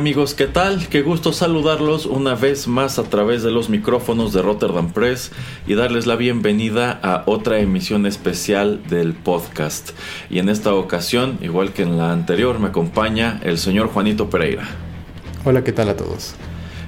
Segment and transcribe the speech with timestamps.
[0.00, 0.88] Amigos, ¿qué tal?
[0.88, 5.30] Qué gusto saludarlos una vez más a través de los micrófonos de Rotterdam Press
[5.66, 9.90] y darles la bienvenida a otra emisión especial del podcast.
[10.30, 14.66] Y en esta ocasión, igual que en la anterior, me acompaña el señor Juanito Pereira.
[15.44, 16.34] Hola, ¿qué tal a todos?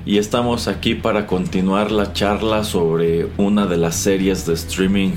[0.06, 5.12] Y estamos aquí para continuar la charla sobre una de las series de streaming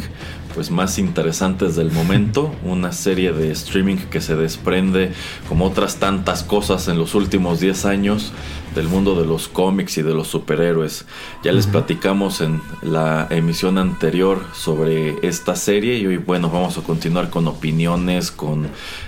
[0.56, 5.12] pues más interesantes del momento, una serie de streaming que se desprende
[5.50, 8.32] como otras tantas cosas en los últimos 10 años
[8.74, 11.06] del mundo de los cómics y de los superhéroes.
[11.44, 16.82] Ya les platicamos en la emisión anterior sobre esta serie y hoy bueno vamos a
[16.82, 18.68] continuar con opiniones, con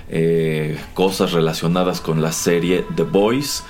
[0.10, 3.64] eh, cosas relacionadas con la serie The Boys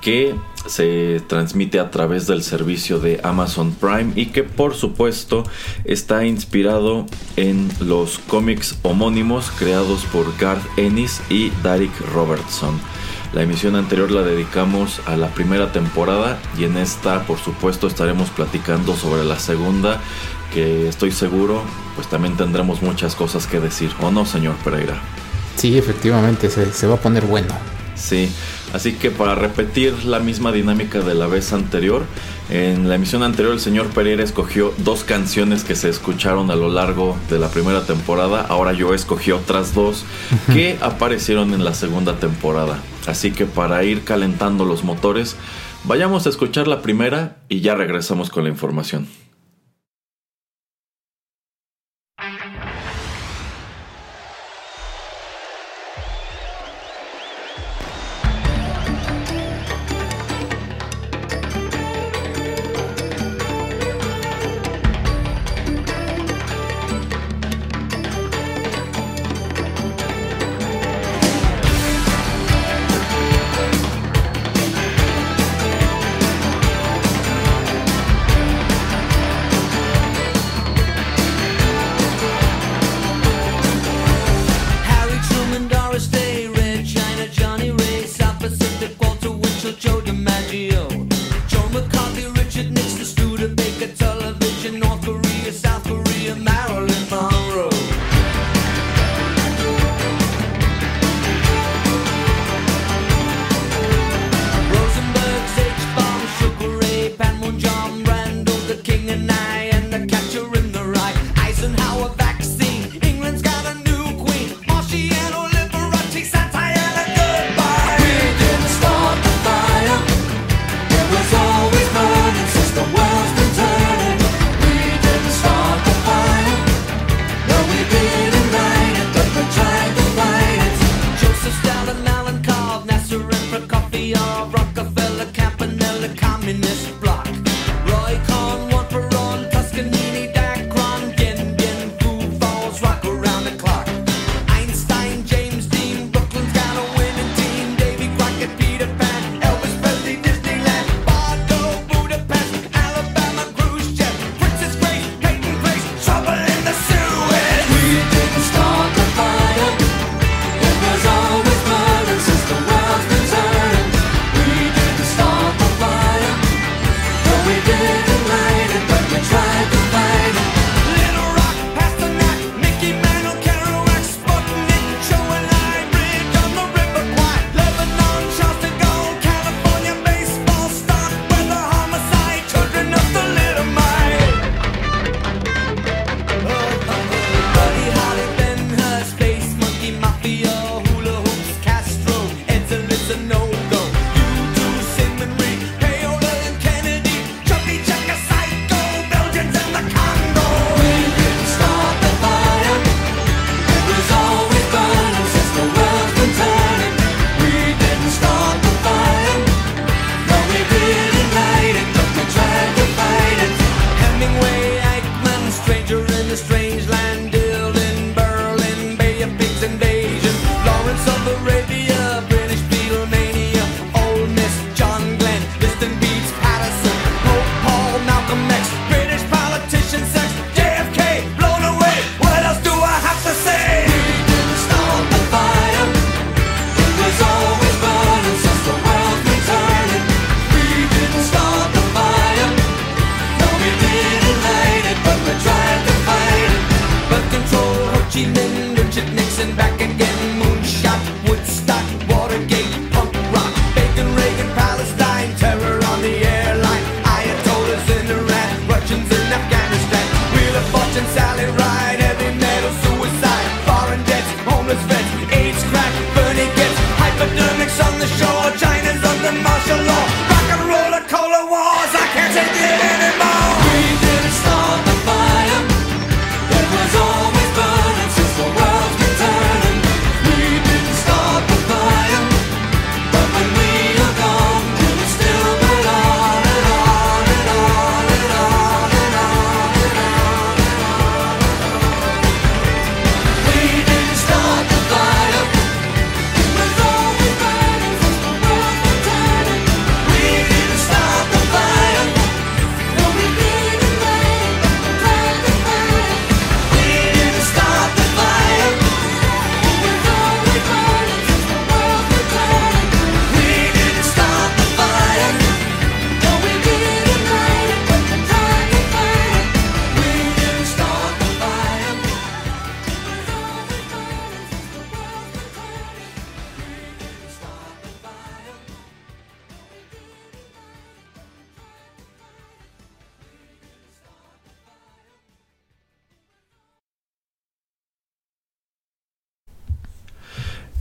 [0.00, 0.34] que
[0.66, 5.44] se transmite a través del servicio de Amazon Prime y que por supuesto
[5.84, 7.06] está inspirado
[7.36, 12.80] en los cómics homónimos creados por Garth Ennis y Derek Robertson.
[13.32, 18.30] La emisión anterior la dedicamos a la primera temporada y en esta por supuesto estaremos
[18.30, 20.00] platicando sobre la segunda
[20.52, 21.62] que estoy seguro
[21.96, 25.00] pues también tendremos muchas cosas que decir, ¿o no señor Pereira?
[25.56, 27.54] Sí, efectivamente, se, se va a poner bueno.
[27.94, 28.30] Sí,
[28.74, 32.04] así que para repetir la misma dinámica de la vez anterior,
[32.50, 36.68] en la emisión anterior el señor Pereira escogió dos canciones que se escucharon a lo
[36.68, 40.04] largo de la primera temporada, ahora yo escogí otras dos
[40.52, 42.82] que aparecieron en la segunda temporada.
[43.06, 45.36] Así que para ir calentando los motores,
[45.84, 49.06] vayamos a escuchar la primera y ya regresamos con la información.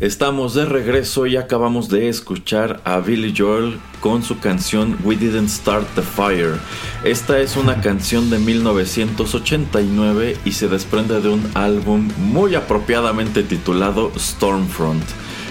[0.03, 5.47] Estamos de regreso y acabamos de escuchar a Billy Joel con su canción We Didn't
[5.47, 6.55] Start the Fire.
[7.05, 14.11] Esta es una canción de 1989 y se desprende de un álbum muy apropiadamente titulado
[14.19, 15.05] Stormfront,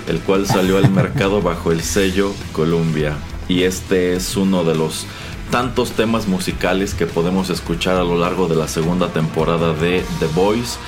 [0.07, 3.17] el cual salió al mercado bajo el sello Columbia.
[3.49, 5.07] Y este es uno de los
[5.51, 10.27] tantos temas musicales que podemos escuchar a lo largo de la segunda temporada de The
[10.35, 10.79] Voice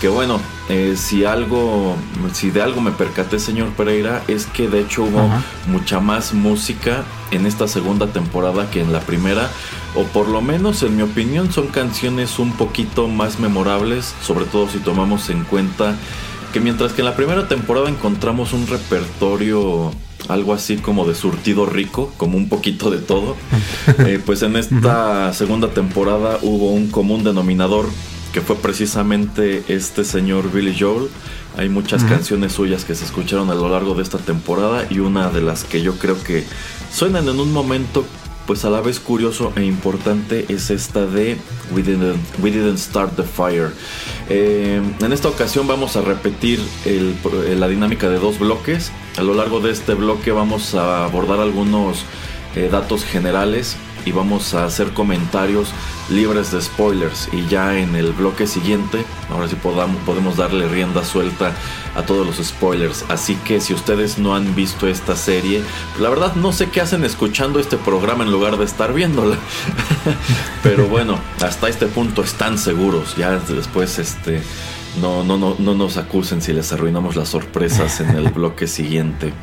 [0.00, 1.96] que bueno, eh, si algo,
[2.32, 5.28] si de algo me percaté, señor Pereira, es que de hecho hubo
[5.66, 9.50] mucha más música en esta segunda temporada que en la primera,
[9.94, 14.68] o por lo menos en mi opinión son canciones un poquito más memorables, sobre todo
[14.68, 15.96] si tomamos en cuenta
[16.52, 19.90] que mientras que en la primera temporada encontramos un repertorio
[20.28, 23.36] algo así como de surtido rico, como un poquito de todo,
[23.98, 27.88] eh, pues en esta segunda temporada hubo un común denominador
[28.38, 31.08] que fue precisamente este señor Billy Joel.
[31.56, 35.28] Hay muchas canciones suyas que se escucharon a lo largo de esta temporada y una
[35.30, 36.44] de las que yo creo que
[36.92, 38.04] suenan en un momento
[38.46, 41.36] pues a la vez curioso e importante es esta de
[41.72, 43.72] We Didn't, Start the Fire.
[44.28, 48.92] Eh, en esta ocasión vamos a repetir la dinámica de dos bloques.
[49.16, 52.04] A lo largo de este bloque vamos a abordar algunos
[52.54, 53.76] eh, datos generales
[54.08, 55.68] y vamos a hacer comentarios
[56.08, 57.28] libres de spoilers.
[57.32, 61.52] Y ya en el bloque siguiente ahora sí podamos, podemos darle rienda suelta
[61.94, 63.04] a todos los spoilers.
[63.08, 65.62] Así que si ustedes no han visto esta serie
[66.00, 69.36] la verdad no sé qué hacen escuchando este programa en lugar de estar viéndola.
[70.62, 73.14] Pero bueno hasta este punto están seguros.
[73.16, 74.42] Ya después este
[75.02, 79.34] no, no, no, no nos acusen si les arruinamos las sorpresas en el bloque siguiente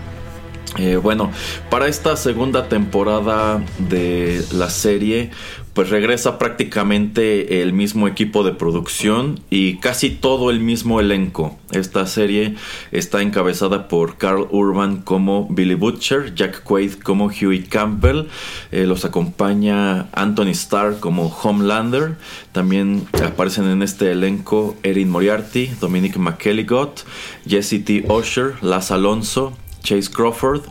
[0.77, 1.31] eh, bueno,
[1.69, 5.31] para esta segunda temporada de la serie,
[5.75, 11.59] pues regresa prácticamente el mismo equipo de producción y casi todo el mismo elenco.
[11.71, 12.55] Esta serie
[12.93, 18.27] está encabezada por Carl Urban como Billy Butcher, Jack Quaid como Huey Campbell,
[18.71, 22.15] eh, los acompaña Anthony Starr como Homelander,
[22.53, 27.05] también aparecen en este elenco Erin Moriarty, Dominic McKelligot,
[27.45, 28.05] Jesse T.
[28.07, 30.63] Osher, Las Alonso, Chase Crawford,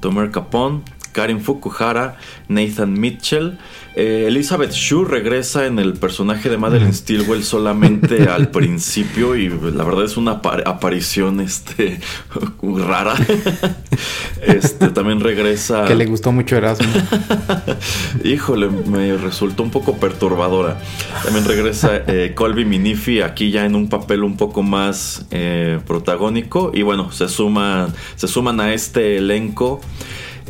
[0.00, 0.82] Tomer Capone,
[1.12, 2.16] Karen Fukuhara,
[2.48, 3.56] Nathan Mitchell.
[4.00, 9.82] Eh, Elizabeth Shue regresa en el personaje de Madeline Stilwell solamente al principio y la
[9.82, 11.98] verdad es una aparición este,
[12.62, 13.16] rara.
[14.46, 15.84] este, también regresa...
[15.84, 16.86] Que le gustó mucho Erasmo.
[18.22, 20.80] Híjole, me resultó un poco perturbadora.
[21.24, 26.70] También regresa eh, Colby Minifi aquí ya en un papel un poco más eh, protagónico
[26.72, 29.80] y bueno, se suman, se suman a este elenco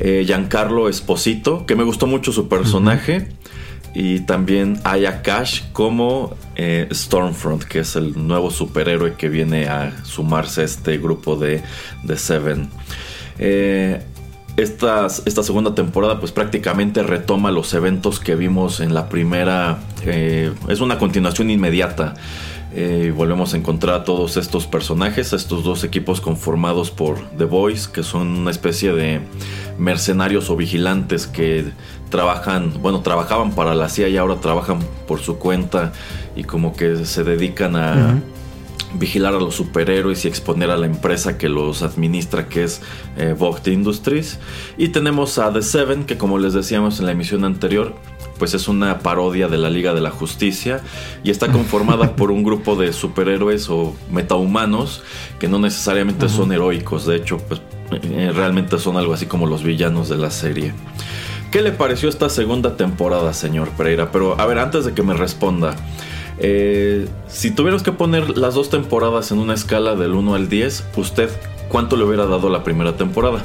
[0.00, 3.28] eh, Giancarlo Esposito, que me gustó mucho su personaje.
[4.00, 10.04] Y también Aya Cash como eh, Stormfront, que es el nuevo superhéroe que viene a
[10.04, 11.62] sumarse a este grupo de,
[12.04, 12.70] de Seven.
[13.40, 14.00] Eh,
[14.56, 19.80] esta, segunda temporada pues prácticamente retoma los eventos que vimos en la primera.
[20.04, 22.14] es una continuación inmediata.
[22.70, 27.88] Eh, volvemos a encontrar a todos estos personajes, estos dos equipos conformados por The Boys,
[27.88, 29.22] que son una especie de
[29.78, 31.64] mercenarios o vigilantes que
[32.10, 35.92] trabajan, bueno, trabajaban para la CIA y ahora trabajan por su cuenta
[36.36, 38.20] y como que se dedican a,
[38.94, 42.80] vigilar a los superhéroes y exponer a la empresa que los administra, que es
[43.16, 44.38] eh, Vogt Industries.
[44.76, 47.94] Y tenemos a The Seven, que como les decíamos en la emisión anterior,
[48.38, 50.80] pues es una parodia de la Liga de la Justicia
[51.24, 55.02] y está conformada por un grupo de superhéroes o metahumanos
[55.38, 57.60] que no necesariamente son heroicos, de hecho, pues
[57.90, 60.72] eh, realmente son algo así como los villanos de la serie.
[61.50, 64.12] ¿Qué le pareció esta segunda temporada, señor Pereira?
[64.12, 65.74] Pero a ver, antes de que me responda,
[66.38, 70.84] eh, si tuviéramos que poner las dos temporadas en una escala del 1 al 10,
[70.96, 71.30] ¿usted
[71.70, 73.44] cuánto le hubiera dado la primera temporada?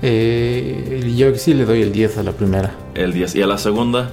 [0.00, 2.74] Eh, yo sí le doy el 10 a la primera.
[2.94, 3.34] El 10.
[3.34, 4.10] ¿Y a la segunda?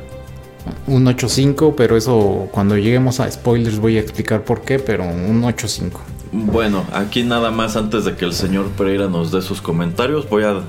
[0.88, 5.44] Un 8.5, pero eso cuando lleguemos a spoilers voy a explicar por qué, pero un
[5.44, 5.92] 8.5.
[6.34, 10.44] Bueno, aquí nada más antes de que el señor Pereira nos dé sus comentarios, voy
[10.44, 10.62] a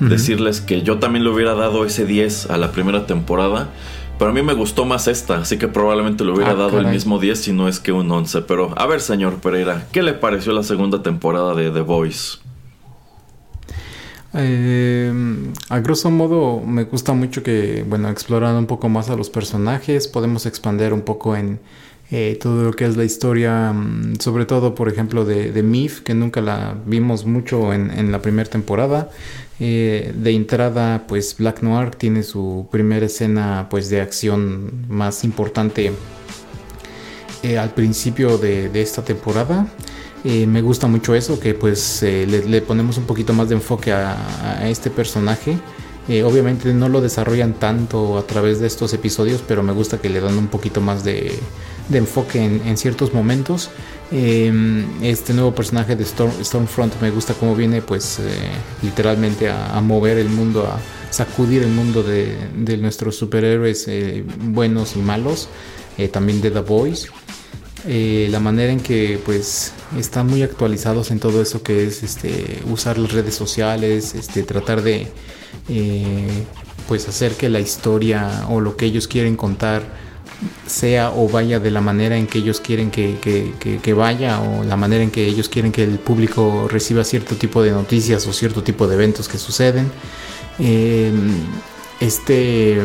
[0.00, 3.70] decirles que yo también le hubiera dado ese 10 a la primera temporada.
[4.18, 6.86] Pero a mí me gustó más esta, así que probablemente le hubiera ah, dado el
[6.86, 8.42] mismo 10 si no es que un 11.
[8.42, 12.38] Pero a ver, señor Pereira, ¿qué le pareció la segunda temporada de The Voice?
[14.36, 15.12] Eh,
[15.68, 20.08] a grosso modo me gusta mucho que, bueno, explorando un poco más a los personajes,
[20.08, 21.60] podemos expandir un poco en
[22.10, 26.00] eh, todo lo que es la historia, mm, sobre todo, por ejemplo, de, de Mif,
[26.00, 29.08] que nunca la vimos mucho en, en la primera temporada.
[29.60, 35.92] Eh, de entrada, pues Black Noir tiene su primera escena pues de acción más importante
[37.44, 39.68] eh, al principio de, esta temporada.
[40.24, 44.68] Eh, me gusta mucho eso, que pues le, ponemos un poquito más de enfoque a,
[44.68, 45.58] este personaje.
[46.24, 50.20] obviamente no lo desarrollan tanto a través de estos episodios, pero me gusta que le
[50.20, 51.38] dan un poquito más de,
[51.92, 53.70] enfoque en, ciertos momentos.
[54.10, 58.22] Em, este nuevo personaje de Stormfront me gusta cómo viene pues eh,
[58.82, 60.78] literalmente a, mover el mundo, a
[61.12, 65.48] sacudir el mundo de, nuestros superhéroes eh, buenos y malos,
[65.98, 67.08] eh, también de The Boys.
[67.86, 72.98] la manera en que pues están muy actualizados en todo eso que es este usar
[72.98, 75.08] las redes sociales, este tratar de
[76.88, 80.04] pues hacer que la historia o lo que ellos quieren contar
[80.66, 85.02] sea o vaya de la manera en que ellos quieren que, vaya o la manera
[85.02, 88.86] en que ellos quieren que el público reciba cierto tipo de noticias o cierto tipo
[88.86, 89.90] de eventos que suceden.
[90.58, 91.34] Em,
[92.00, 92.78] este,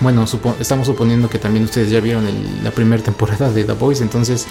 [0.00, 0.26] bueno,
[0.60, 2.26] estamos suponiendo que también ustedes ya vieron
[2.62, 4.46] la primera temporada de The Voice, entonces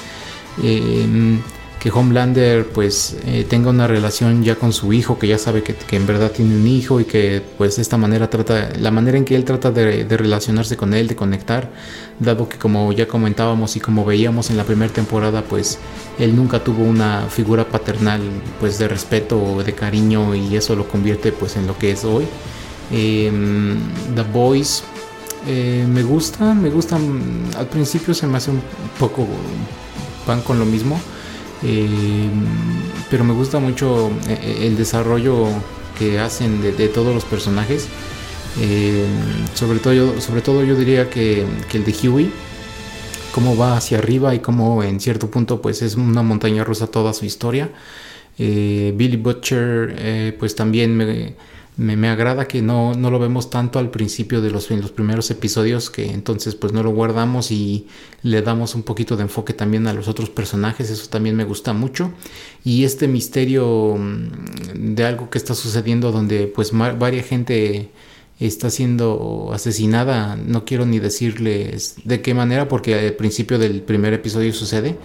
[0.64, 1.42] em,
[1.82, 5.76] que Homelander pues eh, tenga una relación ya con su hijo, que ya sabe que,
[5.96, 9.26] en verdad tiene un hijo y que pues de esta manera trata, la manera en
[9.26, 11.72] que él trata de, relacionarse con él, de conectar,
[12.20, 15.80] dado que como ya comentábamos y como veíamos en la primera temporada pues
[16.20, 18.22] él nunca tuvo una figura paternal
[18.60, 22.06] pues de respeto o de cariño y eso lo convierte pues en lo que es
[22.06, 22.28] hoy.
[22.92, 23.80] Em,
[24.14, 24.84] The Boys
[25.48, 28.62] eh, me gusta, me gustan, al principio se me hace un
[29.00, 29.26] poco
[30.28, 31.02] pan con lo mismo
[31.64, 32.30] eh,
[33.10, 35.48] pero me gusta mucho eh, eh, el desarrollo
[35.98, 37.88] que hacen de, todos los personajes.
[39.54, 42.32] sobre, todo yo, sobre todo yo diría que, el de Huey,
[43.34, 47.14] cómo va hacia arriba y cómo en cierto punto pues es una montaña rusa toda
[47.14, 47.70] su historia.
[48.38, 51.36] Billy Butcher pues también me,
[51.78, 55.90] me, agrada que no, no, lo vemos tanto al principio de los, los primeros episodios,
[55.90, 57.88] que entonces pues no lo guardamos y
[58.24, 61.74] le damos un poquito de enfoque también a los otros personajes, eso también me gusta
[61.74, 62.12] mucho.
[62.64, 67.90] Y este misterio mm, de algo que está sucediendo donde pues varia gente
[68.40, 74.14] está siendo asesinada, no quiero ni decirles de qué manera, porque al principio del primer
[74.14, 74.98] episodio sucede.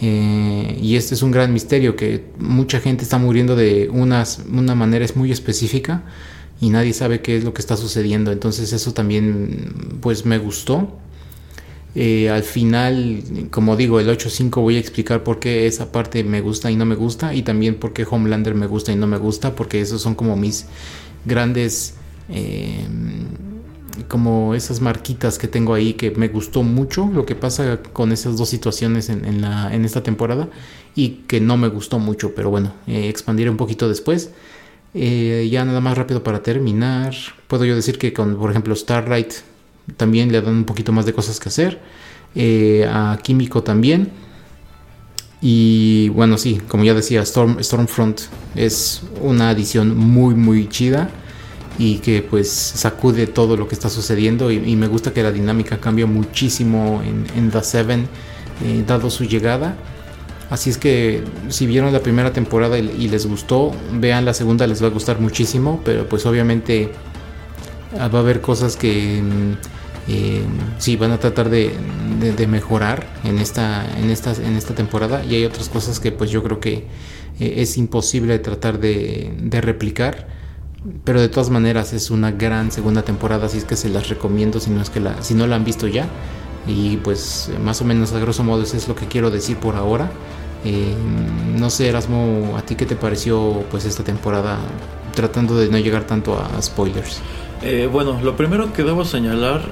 [0.00, 4.74] Eh, y este es un gran misterio que mucha gente está muriendo de unas, una
[4.74, 6.02] manera muy específica
[6.60, 8.32] y nadie sabe qué es lo que está sucediendo.
[8.32, 10.98] Entonces eso también pues me gustó.
[11.94, 16.40] Eh, al final, como digo, el 8.5 voy a explicar por qué esa parte me
[16.40, 19.16] gusta y no me gusta y también por qué Homelander me gusta y no me
[19.16, 20.66] gusta porque esos son como mis
[21.24, 21.94] grandes...
[22.28, 22.84] Eh,
[24.08, 28.36] como esas marquitas que tengo ahí que me gustó mucho lo que pasa con esas
[28.36, 30.48] dos situaciones en, en esta temporada
[30.94, 34.30] y que no me gustó mucho, pero bueno, eh, expandiré un poquito después.
[34.94, 37.14] Eh, ya nada más rápido para terminar,
[37.48, 39.32] puedo yo decir que con, por ejemplo, Starlight
[39.96, 41.80] también le dan un poquito más de cosas que hacer,
[42.34, 44.12] eh, a Químico también.
[45.40, 48.20] Y bueno, sí, como ya decía, Storm, Stormfront
[48.54, 51.10] es una adición muy, muy chida
[51.78, 54.50] y que pues sacude todo lo que está sucediendo.
[54.50, 58.08] Y, me gusta que la dinámica cambia muchísimo en, The Seven
[58.64, 59.76] eh, dado su llegada.
[60.50, 64.82] Así es que si vieron la primera temporada y, les gustó vean la segunda les
[64.82, 66.90] va a gustar muchísimo pero pues obviamente
[67.98, 69.22] ah, va a haber cosas que,
[70.06, 70.42] eh,
[70.78, 71.72] sí van a tratar de,
[72.46, 75.24] mejorar en esta, en, esta, en esta temporada.
[75.24, 76.86] Y hay otras cosas que pues yo creo que
[77.40, 80.28] eh, es imposible tratar de, replicar
[81.04, 84.60] pero de todas maneras es una gran segunda temporada así es que se las recomiendo
[84.60, 86.06] si no es que la, si no la han visto ya.
[86.66, 89.76] Y pues más o menos a grosso modo eso es lo que quiero decir por
[89.76, 90.10] ahora.
[90.64, 90.94] Eh,
[91.56, 94.58] no sé Erasmo a ti qué te pareció pues esta temporada
[95.14, 97.20] tratando de no llegar tanto a spoilers.
[97.62, 99.62] Eh, bueno lo primero que debo señalar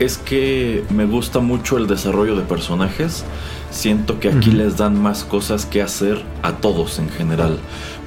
[0.00, 3.22] es que me gusta mucho el desarrollo de personajes.
[3.70, 7.58] Siento que aquí les dan más cosas que hacer a todos en general.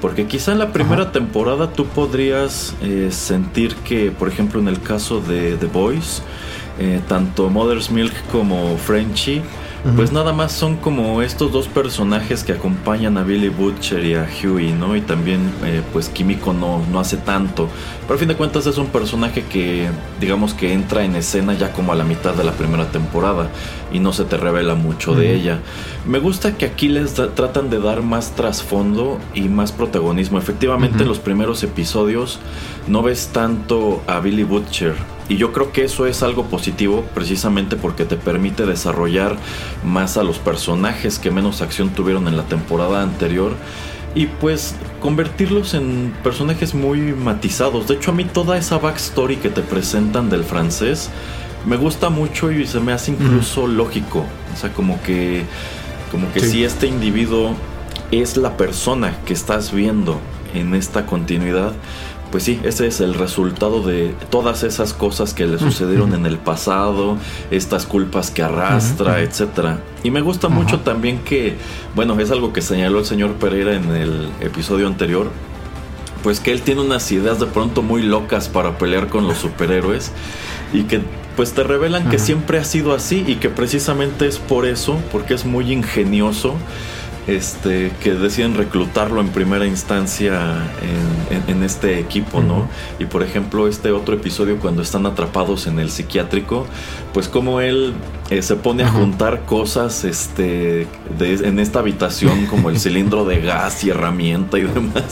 [0.04, 4.82] Porque quizá en la primera temporada tú podrías eh, sentir que, por ejemplo, en el
[4.82, 6.22] caso de The Boys,
[6.78, 8.76] eh, tanto Mother's Milk como
[9.96, 14.26] Pues nada más son como estos dos personajes que acompañan a Billy Butcher y a
[14.26, 14.96] Huey, ¿no?
[14.96, 17.68] Y también, eh, pues Kimiko no, no hace tanto.
[18.02, 21.72] Pero a fin de cuentas es un personaje que, digamos que entra en escena ya
[21.72, 23.50] como a la mitad de la primera temporada
[23.92, 25.60] y no se te revela mucho de ella.
[26.06, 30.38] Me gusta que aquí les tratan de dar más trasfondo y más protagonismo.
[30.38, 32.40] Efectivamente, en los primeros episodios
[32.88, 34.94] no ves tanto a Billy Butcher
[35.28, 39.36] y yo creo que eso es algo positivo precisamente porque te permite desarrollar
[39.84, 43.52] más a los personajes que menos acción tuvieron en la temporada anterior
[44.14, 47.88] y pues convertirlos en personajes muy matizados.
[47.88, 51.10] De hecho a mí toda esa backstory que te presentan del francés
[51.66, 54.24] me gusta mucho y se me hace incluso lógico.
[54.52, 55.44] O sea, como que
[56.10, 57.56] como que si este individuo
[58.12, 60.20] es la persona que estás viendo
[60.54, 61.72] en esta continuidad,
[62.34, 66.36] pues sí, ese es el resultado de todas esas cosas que le sucedieron en el
[66.36, 67.16] pasado,
[67.52, 69.78] estas culpas que arrastra, etcétera.
[70.02, 71.54] Y me gusta mucho también que,
[71.94, 75.30] bueno, es algo que señaló el señor Pereira en el episodio anterior,
[76.24, 80.10] pues que él tiene unas ideas de pronto muy locas para pelear con los superhéroes
[80.72, 81.02] y que
[81.36, 85.34] pues te revelan que siempre ha sido así y que precisamente es por eso, porque
[85.34, 86.56] es muy ingenioso
[87.26, 90.40] este, que deciden reclutarlo en primera instancia
[91.48, 92.68] en, este equipo, ¿no?
[92.98, 96.66] Y por ejemplo, este otro episodio cuando están atrapados en el psiquiátrico,
[97.14, 97.94] pues como él
[98.30, 100.86] eh, se pone a juntar cosas este,
[101.20, 105.04] en esta habitación, como el cilindro de gas y herramienta y demás.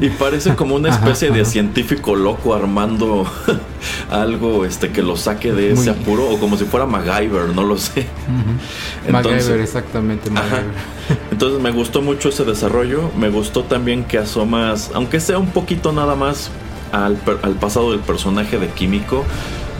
[0.00, 3.26] Y parece como una especie de científico loco armando
[4.10, 7.76] algo este que lo saque de ese apuro o como si fuera MacGyver, no lo
[7.76, 8.06] sé.
[9.10, 10.30] MacGyver, exactamente.
[11.30, 13.10] Entonces me gustó mucho ese desarrollo.
[13.18, 16.50] Me gustó también que asomas, aunque sea un poquito nada más
[16.92, 19.24] al, al pasado del personaje de Químico.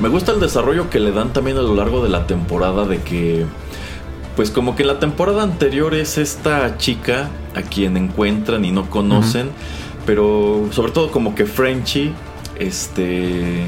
[0.01, 2.99] Me gusta el desarrollo que le dan también a lo largo de la temporada de
[2.99, 3.45] que
[4.35, 8.89] pues como que en la temporada anterior es esta chica a quien encuentran y no
[8.89, 9.51] conocen,
[10.07, 12.15] pero sobre todo como que Frenchy,
[12.59, 13.65] este,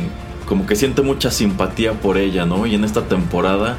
[0.46, 2.64] como que siente mucha simpatía por ella, ¿no?
[2.64, 3.76] Y en esta temporada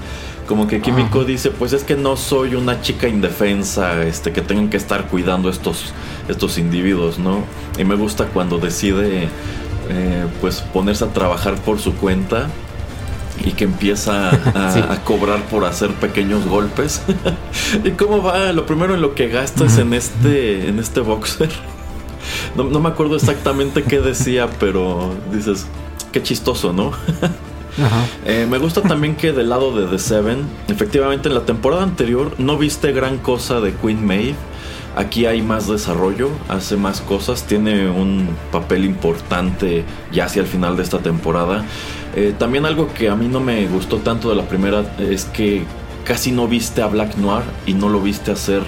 [0.48, 4.70] como que Kimiko dice, pues es que no soy una chica indefensa, este, que tengan
[4.70, 5.94] que estar cuidando estos,
[6.28, 7.44] estos individuos, ¿no?
[7.78, 9.30] Y me gusta cuando decide,
[9.90, 12.48] eh, pues ponerse a trabajar por su cuenta
[13.44, 17.02] y que empieza a, cobrar por hacer pequeños golpes.
[17.84, 18.52] ¿Y cómo va?
[18.54, 21.50] Lo primero en lo que gastas en este en este boxer.
[22.56, 25.68] No, me acuerdo exactamente qué decía, pero dices,
[26.12, 26.92] qué chistoso, ¿no?
[28.26, 32.34] Eh, me gusta también que del lado de The Seven, efectivamente en la temporada anterior
[32.38, 34.36] no viste gran cosa de Queen Maeve.
[34.96, 40.78] Aquí hay más desarrollo, hace más cosas, tiene un papel importante ya hacia el final
[40.78, 41.66] de esta temporada.
[42.16, 45.64] Eh, también algo que a mí no me gustó tanto de la primera es que
[46.06, 48.62] casi no viste a Black Noir y no lo viste hacer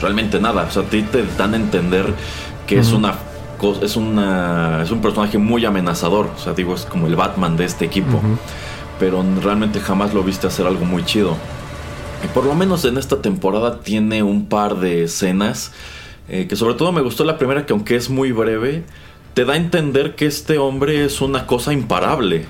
[0.00, 0.64] realmente nada.
[0.68, 2.12] O sea, a ti te dan a entender
[2.66, 3.14] que es una
[3.80, 6.30] es una es un personaje muy amenazador.
[6.36, 8.20] O sea, digo, es como el Batman de este equipo.
[8.98, 11.36] Pero realmente jamás lo viste hacer algo muy chido.
[12.24, 15.72] Y por lo menos en esta temporada tiene un par de escenas
[16.28, 18.84] eh, que sobre todo me gustó la primera que aunque es muy breve,
[19.34, 22.46] te da a entender que este hombre es una cosa imparable.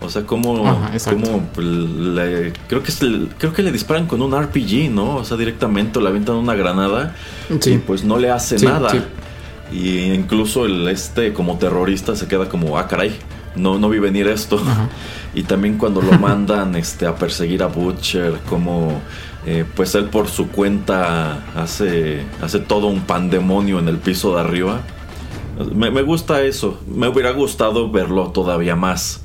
[0.00, 2.92] O sea, como, como le, creo que
[3.38, 5.16] creo que le disparan con un RPG, ¿no?
[5.16, 7.16] O sea, directamente le aventan una granada
[7.48, 8.92] y pues no le hace nada.
[9.72, 13.16] Y incluso el este como terrorista se queda como, ah, caray,
[13.56, 14.60] no, no vi venir esto.
[15.34, 19.00] Y también cuando lo mandan este, a perseguir a Butcher, como
[19.46, 24.40] eh, pues él por su cuenta hace, hace todo un pandemonio en el piso de
[24.40, 24.80] arriba.
[25.74, 29.22] Me, me gusta eso, me hubiera gustado verlo todavía más.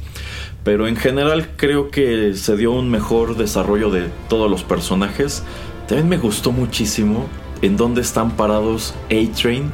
[0.63, 5.44] Pero en general creo que se dio un mejor desarrollo de todos los personajes.
[5.88, 7.28] También me gustó muchísimo
[7.62, 9.72] en dónde están parados A-Train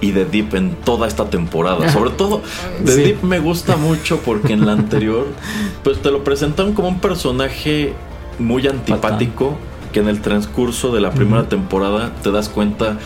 [0.00, 1.88] y de Deep en toda esta temporada.
[1.92, 2.42] Sobre todo,
[2.80, 5.26] de Deep me gusta mucho porque en la anterior,
[5.84, 7.94] pues te lo presentaron como un personaje
[8.38, 9.56] muy antipático
[9.92, 12.98] que en el transcurso de la primera temporada te das cuenta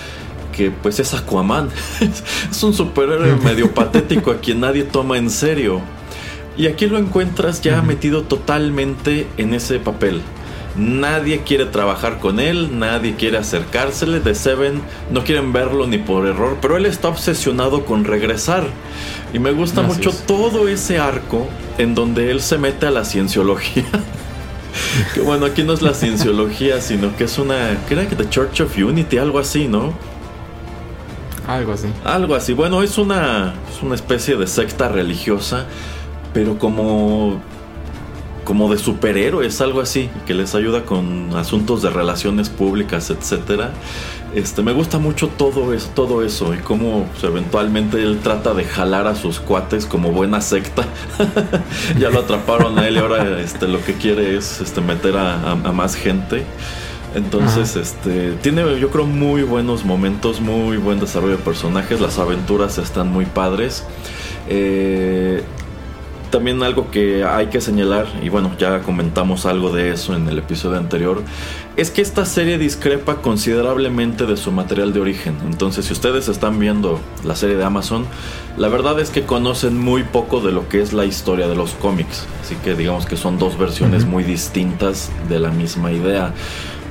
[0.56, 1.68] que pues es Aquaman.
[2.50, 5.80] es un superhéroe medio patético a quien nadie toma en serio.
[6.56, 10.20] Y aquí lo encuentras ya metido totalmente en ese papel.
[10.80, 14.20] Nadie quiere trabajar con él, nadie quiere acercársele.
[14.20, 18.64] De Seven no quieren verlo ni por error, pero él está obsesionado con regresar.
[19.34, 23.84] Y me gusta mucho todo ese arco en donde él se mete a la cienciología.
[25.14, 27.76] que bueno, aquí no es la cienciología, sino que es una.
[27.86, 29.92] Creo que The Church of Unity, algo así, ¿no?
[31.46, 31.88] Algo así.
[32.04, 32.54] Algo así.
[32.54, 35.66] Bueno, es una, es una especie de secta religiosa,
[36.32, 37.42] pero como
[38.50, 43.70] como de superhéroes, algo así, que les ayuda con asuntos de relaciones públicas, etcétera.
[44.34, 48.64] Este, me gusta mucho todo eso, todo eso y cómo pues, eventualmente él trata de
[48.64, 50.84] jalar a sus cuates como buena secta.
[52.00, 55.54] ya lo atraparon a él y ahora este, lo que quiere es este, meter a,
[55.54, 56.42] más gente.
[57.14, 62.78] Entonces, este, tiene yo creo muy buenos momentos, muy buen desarrollo de personajes, las aventuras
[62.78, 63.84] están muy padres.
[64.48, 65.44] Eh,
[66.30, 70.38] también algo que hay que señalar, y bueno, ya comentamos algo de eso en el
[70.38, 71.22] episodio anterior,
[71.76, 75.36] es que esta serie discrepa considerablemente de su material de origen.
[75.44, 78.06] Entonces, si ustedes están viendo la serie de Amazon,
[78.56, 81.72] la verdad es que conocen muy poco de lo que es la historia de los
[81.72, 82.26] cómics.
[82.42, 86.32] Así que digamos que son dos versiones muy distintas de la misma idea.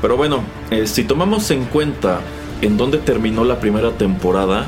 [0.01, 2.21] Pero bueno, eh, si tomamos en cuenta
[2.61, 4.67] en dónde terminó la primera temporada,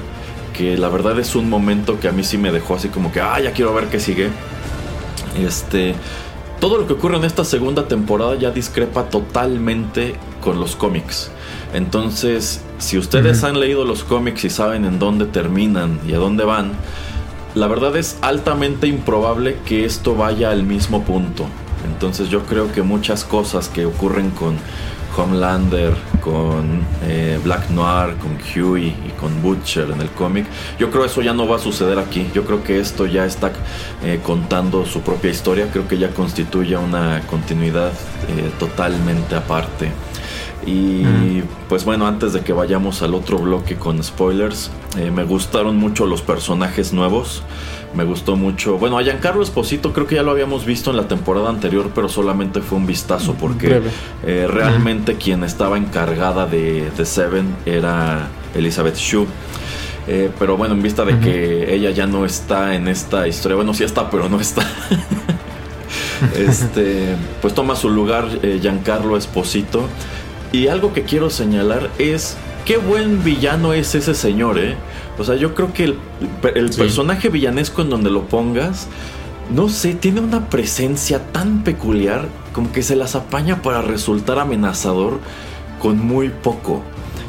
[0.54, 3.22] que la verdad es un momento que a mí sí me dejó así como que,
[3.22, 4.30] ah, ya quiero ver qué sigue.
[5.38, 5.96] Este,
[6.60, 11.32] todo lo que ocurre en esta segunda temporada ya discrepa totalmente con los cómics.
[11.74, 16.44] Entonces, si ustedes han leído los cómics y saben en dónde terminan y a dónde
[16.44, 16.74] van,
[17.56, 21.46] la verdad es altamente improbable que esto vaya al mismo punto.
[21.86, 24.58] Entonces yo creo que muchas cosas que ocurren con
[25.16, 30.46] Homelander, con eh, Black Noir, con Huey y con Butcher en el cómic.
[30.80, 32.30] Yo creo eso ya no va a suceder aquí.
[32.34, 33.52] Yo creo que esto ya está
[34.04, 35.68] eh, contando su propia historia.
[35.72, 37.92] Creo que ya constituye una continuidad
[38.30, 39.92] eh, totalmente aparte.
[40.66, 41.44] Y mm.
[41.70, 44.72] pues bueno, antes de que vayamos al otro bloque con spoilers,
[45.14, 47.44] me gustaron mucho los personajes nuevos
[47.94, 48.78] me gustó mucho.
[48.78, 52.10] Bueno, a Giancarlo Esposito creo que ya lo habíamos visto en la temporada anterior, pero
[52.10, 53.82] solamente fue un vistazo porque
[54.24, 59.28] eh, realmente quien estaba encargada de, Seven era Elizabeth Shue.
[60.08, 63.74] Eh, pero bueno, en vista de que ella ya no está en esta historia, bueno,
[63.74, 64.62] sí está, pero no está.
[66.38, 69.88] este, pues toma su lugar eh, Giancarlo Esposito.
[70.52, 72.36] Y algo que quiero señalar es
[72.66, 74.76] qué buen villano es ese señor, ¿eh?
[75.18, 75.96] O sea, yo creo que el,
[76.72, 78.88] personaje villanesco en donde lo pongas,
[79.54, 85.20] no sé, tiene una presencia tan peculiar como que se las apaña para resultar amenazador
[85.80, 86.82] con muy poco.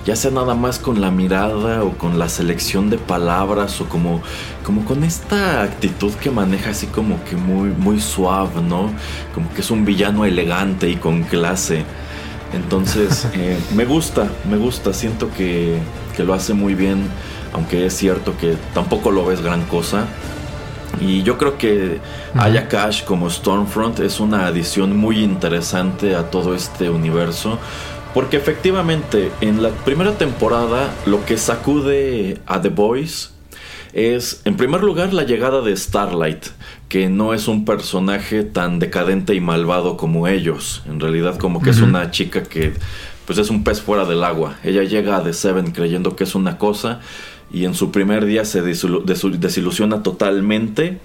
[0.04, 4.20] Ya sea nada más con la mirada o con la selección de palabras o como,
[4.64, 8.90] como con esta actitud que maneja así como que muy, muy suave, ¿no?
[9.32, 11.84] Como que es un villano elegante y con clase.
[12.52, 15.78] Entonces, eh, me gusta, me gusta, siento que,
[16.16, 17.08] que lo hace muy bien
[17.52, 20.06] aunque es cierto que tampoco lo ves gran cosa.
[21.00, 22.00] Y yo creo que
[22.34, 27.58] Aya Cash como Stormfront es una adición muy interesante a todo este universo.
[28.14, 33.30] Porque efectivamente en la primera temporada lo que sacude a The Boys
[33.94, 36.46] es en primer lugar la llegada de Starlight,
[36.92, 40.82] que no es un personaje tan decadente y malvado como ellos.
[40.86, 42.74] En realidad como que es una chica que
[43.24, 44.58] pues es un pez fuera del agua.
[44.62, 47.00] Ella llega a The Seven creyendo que es una cosa
[47.50, 50.98] y en su primer día se desilusiona totalmente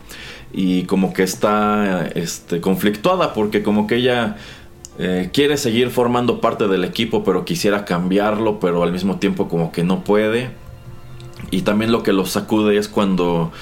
[0.52, 4.36] y como que está este, conflictuada porque como que ella
[5.00, 9.72] eh, quiere seguir formando parte del equipo pero quisiera cambiarlo pero al mismo tiempo como
[9.72, 10.50] que no puede
[11.50, 13.54] y también lo que lo sacude es cuando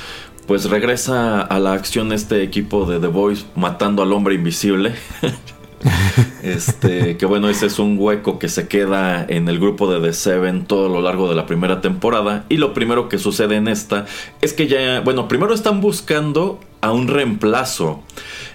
[0.48, 4.94] pues regresa a la acción este equipo de The Boys matando al hombre invisible
[6.44, 10.14] este, que bueno, ese es un hueco que se queda en el grupo de The
[10.14, 12.46] Seven todo lo largo de la primera temporada.
[12.50, 14.06] Y lo primero que sucede en esta
[14.42, 18.04] es que ya, bueno, primero están buscando a un reemplazo.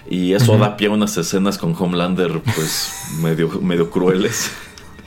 [0.09, 4.51] Y eso da pie a unas escenas con Homelander, pues, medio, medio crueles.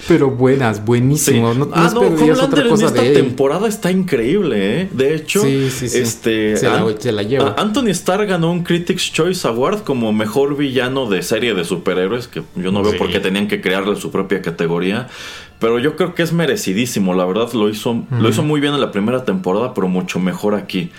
[0.08, 1.54] Pero buenas, buenísimo.
[1.54, 4.88] No, ah, no, Homelander en esta temporada está increíble, ¿eh?
[4.92, 6.56] De hecho, este.
[6.56, 7.54] Se la, lleva.
[7.58, 12.42] Anthony Starr ganó un Critics Choice Award como mejor villano de serie de superhéroes, que
[12.56, 15.08] yo no veo por qué tenían que crearle su propia categoría.
[15.58, 18.80] Pero yo creo que es merecidísimo, la verdad lo hizo, lo hizo muy bien en
[18.80, 20.90] la primera temporada, pero mucho mejor aquí.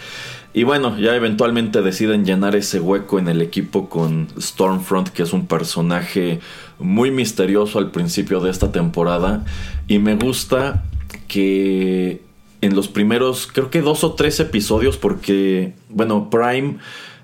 [0.55, 5.33] Y bueno, ya eventualmente deciden llenar ese hueco en el equipo con Stormfront, que es
[5.33, 6.39] un personaje
[6.79, 9.45] muy misterioso al principio de esta temporada.
[9.88, 10.83] Y me gusta
[11.27, 12.21] que
[12.61, 16.77] en los primeros, creo que dos o tres episodios, porque, bueno, Prime...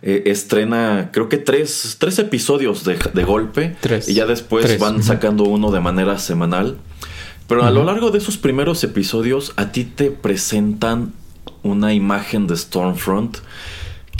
[0.04, 5.44] Eh, estrena creo que tres, tres episodios de, golpe tres, y ya después van sacando
[5.44, 6.78] uno de manera semanal.
[7.48, 11.14] Pero a lo largo de esos primeros episodios a ti te presentan
[11.64, 13.38] una imagen de Stormfront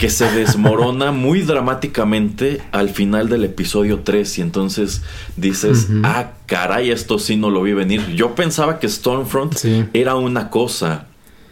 [0.02, 5.02] que se desmorona muy dramáticamente al final del episodio 3 y entonces
[5.36, 8.04] dices, ah, caray, esto sí no lo vi venir.
[8.16, 9.54] Yo pensaba que Stormfront
[9.92, 11.06] era una cosa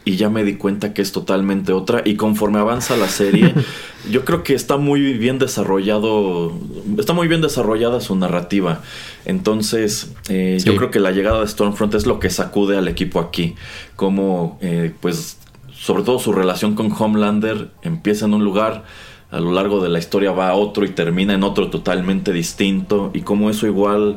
[0.05, 3.55] y ya me di cuenta que es totalmente otra y conforme avanza la serie,
[4.11, 6.53] yo creo que está muy bien desarrollado,
[6.99, 8.81] está muy bien desarrollada su narrativa.
[9.27, 13.21] Entonces, eh, yo creo que la llegada de Stormfront es lo que sacude al equipo
[13.21, 13.55] aquí,
[13.95, 15.37] como eh, pues
[15.81, 18.85] sobre todo su relación con Homelander empieza en un lugar,
[19.31, 23.11] a lo largo de la historia va a otro y termina en otro totalmente distinto
[23.15, 24.17] y como eso igual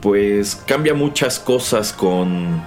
[0.00, 2.62] pues cambia muchas cosas con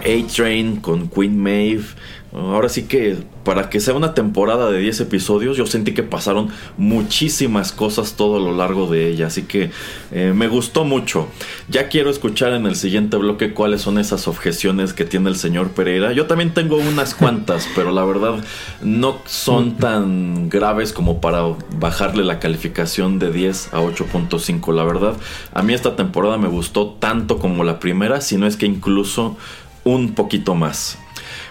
[0.00, 1.84] A-Train, con Queen Maeve
[2.32, 6.50] Ahora sí que para que sea una temporada de 10 episodios, yo sentí que pasaron
[6.76, 9.70] muchísimas cosas todo a lo largo de ella, así que
[10.12, 11.28] eh, me gustó mucho.
[11.70, 15.70] Ya quiero escuchar en el siguiente bloque cuáles son esas objeciones que tiene el señor
[15.70, 16.12] Pereira.
[16.12, 18.44] Yo también tengo unas cuantas, pero la verdad
[18.82, 21.42] no son tan graves como para
[21.78, 24.74] bajarle la calificación de 10 a 8.5.
[24.74, 25.14] La verdad,
[25.54, 29.38] a mí esta temporada me gustó tanto como la primera, si no es que incluso
[29.84, 30.98] un poquito más.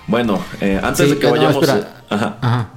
[0.08, 1.68] Bueno, eh, antes de que vayamos.
[2.10, 2.70] ajá.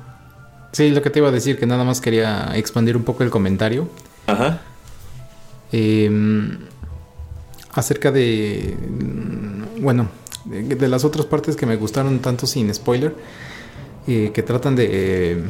[0.73, 3.31] Sí, lo que te iba a decir, que nada más quería expandir un poco el
[3.31, 3.89] comentario.
[4.27, 4.61] Ajá.
[5.73, 6.59] Em,
[7.73, 8.77] acerca de.
[9.81, 10.09] Bueno,
[10.45, 13.15] de, las otras partes que me gustaron tanto sin spoiler,
[14.07, 15.43] eh, que tratan de.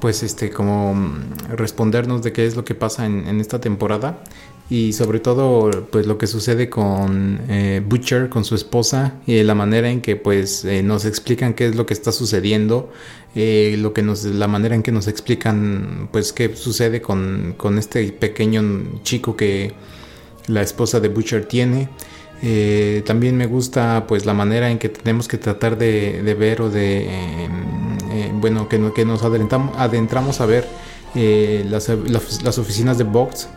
[0.00, 4.18] pues este, como mm, respondernos de qué es lo que pasa en, en esta temporada
[4.70, 9.54] y sobre todo pues lo que sucede con eh, Butcher con su esposa y la
[9.54, 12.90] manera en que pues eh, nos explican qué es lo que está sucediendo
[13.34, 17.78] eh, lo que nos la manera en que nos explican pues qué sucede con, con
[17.78, 18.62] este pequeño
[19.02, 19.74] chico que
[20.46, 21.88] la esposa de Butcher tiene.
[23.06, 27.08] También me gusta pues la manera en que tenemos que tratar de, ver o de
[28.34, 30.68] bueno que, que nos adentramos, adentramos a ver
[31.14, 33.48] las, las, las, oficinas de Vox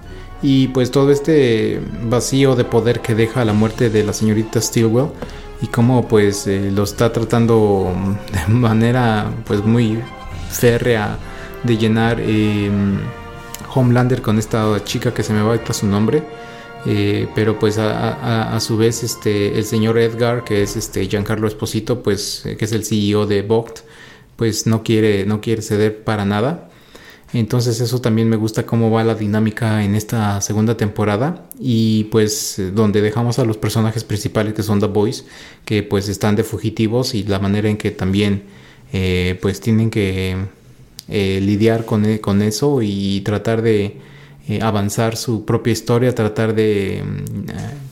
[0.41, 5.09] y pues todo este vacío de poder que deja la muerte de la señorita Stilwell
[5.61, 7.91] y cómo pues eh, lo está tratando
[8.47, 9.99] de manera pues muy
[10.49, 11.17] férrea
[11.63, 12.69] de llenar eh,
[13.73, 16.23] Homelander con esta chica que se me va a su nombre.
[16.85, 22.01] Eh, pero pues a, su vez este el señor Edgar que es este Giancarlo Esposito
[22.01, 23.79] pues que es el CEO de Vogt
[24.37, 26.69] pues no quiere no quiere ceder para nada
[27.33, 32.61] entonces eso también me gusta cómo va la dinámica en esta segunda temporada y pues
[32.73, 35.25] donde dejamos a los personajes principales que son The Boys
[35.65, 38.43] que pues están de fugitivos y la manera en que también
[38.93, 40.37] eh, pues tienen que
[41.09, 43.97] eh, lidiar con, e, con, eso y tratar de
[44.47, 47.03] eh, avanzar su propia historia, tratar de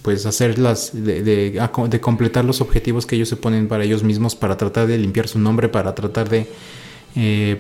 [0.02, 4.56] pues hacerlas, de, de, completar los objetivos que ellos se ponen para ellos mismos, para
[4.56, 6.48] tratar de limpiar su nombre, para tratar de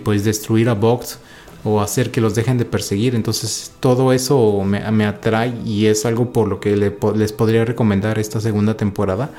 [0.03, 1.19] pues destruir a Vox
[1.65, 3.15] o hacer que los dejen de perseguir.
[3.15, 8.39] Entonces todo eso me, atrae y es algo por lo que les podría recomendar esta
[8.39, 9.31] segunda temporada.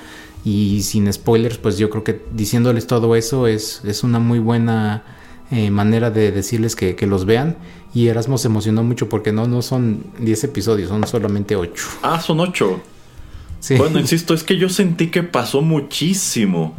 [0.45, 5.05] Y sin spoilers, pues yo creo que diciéndoles todo eso es, es una muy buena
[5.53, 7.57] eh, manera de decirles que, los vean.
[7.95, 11.85] Y Erasmo se emocionó mucho porque no, no son 10 episodios, son solamente 8.
[12.03, 12.81] Ah, son 8.
[13.61, 13.77] Sí.
[13.77, 16.75] Bueno, insisto, es que yo sentí que pasó muchísimo.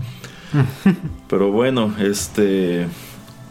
[1.30, 2.88] Pero bueno, este...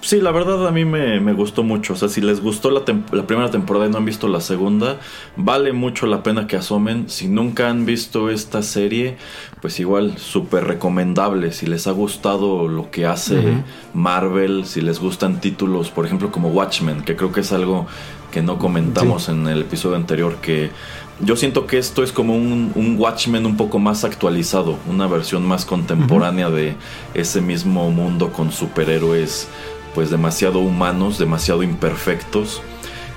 [0.06, 1.94] Sí, la verdad a mí me, gustó mucho.
[1.94, 5.00] O sea, si les gustó la, primera temporada y no han visto la segunda,
[5.34, 7.10] vale mucho la pena que asomen.
[7.10, 9.16] Si nunca han visto esta serie,
[9.60, 11.50] pues igual súper recomendable.
[11.50, 13.64] Si les ha gustado lo que hace
[13.94, 17.88] Marvel, si les gustan títulos, por ejemplo, como Watchmen, que creo que es algo
[18.30, 20.70] que no comentamos en el episodio anterior, que
[21.18, 25.64] yo siento que esto es como un, Watchmen un poco más actualizado, una versión más
[25.64, 26.76] contemporánea de
[27.14, 29.48] ese mismo mundo con superhéroes
[29.96, 32.60] pues demasiado humanos, demasiado imperfectos.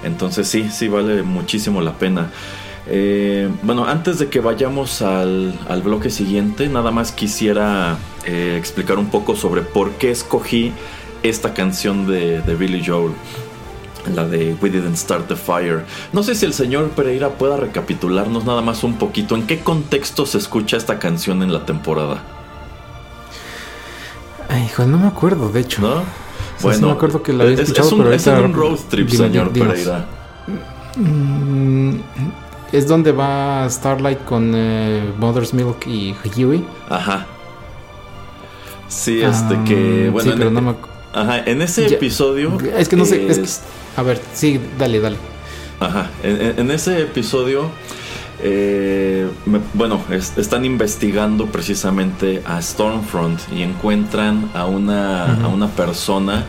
[0.06, 2.32] Entonces sí, sí vale muchísimo la pena.
[2.88, 9.08] Eh, bueno, antes de que vayamos al, bloque siguiente, nada más quisiera eh, explicar un
[9.08, 10.72] poco sobre por qué escogí
[11.22, 13.12] esta canción de, de Billy Joel
[14.15, 15.84] la de We Didn't Start the Fire.
[16.13, 20.26] No sé si el señor Pereira pueda recapitularnos nada más un poquito en qué contexto
[20.26, 22.24] se escucha esta canción en la temporada.
[24.48, 25.82] Ay, hijo, no me acuerdo, de hecho.
[25.82, 26.29] ¿No?
[26.62, 29.10] Bueno, me acuerdo que la había escuchado, es, un, pero es en un road trip,
[29.10, 30.06] señor Pereira.
[30.95, 31.95] Mm,
[32.72, 36.65] es donde va Starlight con eh, Mother's Milk y Huey.
[36.89, 37.26] Ajá.
[38.88, 40.06] Sí, este que.
[40.08, 40.76] Ah, bueno, sí, pero no me
[41.13, 42.58] Ajá, en ese episodio.
[42.78, 43.28] Es que no sé.
[43.95, 45.17] a ver, sí, dale, dale.
[45.80, 47.69] Ajá, en, ese episodio.
[48.41, 49.28] Eh,
[49.73, 56.45] bueno, están investigando precisamente a Stormfront y encuentran a una, a una persona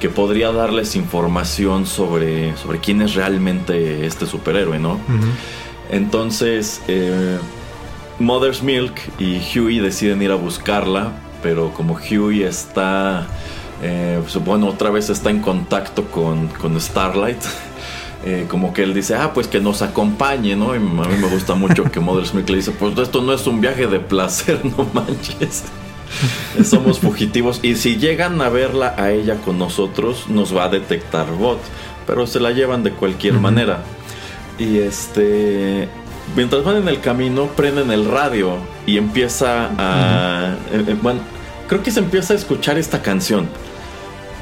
[0.00, 5.00] que podría darles información sobre, sobre quién es realmente este superhéroe, ¿no?
[5.90, 7.38] Entonces, eh,
[8.18, 13.26] Mother's Milk y Huey deciden ir a buscarla, pero como Huey está,
[13.82, 17.42] eh, pues, bueno, otra vez está en contacto con, con Starlight.
[18.26, 20.74] Eh, como que él dice, ah, pues que nos acompañe, ¿no?
[20.74, 23.46] Y a mí me gusta mucho que Mother's Milk le dice, pues esto no es
[23.46, 25.64] un viaje de placer, no manches.
[26.64, 31.30] Somos fugitivos y si llegan a verla a ella con nosotros, nos va a detectar
[31.32, 31.58] bot,
[32.06, 33.82] pero se la llevan de cualquier manera.
[34.58, 35.88] Y este,
[36.36, 38.56] mientras van en el camino, prenden el radio
[38.86, 41.20] y empieza a, eh, eh, bueno,
[41.68, 43.48] creo que se empieza a escuchar esta canción.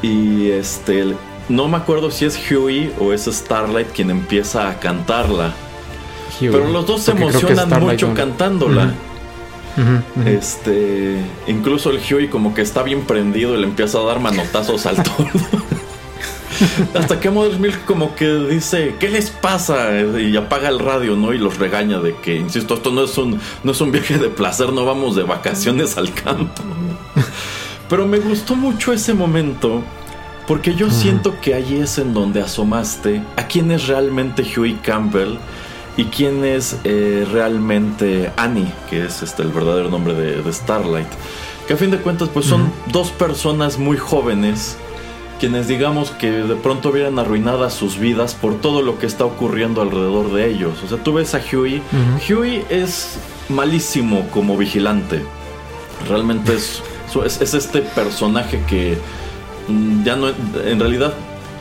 [0.02, 1.14] Y este,
[1.48, 5.52] no me acuerdo si es Huey o es Starlight quien empieza a cantarla.
[6.40, 8.92] pero los dos se emocionan mucho cantándola.
[10.26, 14.86] Este, incluso el Huey como que está bien prendido y le empieza a dar manotazos
[14.86, 15.26] al todo.
[16.94, 19.90] Hasta que Mother's Milk como que dice, ¿qué les pasa?
[20.00, 21.32] Y apaga el radio, ¿no?
[21.32, 24.28] Y los regaña de que, insisto, esto no es un, no es un viaje de
[24.28, 26.62] placer, no vamos de vacaciones al campo.
[27.88, 29.82] Pero me gustó mucho ese momento.
[30.46, 35.38] Porque yo siento que ahí es en donde asomaste a quién es realmente Huey Campbell
[35.96, 41.08] y quién es eh, realmente Annie, que es este, el verdadero nombre de, Starlight.
[41.66, 44.76] Que a fin de cuentas pues son dos personas muy jóvenes
[45.38, 49.82] quienes digamos que de pronto vieran arruinadas sus vidas por todo lo que está ocurriendo
[49.82, 50.80] alrededor de ellos.
[50.84, 51.82] O sea, tú ves a Huey.
[52.28, 55.24] Huey es malísimo como vigilante.
[56.08, 56.80] Realmente es,
[57.24, 58.98] es, este personaje que
[60.04, 61.14] ya no, en realidad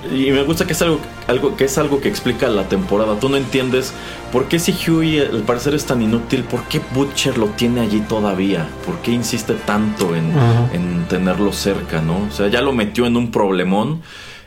[0.10, 3.20] y me gusta que es algo, algo, que es algo que explica la temporada.
[3.20, 3.94] Tú no entiendes
[4.32, 8.00] por qué si Huey al parecer es tan inútil, por qué Butcher lo tiene allí
[8.02, 12.28] todavía, por qué insiste tanto en, tenerlo cerca, ¿no?
[12.28, 14.02] O sea, ya lo metió en un problemón.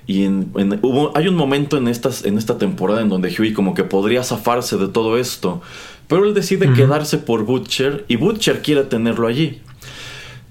[0.06, 3.84] Y hubo, hay un momento en, estas, en esta temporada en donde Huey como que
[3.84, 5.62] podría zafarse de todo esto.
[6.08, 9.62] Pero él decide quedarse por Butcher y Butcher quiere tenerlo allí.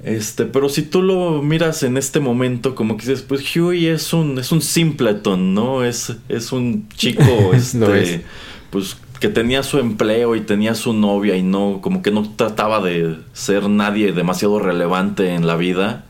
[0.03, 4.11] Este, pero si tú lo miras en este momento, como que dices, pues Huey es
[4.11, 5.83] un, es un simpleton, ¿no?
[5.85, 8.25] Es, es un chico, este,
[8.69, 12.81] pues que tenía su empleo y tenía su novia y no, como que no trataba
[12.81, 16.03] de ser nadie demasiado relevante en la vida.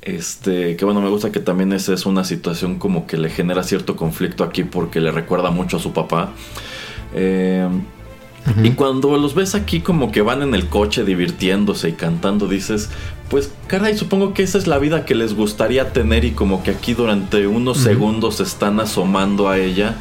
[0.00, 3.64] Este, que bueno, me gusta que también esa es una situación como que le genera
[3.64, 6.30] cierto conflicto aquí porque le recuerda mucho a su papá.
[7.14, 7.68] Eh,
[8.62, 12.90] y cuando los ves aquí como que van en el coche divirtiéndose y cantando, dices,
[13.30, 16.72] pues caray, supongo que esa es la vida que les gustaría tener y como que
[16.72, 19.96] aquí durante unos segundos están asomando a ella.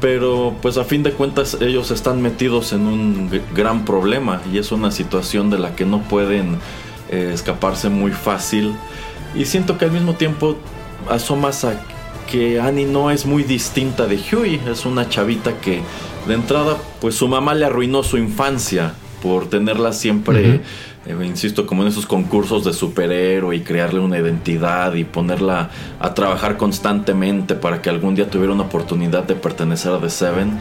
[0.00, 4.70] Pero pues a fin de cuentas ellos están metidos en un gran problema y es
[4.70, 6.58] una situación de la que no pueden
[7.10, 8.74] eh, escaparse muy fácil.
[9.34, 10.56] Y siento que al mismo tiempo
[11.08, 11.80] asomas a
[12.30, 15.82] que Annie no es muy distinta de Huey, es una chavita que
[16.28, 20.60] de entrada, pues su mamá le arruinó su infancia por tenerla siempre,
[21.06, 26.14] eh, insisto, como en esos concursos de superhéroe y crearle una identidad y ponerla a
[26.14, 30.58] trabajar constantemente para que algún día tuviera una oportunidad de pertenecer a The Seven.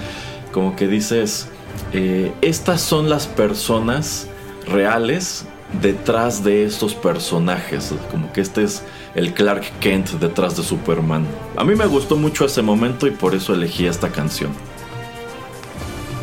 [0.52, 1.50] Como que dices,
[1.94, 4.28] eh, estas son las personas
[4.68, 5.46] reales
[5.82, 7.94] detrás de estos personajes.
[8.12, 8.84] Como que este es
[9.16, 11.26] el Clark Kent detrás de Superman.
[11.56, 14.52] A mí me gustó mucho ese momento y por eso elegí esta canción.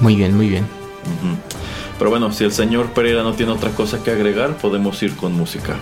[0.00, 0.66] Muy bien, muy bien.
[1.98, 5.32] Pero bueno, si el señor Pereira no tiene otra cosa que agregar, podemos ir con
[5.32, 5.76] música.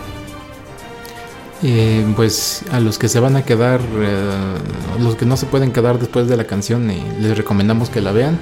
[1.63, 4.57] Eh, pues a los que se van a quedar, eh,
[5.01, 8.13] los que no se pueden quedar después de la canción, eh, les recomendamos que la
[8.13, 8.39] vean.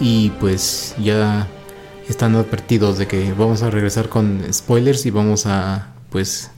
[0.00, 1.48] Y pues ya
[2.08, 6.50] están advertidos de que vamos a regresar con spoilers y vamos a pues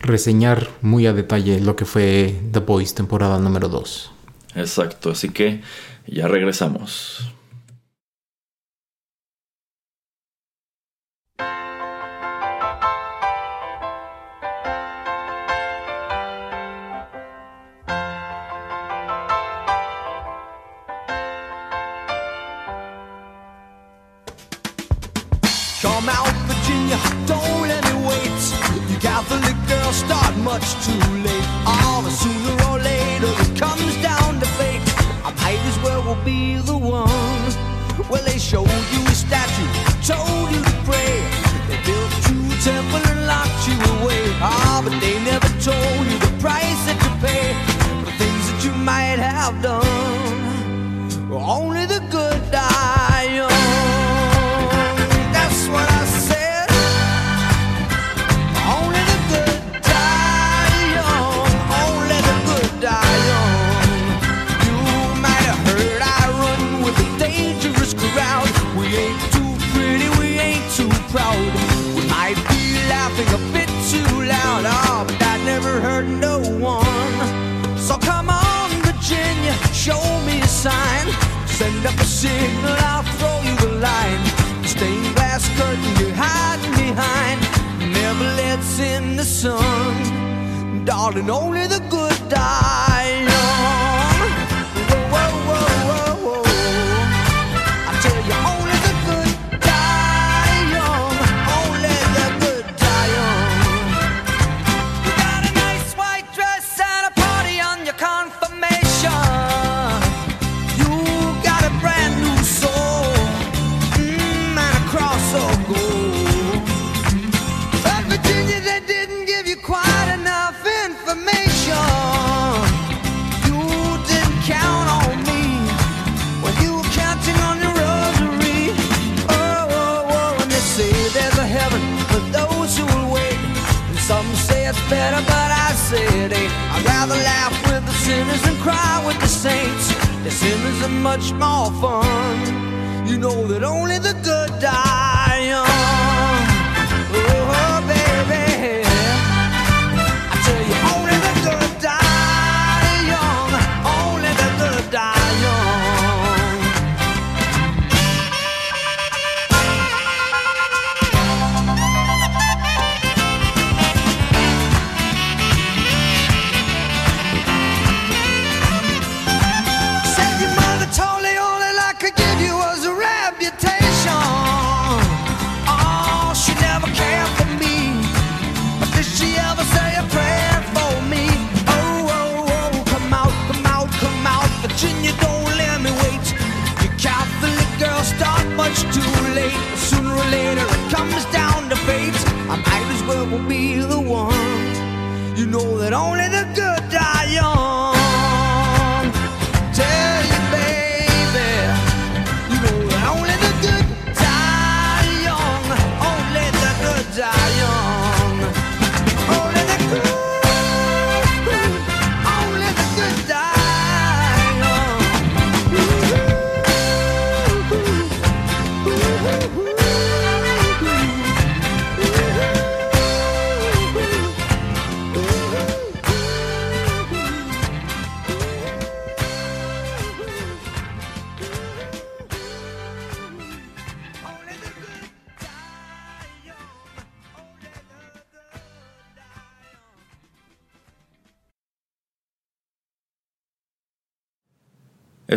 [0.00, 4.12] reseñar muy a detalle lo que fue The Boys temporada número 2.
[4.56, 5.62] Exacto, así que
[6.06, 7.30] ya regresamos.
[30.74, 30.92] Much too
[31.22, 31.44] late.
[31.66, 34.82] Oh, but sooner or later it comes down to fate.
[35.24, 38.08] I might as well be the one.
[38.08, 39.09] Well, they showed you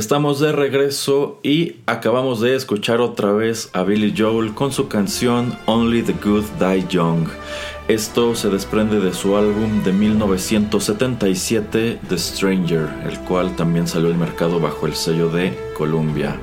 [0.03, 5.57] Estamos de regreso y acabamos de escuchar otra vez a Billy Joel con su canción
[5.65, 7.29] Only the Good Die Young.
[7.87, 14.17] Esto se desprende de su álbum de 1977 The Stranger, el cual también salió al
[14.17, 16.37] mercado bajo el sello de Columbia.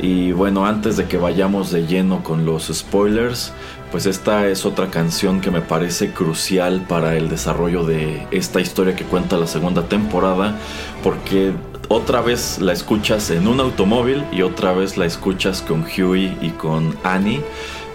[0.00, 3.52] Y bueno, antes de que vayamos de lleno con los spoilers,
[3.90, 8.94] pues esta es otra canción que me parece crucial para el desarrollo de esta historia
[8.94, 10.56] que cuenta la segunda temporada,
[11.02, 11.52] porque
[11.88, 16.50] otra vez la escuchas en un automóvil y otra vez la escuchas con Huey y
[16.50, 17.42] con Annie.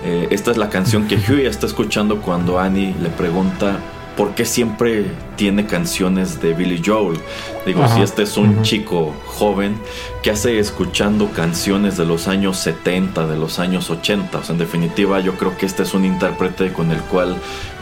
[0.03, 3.79] Eh, esta es la canción que Huey está escuchando cuando Annie le pregunta
[4.15, 5.05] por qué siempre
[5.35, 7.19] tiene canciones de Billy Joel.
[7.65, 9.77] Digo, Ajá, si este es un chico joven
[10.23, 14.37] que hace escuchando canciones de los años 70, de los años 80.
[14.37, 17.35] O sea, en definitiva, yo creo que este es un intérprete con el cual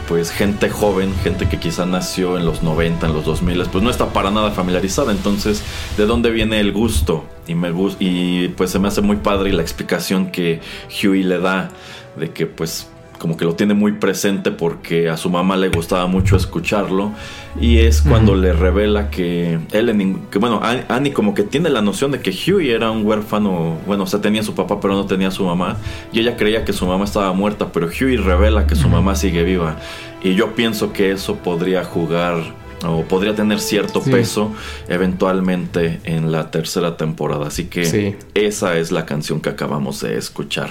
[0.08, 3.90] pues gente joven, gente que quizá nació en los 90, en los 2000, pues no
[3.90, 5.12] está para nada familiarizada.
[5.12, 5.62] Entonces,
[5.96, 7.24] ¿de dónde viene el gusto?
[7.46, 10.60] Y, me y pues se me hace muy padre la explicación que
[11.02, 11.70] Huey le da
[12.16, 12.88] de que pues
[13.24, 17.10] como que lo tiene muy presente porque a su mamá le gustaba mucho escucharlo
[17.58, 20.60] y es cuando le revela que él, que bueno,
[20.90, 24.20] Annie como que tiene la noción de que Huey era un huérfano, bueno, o sea,
[24.20, 25.78] tenía su papá pero no tenía su mamá
[26.12, 29.42] y ella creía que su mamá estaba muerta, pero Huey revela que su mamá sigue
[29.42, 29.78] viva
[30.22, 32.44] y yo pienso que eso podría jugar
[32.84, 34.52] o podría tener cierto peso
[34.88, 37.48] eventualmente en la tercera temporada.
[37.48, 40.70] Así que esa es la canción que acabamos de escuchar.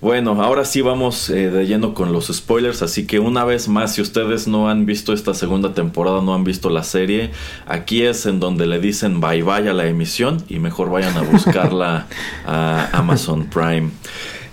[0.00, 3.94] Bueno, ahora sí vamos eh, de lleno con los spoilers, así que una vez más,
[3.94, 7.32] si ustedes no han visto esta segunda temporada, no han visto la serie,
[7.66, 11.22] aquí es en donde le dicen bye bye a la emisión y mejor vayan a
[11.22, 12.06] buscarla
[12.46, 13.90] a Amazon Prime.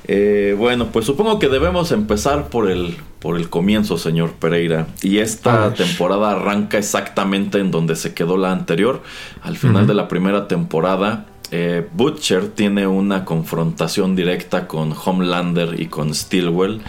[0.10, 4.88] Eh, bueno, pues supongo que debemos empezar por el, por el comienzo, señor Pereira.
[5.02, 9.02] Y esta temporada arranca exactamente en donde se quedó la anterior.
[9.42, 15.88] Al final de la primera temporada, eh, Butcher tiene una confrontación directa con Homelander y
[15.88, 16.82] con Stilwell.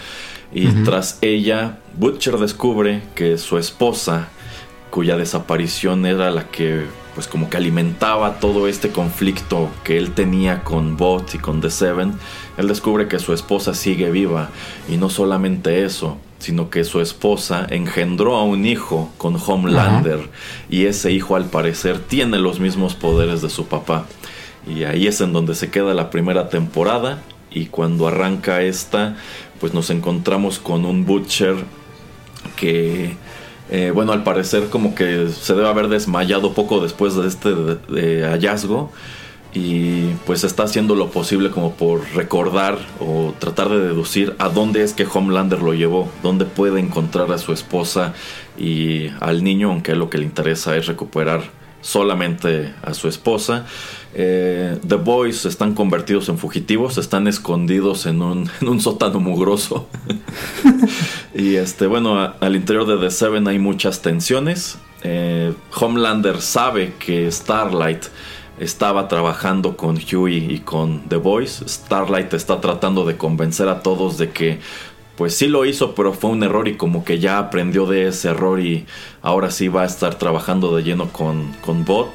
[0.52, 4.28] Y tras ella, Butcher descubre que su esposa,
[4.90, 10.62] cuya desaparición era la que pues como que alimentaba todo este conflicto que él tenía
[10.62, 12.12] con Bot y con The Seven,
[12.58, 14.50] él descubre que su esposa sigue viva
[14.88, 20.28] y no solamente eso, sino que su esposa engendró a un hijo con Homelander
[20.68, 24.06] y ese hijo al parecer tiene los mismos poderes de su papá.
[24.66, 29.16] Y ahí es en donde se queda la primera temporada y cuando arranca esta,
[29.60, 31.54] pues nos encontramos con un Butcher
[32.56, 33.16] que
[33.70, 38.90] eh, bueno, al parecer como que se debe haber desmayado poco después de este hallazgo
[39.54, 44.82] y pues está haciendo lo posible como por recordar o tratar de deducir a dónde
[44.82, 48.12] es que Homelander lo llevó, dónde puede encontrar a su esposa
[48.58, 51.42] y al niño, aunque lo que le interesa es recuperar
[51.80, 53.64] solamente a su esposa.
[54.14, 59.88] Eh, The Boys están convertidos en fugitivos, están escondidos en un, en un sótano mugroso.
[61.34, 64.78] y este, bueno, al interior de The Seven hay muchas tensiones.
[65.02, 68.04] Eh, Homelander sabe que Starlight
[68.60, 71.64] estaba trabajando con Huey y con The Boys.
[71.66, 74.60] Starlight está tratando de convencer a todos de que
[75.16, 78.28] pues sí lo hizo, pero fue un error y como que ya aprendió de ese
[78.28, 78.86] error y
[79.20, 82.10] ahora sí va a estar trabajando de lleno con, con Bot.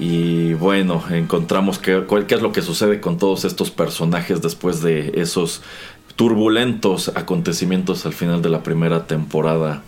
[0.00, 5.12] Y bueno, encontramos que, qué es lo que sucede con todos estos personajes después de
[5.14, 5.62] esos
[6.16, 9.82] turbulentos acontecimientos al final de la primera temporada.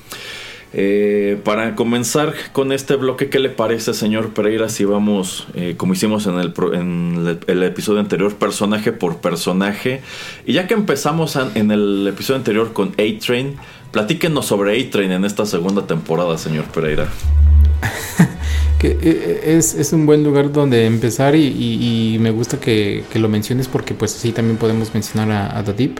[0.72, 5.94] Eh, para comenzar con este bloque, ¿qué le parece, señor Pereira, si vamos, eh, como
[5.94, 10.00] hicimos en, el, episodio anterior, personaje por personaje?
[10.46, 13.56] Y ya que empezamos en el episodio anterior con A-Train,
[13.90, 17.08] platíquenos sobre A-Train en esta segunda temporada, señor Pereira.
[18.82, 24.14] eh, es, un buen lugar donde empezar y, me gusta que, lo menciones porque pues
[24.14, 25.98] así también podemos mencionar a, Deep.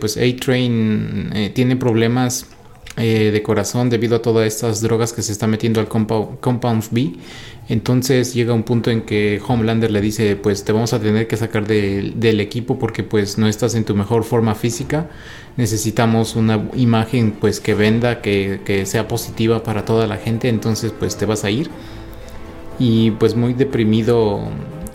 [0.00, 2.48] pues A-Train tiene problemas
[2.96, 7.14] eh, de corazón debido a todas estas drogas que se está metiendo al Compound, B.
[7.68, 11.36] Entonces llega un punto en que Homelander le dice, pues te vamos a tener que
[11.36, 15.10] sacar del equipo porque pues no estás en tu mejor forma física.
[15.56, 20.48] Necesitamos una imagen pues que venda, que, sea positiva para toda la gente.
[20.48, 21.70] Entonces pues te vas a ir.
[22.78, 24.40] Y pues muy deprimido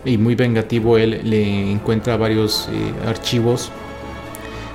[0.06, 3.70] y muy vengativo él le encuentra varios eh, archivos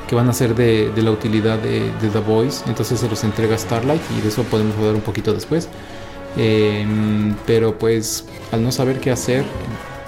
[0.09, 2.65] que van a ser de, la utilidad de, The Voice.
[2.67, 5.69] Entonces se los entrega Starlight y de eso podemos hablar un poquito después.
[6.37, 9.45] Em, pero pues al no saber qué hacer,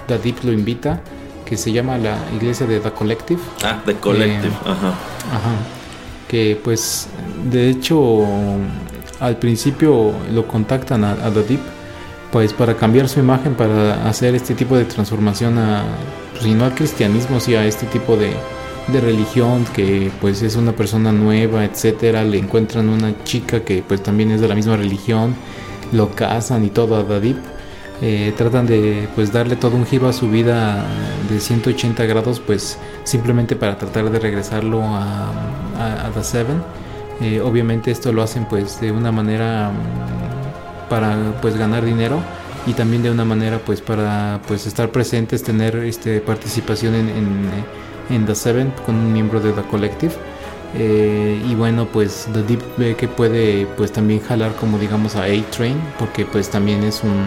[0.07, 1.01] The Deep lo invita,
[1.45, 3.41] que se llama la iglesia de The Collective.
[3.63, 4.89] Ah, The Collective, em, ajá.
[5.31, 5.55] Ajá.
[6.27, 7.07] Que pues
[7.49, 8.25] de hecho
[9.19, 11.61] al principio lo contactan a, The Deep
[12.31, 15.83] pues para cambiar su imagen, para hacer este tipo de transformación a,
[16.33, 18.33] pues, si no al cristianismo, sí a este tipo de,
[18.87, 24.01] de religión, que pues es una persona nueva, etcétera, le encuentran una chica que pues
[24.01, 25.35] también es de la misma religión,
[25.91, 27.35] lo casan y todo a David.
[27.99, 30.85] Eh, tratan de pues darle todo un giro a su vida
[31.29, 35.31] de 180 grados pues simplemente para tratar de regresarlo a,
[35.79, 36.61] a, The Seven.
[37.21, 42.19] Eh, obviamente esto lo hacen pues de una manera mm, para pues ganar dinero
[42.67, 47.49] y también de una manera pues para pues estar presentes tener este participación en en
[48.09, 50.13] The Seven con un miembro de The Collective.
[50.75, 55.23] Eh, y bueno, pues The Deep ve que puede pues también jalar como digamos a
[55.23, 57.25] A-Train, porque pues también es un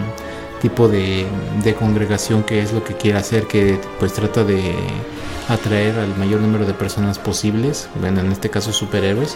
[0.61, 1.25] tipo de,
[1.63, 4.75] de, congregación que es lo que quiere hacer, que pues trata de
[5.49, 9.35] atraer al mayor número de personas posibles, bueno, en este caso superhéroes.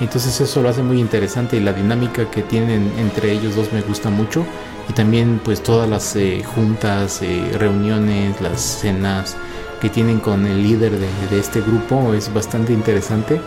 [0.00, 3.82] Entonces eso lo hace muy interesante y la dinámica que tienen entre ellos dos me
[3.82, 4.44] gusta mucho.
[4.88, 9.36] Y también pues todas las eh, juntas, eh, reuniones, las cenas,
[9.80, 13.40] que tienen con el líder de, de este grupo es bastante interesante.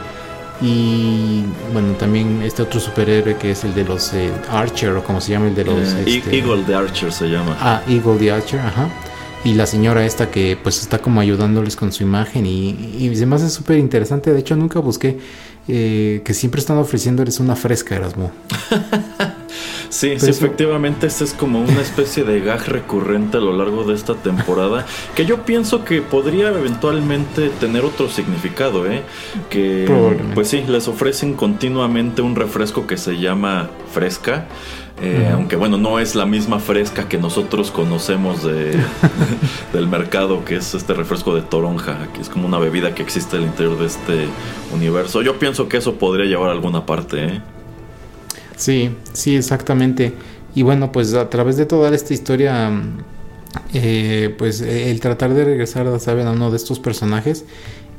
[0.62, 5.20] Y bueno, también este otro superhéroe que es el de los eh, Archer, o como
[5.20, 5.94] se llama, el de los...
[5.94, 7.58] Eh, este- Eagle de Archer se llama.
[7.60, 8.88] Ah, Eagle the Archer, ajá.
[9.44, 12.70] Y la señora esta que pues está como ayudándoles con su imagen y,
[13.00, 14.32] y se me hace súper interesante.
[14.32, 15.18] De hecho, nunca busqué
[15.68, 18.32] eh, que siempre están ofreciéndoles una fresca, Erasmo.
[19.92, 23.84] Sí, sí, eso- efectivamente, este es como una especie de gag recurrente a lo largo
[23.84, 24.86] de esta temporada,
[25.16, 29.02] que yo pienso que podría eventualmente tener otro significado, ¿eh?
[29.50, 29.84] Que,
[30.34, 34.48] pues sí, les ofrecen continuamente un refresco que se llama fresca.
[35.04, 35.30] eh.
[35.34, 38.78] Aunque bueno, no es la misma fresca que nosotros conocemos de,
[39.74, 43.36] del mercado, que es este refresco de toronja, que es como una bebida que existe
[43.38, 44.28] al interior de este
[44.74, 45.22] universo.
[45.22, 47.42] Yo pienso que eso podría llevar a alguna parte, ¿eh?
[48.62, 50.14] Sí, sí, exactamente.
[50.54, 52.72] Y bueno, pues a través de toda esta historia,
[53.74, 56.28] eh, pues eh, el tratar de regresar, ¿saben?
[56.28, 57.46] A uno de estos personajes.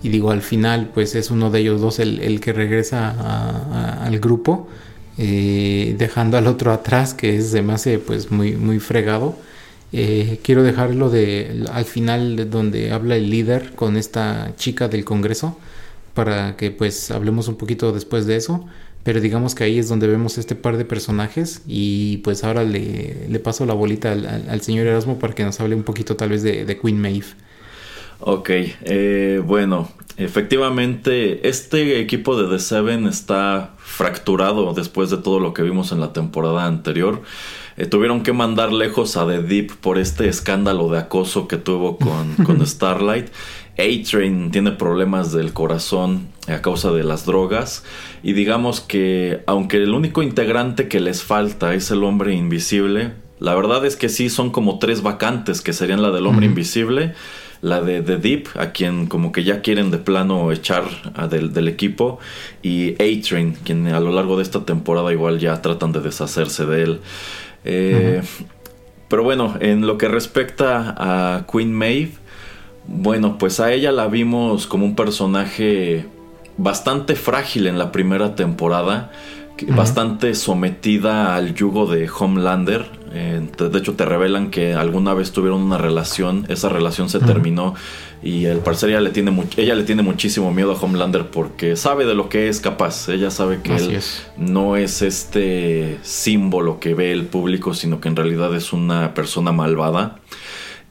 [0.02, 4.04] Y digo, al final, pues es uno de ellos dos el, el que regresa a-
[4.06, 4.68] al grupo,
[5.18, 9.36] eh, dejando al otro atrás, que es, hace pues muy, muy fregado.
[9.92, 15.04] Eh, quiero dejarlo de al final de donde habla el líder con esta chica del
[15.04, 15.58] Congreso
[16.14, 18.66] para que pues hablemos un poquito después de eso.
[19.02, 23.26] Pero digamos que ahí es donde vemos este par de personajes y pues ahora le,
[23.28, 26.42] le paso la bolita al, señor Erasmo para que nos hable un poquito tal vez
[26.42, 27.26] de, de Queen Maeve.
[28.20, 35.52] Ok, eh, bueno, efectivamente este equipo de The Seven está fracturado después de todo lo
[35.52, 37.22] que vimos en la temporada anterior.
[37.76, 41.96] Eh, tuvieron que mandar lejos a The Deep por este escándalo de acoso que tuvo
[41.96, 43.28] con, con Starlight.
[43.78, 47.84] A-Train tiene problemas del corazón a causa de las drogas.
[48.22, 53.54] Y digamos que aunque el único integrante que les falta es el hombre invisible, la
[53.54, 57.14] verdad es que sí son como tres vacantes que serían la del hombre invisible,
[57.60, 61.52] la de The Deep, a quien como que ya quieren de plano echar a del,
[61.52, 62.18] del equipo,
[62.62, 66.82] y A-Train, quien a lo largo de esta temporada igual ya tratan de deshacerse de
[66.82, 67.00] él.
[67.64, 68.22] Eh,
[69.08, 72.12] Pero bueno, en lo que respecta a Queen Maeve,
[72.86, 76.06] bueno, pues a ella la vimos como un personaje
[76.56, 79.10] bastante frágil en la primera temporada,
[79.68, 82.84] bastante sometida al yugo de Homelander.
[83.14, 87.74] Eh, de hecho, te revelan que alguna vez tuvieron una relación, esa relación se terminó
[88.22, 92.06] y al parecer ella le, tiene ella le tiene muchísimo miedo a Homelander porque sabe
[92.06, 93.08] de lo que es capaz.
[93.08, 94.26] Ella sabe que Así él es.
[94.36, 99.52] no es este símbolo que ve el público, sino que en realidad es una persona
[99.52, 100.18] malvada.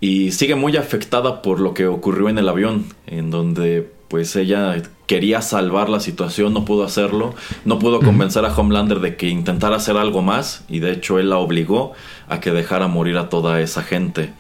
[0.02, 4.76] Y sigue muy afectada por lo que ocurrió en el avión, en donde pues ella
[5.08, 7.34] quería salvar la situación, no pudo hacerlo,
[7.64, 11.30] no pudo convencer a Homelander de que intentara hacer algo más y de hecho él
[11.30, 11.94] la obligó
[12.28, 14.34] a que dejara morir a toda esa gente.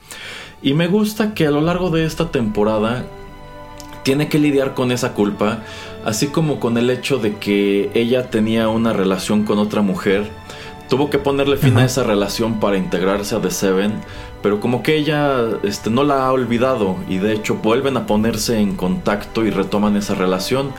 [0.61, 3.05] Y me gusta que a lo largo de esta temporada
[4.03, 5.63] tiene que lidiar con esa culpa,
[6.05, 10.29] así como con el hecho de que ella tenía una relación con otra mujer.
[10.91, 13.93] Tuvo que ponerle fin a esa relación para integrarse a The Seven,
[14.43, 18.59] pero como que ella este, no la ha olvidado y de hecho vuelven a ponerse
[18.59, 20.73] en contacto y retoman esa relación.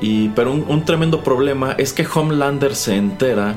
[0.00, 3.56] Y, pero un, un tremendo problema es que Homelander se entera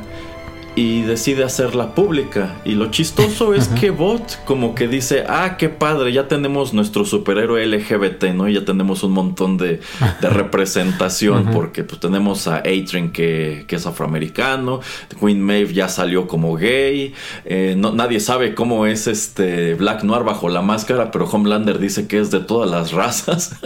[0.76, 2.56] y decide hacerla pública.
[2.64, 3.76] Y lo chistoso es Ajá.
[3.76, 8.48] que Bot como que dice, ah, qué padre, ya tenemos nuestro superhéroe LGBT, ¿no?
[8.48, 9.82] Y ya tenemos un montón de,
[10.22, 11.52] de representación, Ajá.
[11.52, 14.80] porque pues tenemos a Adrian que, que es afroamericano,
[15.20, 17.14] Queen Maeve ya salió como gay,
[17.46, 22.08] eh, no, nadie sabe cómo es este Black Noir bajo la máscara, pero Homelander dice
[22.08, 23.58] que es de todas las razas.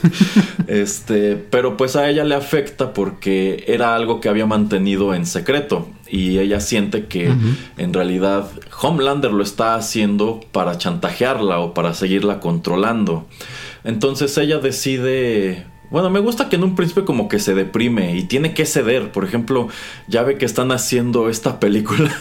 [0.66, 5.86] este, pero pues a ella le afecta porque era algo que había mantenido en secreto
[6.08, 7.32] y ella siente que
[7.76, 8.48] en realidad
[8.80, 13.26] Homelander lo está haciendo para chantajearla o para seguirla controlando.
[13.84, 15.66] Entonces ella decide...
[15.90, 19.12] Bueno, me gusta que en un principio como que se deprime y tiene que ceder.
[19.12, 19.68] Por ejemplo,
[20.08, 22.12] ya ve que están haciendo esta película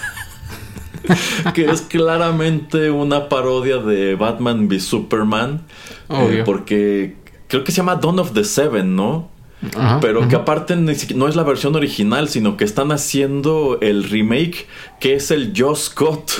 [1.53, 5.63] que es claramente una parodia de Batman v Superman.
[6.09, 7.15] eh, porque
[7.47, 9.29] creo que se llama Dawn of the Seven, ¿no?
[9.75, 14.67] Ajá, Pero que aparte no es la versión original, sino que están haciendo el remake,
[14.99, 16.31] que es el Joss Scott.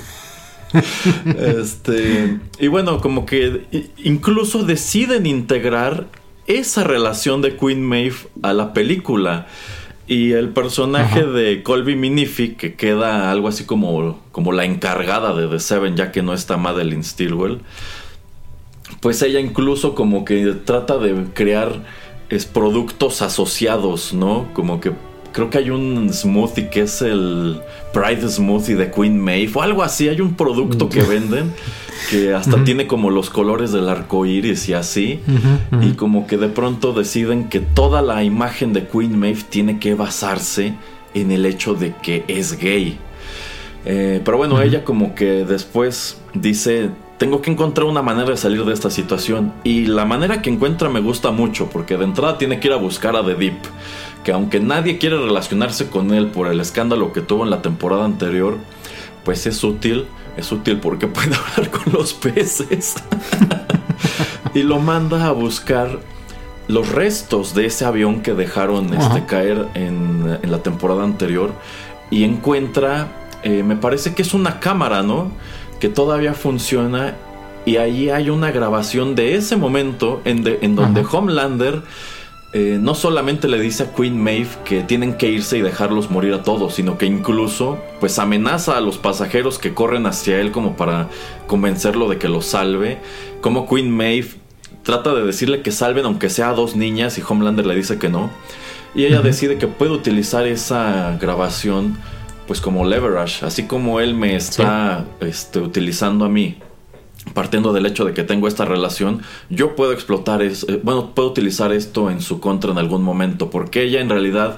[1.40, 3.66] este, y bueno, como que
[3.98, 6.08] incluso deciden integrar
[6.48, 9.48] esa relación de Queen Maeve a la película.
[10.08, 11.30] Y el personaje Ajá.
[11.30, 16.12] de Colby Minific, que queda algo así como, como la encargada de The Seven, ya
[16.12, 17.62] que no está Madeline Stilwell,
[19.00, 21.84] pues ella incluso como que trata de crear
[22.30, 24.48] es, productos asociados, ¿no?
[24.54, 24.92] Como que
[25.32, 27.62] creo que hay un smoothie que es el
[27.94, 31.54] Pride Smoothie de Queen Maeve o algo así, hay un producto que venden
[32.10, 35.20] que hasta tiene como los colores del arco iris y así.
[35.82, 39.94] Y como que de pronto deciden que toda la imagen de Queen Maeve tiene que
[39.96, 40.74] basarse
[41.14, 42.98] en el hecho de que es gay.
[43.86, 46.90] Eh, pero bueno, ella como que después dice,
[47.20, 49.54] tengo que encontrar una manera de salir de esta situación.
[49.64, 52.78] Y la manera que encuentra me gusta mucho, porque de entrada tiene que ir a
[52.78, 53.60] buscar a The Deep,
[54.24, 58.06] que aunque nadie quiere relacionarse con él por el escándalo que tuvo en la temporada
[58.06, 58.58] anterior,
[59.26, 60.08] pues es útil,
[60.38, 62.96] es útil porque puede hablar con los peces.
[64.54, 66.00] y lo manda a buscar
[66.70, 71.52] los restos de ese avión que dejaron este, caer en, en la temporada anterior
[72.12, 73.08] y encuentra,
[73.44, 75.32] eh, me parece que es una cámara, ¿no?
[75.80, 77.16] Que todavía funciona
[77.66, 81.18] y ahí hay una grabación de ese momento en, de- en donde Ajá.
[81.18, 81.82] Homelander
[82.52, 86.34] eh, no solamente le dice a Queen Maeve que tienen que irse y dejarlos morir
[86.34, 90.76] a todos, sino que incluso pues amenaza a los pasajeros que corren hacia él como
[90.76, 91.10] para
[91.46, 92.98] convencerlo de que los salve.
[93.42, 94.30] Como Queen Maeve
[94.84, 98.10] trata de decirle que salven aunque sea a dos niñas y Homelander le dice que
[98.10, 98.32] no.
[98.96, 101.98] Y ella decide que puede utilizar esa grabación
[102.50, 106.58] pues como leverage, así como él me está este, utilizando a mí
[107.36, 109.22] partiendo del hecho de que tengo esta relación,
[109.52, 113.52] yo puedo explotar, es, eh, bueno, puedo utilizar esto en su contra en algún momento,
[113.52, 114.58] porque ella en realidad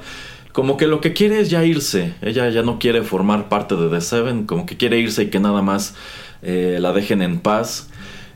[0.54, 3.90] como que lo que quiere es ya irse, ella ya no quiere formar parte de
[3.90, 5.94] The Seven, como que quiere irse y que nada más
[6.44, 7.90] eh, la dejen en paz,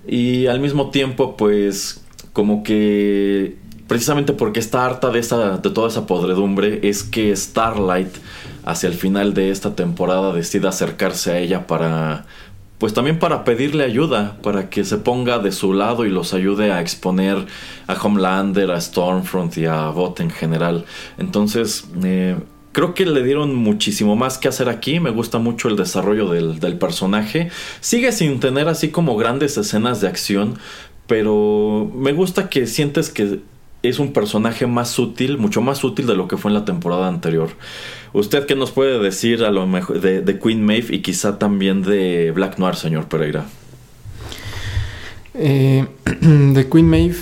[0.06, 2.03] y al mismo tiempo pues
[2.34, 3.56] como que
[3.88, 8.18] precisamente porque está harta de, esa, de toda esa podredumbre, es que Starlight
[8.66, 12.26] hacia el final de esta temporada decide acercarse a ella para
[12.78, 16.74] pues también para pedirle ayuda, para que se ponga de su lado y los ayude
[16.74, 17.45] a exponer
[17.88, 20.84] a Homelander, a Stormfront y a Bot en general.
[21.18, 22.36] Entonces, eh,
[22.74, 24.99] creo que le dieron muchísimo más que hacer aquí.
[24.99, 27.49] Me gusta mucho el desarrollo del, del personaje.
[27.80, 30.59] Sigue sin tener así como grandes escenas de acción,
[31.07, 33.39] pero me gusta que sientes que
[33.88, 37.08] es un personaje más útil, mucho más útil de lo que fue en la temporada
[37.08, 37.50] anterior.
[38.14, 42.32] ¿Usted qué nos puede decir a lo mejor de, Queen Maeve y quizá también de
[42.32, 43.46] Black Noir, señor Pereira?
[45.34, 45.86] Eh,
[46.22, 47.18] de Queen Maeve,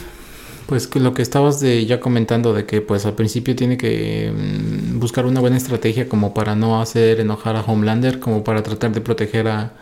[0.67, 4.99] pues lo que estabas de, ya comentando de que pues al principio tiene que mm,
[4.99, 9.01] buscar una buena estrategia como para no hacer enojar a Homelander, como para tratar de
[9.01, 9.73] proteger a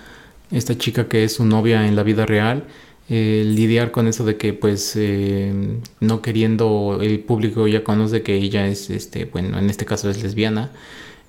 [0.52, 2.66] esta chica que es su novia en la vida real,
[3.14, 5.52] eh, lidiar con eso de que pues eh,
[6.00, 10.24] no queriendo el público ya conoce que ella es este bueno en este caso es
[10.24, 10.72] lesbiana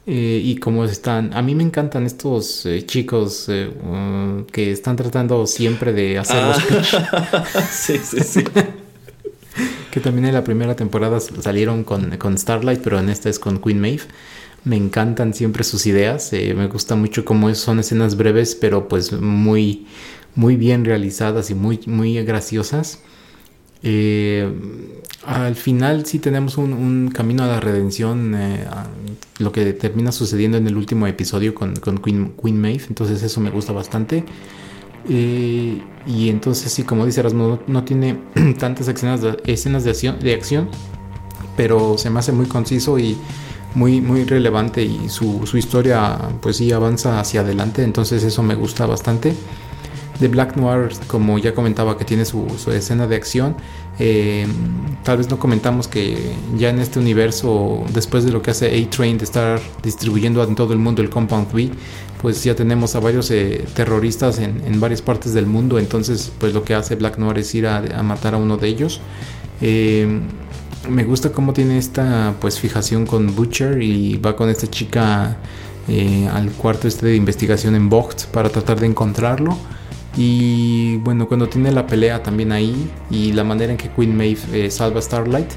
[0.05, 5.47] eh, y como están, a mí me encantan estos eh, chicos uh, que están tratando
[5.47, 6.97] siempre de hacer los pitch,
[7.71, 8.45] sí, sí, sí.
[9.93, 13.61] que también en la primera temporada salieron con, con Starlight, pero en esta es con
[13.61, 14.03] Queen Maeve.
[14.65, 19.87] Me encantan siempre sus ideas, me gusta mucho cómo son escenas breves, pero pues muy,
[20.35, 23.01] muy bien realizadas y muy, muy graciosas.
[23.83, 24.49] Eh,
[25.27, 28.87] al final sí tenemos un, un camino a la redención, eh, a
[29.39, 33.41] lo que termina sucediendo en el último episodio con, con Queen, Queen Maeve, entonces eso
[33.41, 34.25] me gusta bastante.
[35.09, 38.19] Eh, y entonces sí, como dice Erasmo, no, no tiene
[38.59, 40.69] tantas escenas de, escenas de acción, de acción,
[41.57, 43.17] pero se me hace muy conciso y
[43.75, 48.55] muy, muy relevante y su, su historia pues sí avanza hacia adelante, entonces eso me
[48.55, 49.35] gusta bastante.
[50.23, 53.57] De Black Noir, como ya comentaba, que tiene su, su escena de acción.
[53.99, 54.47] eh,
[55.03, 59.19] tal vez no comentamos que ya en este universo, después de lo que hace A-Train
[59.19, 61.71] de estar distribuyendo en todo el mundo el Compound V,
[62.21, 65.79] pues ya tenemos a varios eh, terroristas en, en varias partes del mundo.
[65.79, 68.69] Entonces, pues lo que hace Black Noir es ir a, a matar a uno de
[68.69, 69.01] ellos.
[69.61, 70.21] Eh,
[70.89, 75.37] me gusta cómo tiene esta pues fijación con Butcher y va con esta chica
[76.33, 79.59] al cuarto este de investigación en Vogt para tratar de encontrarlo.
[80.17, 84.41] Y bueno, cuando tiene la pelea también ahí y la manera en que Queen Maeve
[84.53, 85.51] eh, salva a Starlight.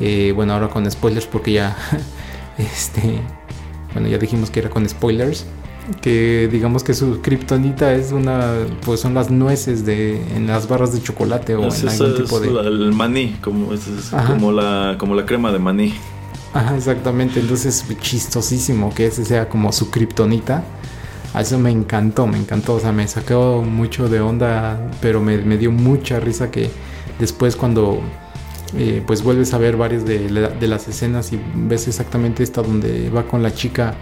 [0.00, 1.76] eh, bueno, ahora con spoilers porque ya
[2.58, 3.20] este
[3.92, 5.46] bueno, ya dijimos que era con spoilers.
[6.00, 8.52] Que digamos que su kriptonita es una,
[8.84, 12.16] pues son las nueces de en las barras de chocolate o Es, en es- algún
[12.16, 12.50] es tipo de.
[12.52, 15.92] la- el maní, como, es, es como, la, como la crema de maní.
[16.54, 17.40] Ajá, exactamente.
[17.40, 20.62] Entonces, chistosísimo que ese sea como su kriptonita.
[21.34, 22.74] A eso me encantó, me encantó.
[22.74, 26.70] O sea, me sacó mucho de onda, pero me, me dio mucha risa que
[27.18, 28.00] después cuando
[28.76, 33.10] eh, pues vuelves a ver varias de, de las escenas y ves exactamente esta donde
[33.10, 33.94] va con la chica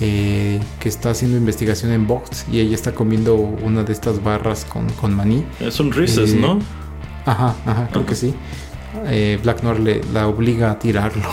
[0.00, 4.64] eh, que está haciendo investigación en Box y ella está comiendo una de estas barras
[4.64, 5.44] con, con maní.
[5.60, 6.58] Es un Reese's, Eh, ¿no?
[7.24, 8.06] Ajá, ajá, creo Ajá.
[8.08, 8.34] que sí.
[9.06, 11.28] Eh, Black Noir le, la obliga a tirarlo.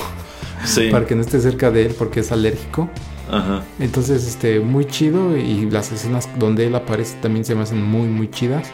[0.66, 0.88] Sí.
[0.92, 2.90] para que no esté cerca de él porque es alérgico.
[3.80, 8.08] Entonces, este, muy chido y las escenas donde él aparece también se me hacen muy,
[8.08, 8.72] muy chidas.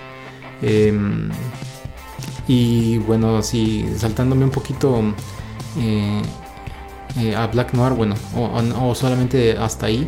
[0.62, 1.30] Em,
[2.48, 5.02] y bueno, así saltándome un poquito
[5.78, 6.22] eh,
[7.20, 10.08] eh, a Black Noir, bueno, o solamente hasta ahí,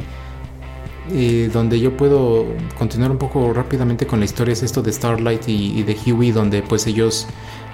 [1.12, 2.46] eh, donde yo puedo
[2.78, 6.32] continuar un poco rápidamente con la historia es esto de Starlight y, y de Huey,
[6.32, 7.28] donde pues ellos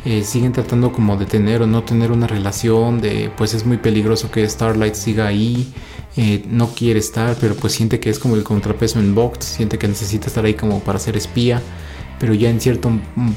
[0.05, 3.77] eh, siguen tratando como de tener o no tener una relación, de pues es muy
[3.77, 5.71] peligroso que Starlight siga ahí,
[6.17, 9.77] eh, no quiere estar, pero pues siente que es como el contrapeso en Vogt, siente
[9.77, 11.61] que necesita estar ahí como para ser espía,
[12.19, 12.91] pero ya en cierto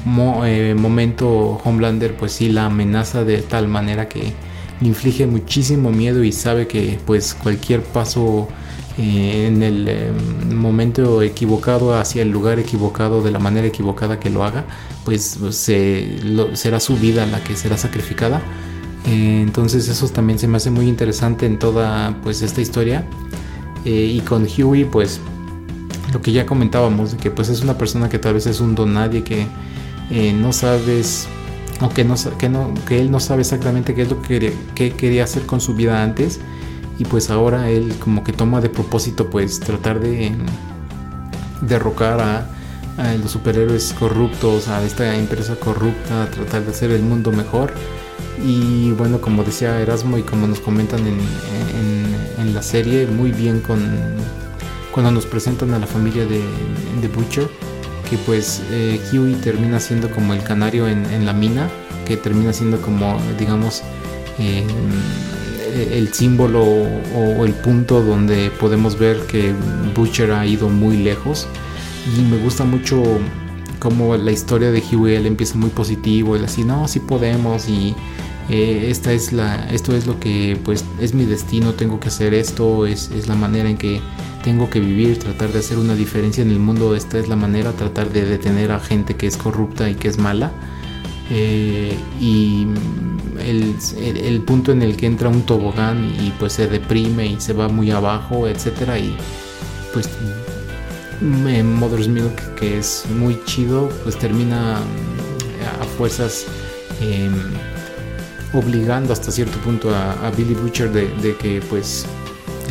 [0.05, 4.33] mo- eh, momento Homelander pues sí la amenaza de tal manera que
[4.79, 8.47] le inflige muchísimo miedo y sabe que pues cualquier paso
[8.97, 10.11] eh, en el eh,
[10.53, 14.65] momento equivocado hacia el lugar equivocado de la manera equivocada que lo haga
[15.07, 15.39] pues
[16.51, 18.41] será su vida la que será sacrificada.
[19.05, 23.05] Eh, entonces eso también se me hace muy interesante en toda pues esta historia.
[23.85, 25.21] Eh, y con Huey pues
[26.11, 28.97] lo que ya comentábamos que pues es una persona que tal vez es un don
[29.23, 29.47] que
[30.11, 31.29] eh, no sabes
[31.79, 34.97] o que, no, que, no, que él no sabe exactamente qué es lo que quería,
[34.97, 36.41] quería hacer con su vida antes.
[36.99, 42.56] Y pues ahora él como que toma de propósito pues tratar de mm, derrocar a,
[42.97, 47.71] a los superhéroes corruptos, a esta empresa corrupta, tratar de hacer el mundo mejor
[48.45, 52.17] y bueno como decía Erasmo y como nos comentan en, en-
[52.47, 53.79] en la serie muy bien con
[54.91, 56.41] cuando nos presentan a la familia de,
[57.01, 57.47] de Butcher
[58.09, 61.67] que pues eh, Huey termina siendo como el canario en, en la mina,
[62.05, 63.81] que termina siendo como, digamos,
[64.39, 64.65] eh,
[65.91, 69.53] el símbolo o, o el punto donde podemos ver que
[69.93, 71.47] Butcher ha ido muy lejos.
[72.15, 73.03] Y me gusta mucho
[73.79, 77.93] como la historia de Huey, él empieza muy positivo, él así, no, sí podemos y
[78.49, 82.33] eh, esta es la, esto es lo que pues es mi destino, tengo que hacer
[82.33, 84.01] esto, es, es la manera en que
[84.43, 87.71] tengo que vivir, tratar de hacer una diferencia en el mundo, esta es la manera,
[87.73, 90.51] tratar de detener a gente que es corrupta y que es mala.
[91.29, 92.65] Eh, y
[93.45, 93.75] el,
[94.23, 97.67] el- punto en el que entra un tobogán y pues se deprime y se va
[97.67, 99.13] muy abajo, etcétera, y
[99.93, 100.09] pues
[101.21, 106.45] Mother's Milk, que es muy chido, pues termina mm, a fuerzas
[107.01, 107.33] em,
[108.53, 112.05] obligando hasta cierto punto a, Billy Butcher de, que pues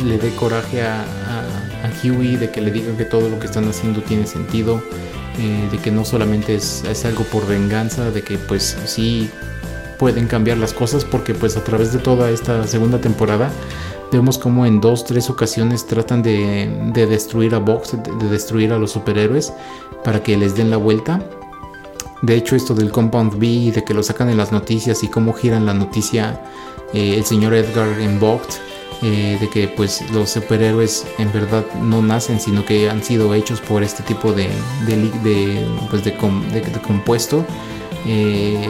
[0.05, 1.63] le dé coraje a, a-
[2.03, 4.83] Huey, de que le digan que todo lo que están haciendo tiene sentido,
[5.39, 9.29] eh, de que no solamente es, es algo por venganza, de que pues sí
[9.97, 13.51] pueden cambiar las cosas porque pues a través de toda esta segunda temporada
[14.11, 18.71] vemos como en dos, tres ocasiones tratan de, de destruir a Vox, de, de destruir
[18.71, 19.53] a los superhéroes
[20.03, 21.21] para que les den la vuelta.
[22.21, 25.33] De hecho, esto del Compound B, de que lo sacan en las noticias y cómo
[25.33, 26.41] giran la noticia
[26.93, 28.53] eh, el señor Edgar en Vogt,
[29.03, 33.61] eh, de que pues los superhéroes en verdad no nacen, sino que han sido hechos
[33.61, 34.49] por este tipo de,
[34.87, 36.15] de, de, pues, de
[36.81, 37.45] compuesto,
[38.07, 38.67] eh,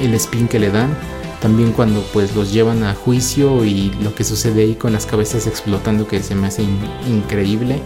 [0.00, 0.96] el spin que le dan.
[1.40, 5.46] También cuando pues los llevan a juicio y lo que sucede ahí con las cabezas
[5.46, 6.78] explotando que se me hace in-
[7.08, 7.80] increíble.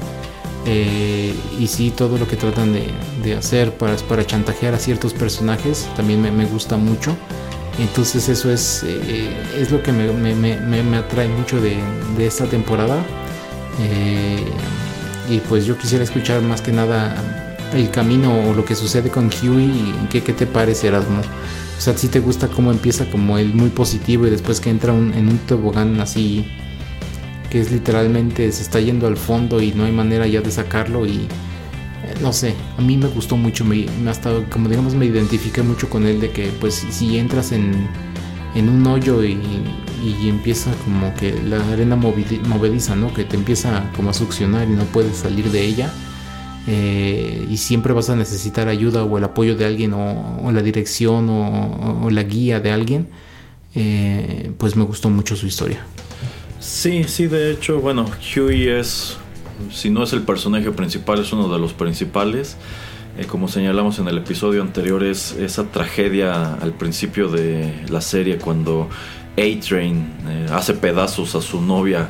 [0.67, 2.87] Eh, y sí, todo lo que tratan de,
[3.23, 7.17] de hacer para, para chantajear a ciertos personajes también me, me gusta mucho.
[7.79, 9.31] Entonces eso es, eh,
[9.61, 10.35] es lo que me, me-
[10.83, 11.77] me- atrae mucho de,
[12.17, 12.97] de esta temporada.
[13.81, 14.43] Eh,
[15.31, 17.44] y pues yo quisiera escuchar más que nada
[17.75, 19.64] el camino o lo que sucede con Huey.
[19.66, 21.20] y ¿Qué, qué te parece, Erasmo?
[21.20, 24.93] O sea, si te gusta cómo empieza como el muy positivo y después que entra
[24.93, 26.47] un- en un tobogán así
[27.51, 31.07] que es literalmente se está yendo al fondo y no hay manera ya de sacarlo
[31.07, 31.12] y
[32.05, 35.62] eh, no sé, a mí me gustó mucho, me, me hasta como digamos me identifiqué
[35.62, 37.89] mucho con él de que pues si- entras en,
[38.55, 39.39] en un hoyo y,
[40.03, 43.12] y empieza como que la arena movediza, ¿no?
[43.14, 45.93] Que te empieza como a succionar y no puedes salir de ella.
[46.67, 51.29] Eh, y siempre vas a necesitar ayuda o el apoyo de alguien o, la dirección
[51.29, 53.09] o, la guía de alguien.
[53.75, 55.85] eh, pues me gustó mucho su historia.
[56.61, 59.17] Sí, sí, de hecho, bueno, Huey es,
[59.71, 62.57] si no es el personaje principal, es uno de los principales.
[63.19, 68.39] Eh, como señalamos en el episodio anterior, es esa tragedia al principio de la serie
[68.39, 68.89] cuando
[69.37, 72.09] A-Train hace pedazos a su novia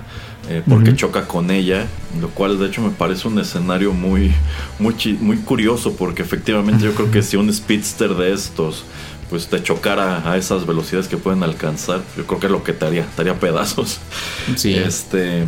[0.49, 1.86] eh, porque choca con ella,
[2.20, 4.32] lo cual de hecho me parece un escenario muy,
[4.78, 8.84] muy, muy curioso porque efectivamente yo creo que si un speedster de estos
[9.30, 12.72] pues te chocara a esas velocidades que pueden alcanzar, yo creo que es lo que
[12.72, 13.99] te haría, te haría pedazos.
[14.57, 14.74] Sí.
[14.74, 15.45] Este,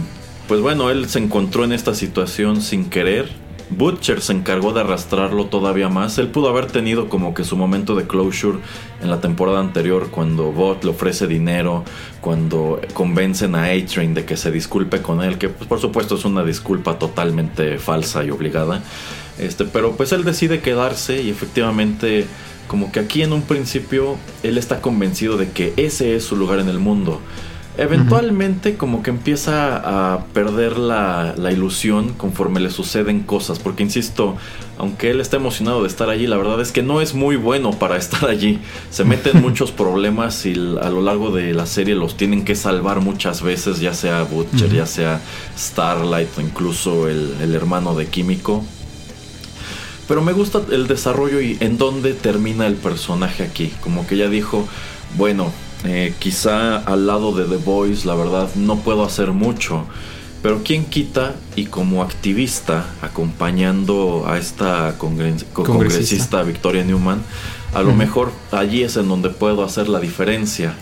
[0.48, 5.46] pues bueno, él se encontró en esta situación sin querer Butcher se encargó de arrastrarlo
[5.46, 6.18] todavía más.
[6.18, 8.58] Él pudo haber tenido como que su momento de closure
[9.02, 11.84] en la temporada anterior cuando Bot le ofrece dinero,
[12.20, 16.24] cuando convencen a A-Train de que se disculpe con él, que pues, por supuesto es
[16.24, 18.82] una disculpa totalmente falsa y obligada.
[19.38, 22.26] Este, pero pues él decide quedarse y efectivamente
[22.68, 26.58] como que aquí en un principio él está convencido de que ese es su lugar
[26.58, 27.20] en el mundo.
[27.78, 29.76] Eventualmente como que empieza
[30.14, 34.36] a perder la, la, ilusión conforme le suceden cosas, porque insisto,
[34.78, 37.72] aunque él está emocionado de estar allí, la verdad es que no es muy bueno
[37.72, 38.60] para estar allí.
[38.90, 42.54] Se mete en muchos problemas y a lo largo de la serie los tienen que
[42.54, 45.20] salvar muchas veces, ya sea Butcher, ya sea
[45.58, 48.64] Starlight o incluso el, el hermano de Químico.
[50.08, 53.72] Pero me gusta el desarrollo y en dónde termina el personaje aquí.
[53.82, 54.66] Como que ya dijo,
[55.16, 55.52] bueno,
[55.84, 59.84] eh, quizá al lado de The Voice, la verdad, no puedo hacer mucho.
[60.42, 67.22] Pero quién quita y como activista, acompañando a esta congresista, congresista Victoria Newman,
[67.74, 70.74] a lo mejor allí es en donde puedo hacer la diferencia.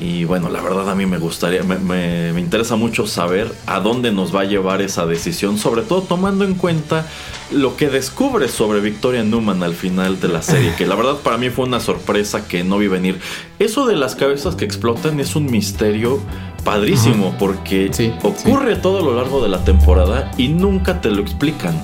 [0.00, 3.80] Y bueno, la verdad a mí me gustaría, me, me, me, interesa mucho saber a
[3.80, 7.04] dónde nos va a llevar esa decisión, sobre todo tomando en cuenta
[7.50, 11.36] lo que descubre sobre Victoria Newman al final de la serie, que la verdad para
[11.36, 13.18] mí fue una sorpresa que no vi venir.
[13.58, 16.20] Eso de las cabezas que explotan es un misterio
[16.62, 18.80] padrísimo, porque sí, ocurre sí.
[18.82, 21.74] todo a lo largo de la temporada y nunca te lo explican.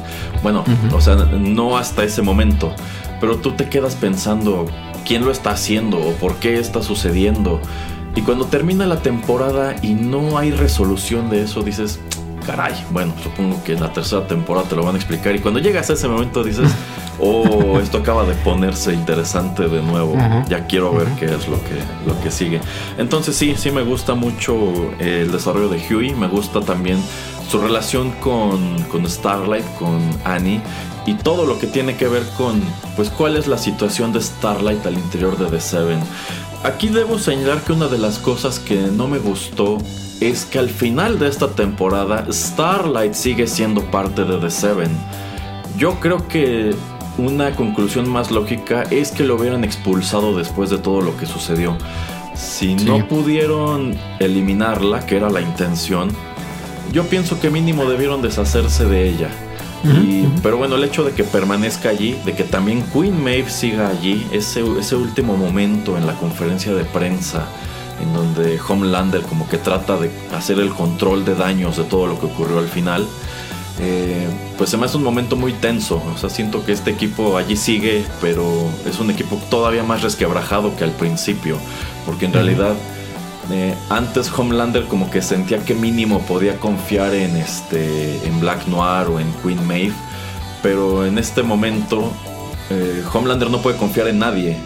[0.43, 0.95] Bueno, uh -huh.
[0.95, 2.75] o sea, no hasta ese momento,
[3.21, 4.67] pero tú te quedas pensando
[5.07, 7.61] quién lo está haciendo o por qué está sucediendo.
[8.17, 11.99] Y cuando termina la temporada y no hay resolución de eso, dices,
[12.47, 15.35] caray, bueno, supongo que en la tercera temporada te lo van a explicar.
[15.35, 16.71] Y cuando llegas a ese momento dices,
[17.19, 20.17] oh, esto acaba de ponerse interesante de nuevo.
[20.49, 21.75] Ya quiero ver qué es lo que,
[22.07, 22.61] lo que sigue.
[22.99, 26.15] Entonces sí, sí me gusta mucho el desarrollo de Huey.
[26.15, 26.99] Me gusta también
[27.49, 30.61] su relación con, con Starlight, con Annie.
[31.07, 32.63] Y todo lo que tiene que ver con,
[32.97, 36.01] pues, cuál es la situación de Starlight al interior de The Seven.
[36.65, 39.77] Aquí debo señalar que una de las cosas que no me gustó
[40.23, 44.91] es que al final de esta temporada Starlight sigue siendo parte de The Seven.
[45.77, 46.75] Yo creo que
[47.19, 51.77] una conclusión más lógica es que lo hubieran expulsado después de todo lo que sucedió.
[52.35, 52.85] Si sí.
[52.87, 56.09] no pudieron eliminarla, que era la intención,
[56.93, 59.29] yo pienso que mínimo debieron deshacerse de ella.
[59.85, 63.89] Y, pero bueno, el hecho de que permanezca allí, de que también Queen Maeve siga
[63.89, 67.47] allí, ese, ese último momento en la conferencia de prensa,
[68.03, 72.19] en donde Homelander como que trata de hacer el control de daños de todo lo
[72.19, 73.07] que ocurrió al final,
[73.81, 76.03] eh, pues se me hace un momento muy tenso.
[76.15, 80.77] O sea, siento que este equipo allí sigue, pero es un equipo todavía más resquebrajado
[80.77, 81.59] que al principio,
[82.07, 82.37] porque en uh -huh.
[82.39, 82.75] realidad
[83.51, 89.09] eh, antes Homelander como que sentía que mínimo podía confiar en este en Black Noir
[89.09, 89.95] o en Queen Maeve,
[90.63, 92.11] pero en este momento
[92.71, 94.57] eh, Homelander no puede confiar en nadie.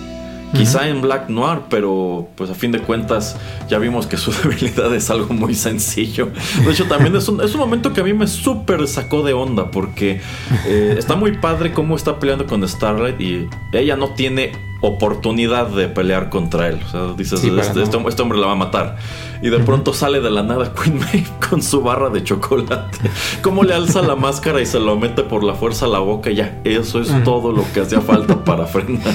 [0.54, 0.90] Quizá uh -huh.
[0.90, 3.36] en Black Noir, pero pues a fin de cuentas
[3.68, 6.30] ya vimos que su debilidad es algo muy sencillo.
[6.64, 9.34] De hecho, también es un, es un momento que a mí me súper sacó de
[9.34, 10.20] onda porque
[10.66, 15.88] eh, está muy padre cómo está peleando con Starlight y ella no tiene oportunidad de
[15.88, 16.80] pelear contra él.
[16.86, 17.82] O sea, dices, sí, este, no.
[17.82, 18.96] este, este, hombre la va a matar.
[19.42, 22.98] Y de pronto sale de la nada Queen Maeve con su barra de chocolate.
[23.42, 26.30] Cómo le alza la máscara y se lo mete por la fuerza a la boca.
[26.30, 29.14] Ya, eso es todo lo que hacía falta para frenar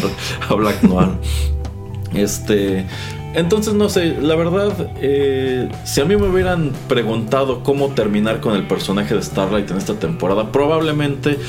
[0.50, 1.10] a Black Noir.
[2.14, 2.86] Este.
[3.34, 8.56] Entonces, no sé, la verdad, eh, si a mí me hubieran preguntado cómo terminar con
[8.56, 11.40] el personaje de Starlight en esta temporada, probablemente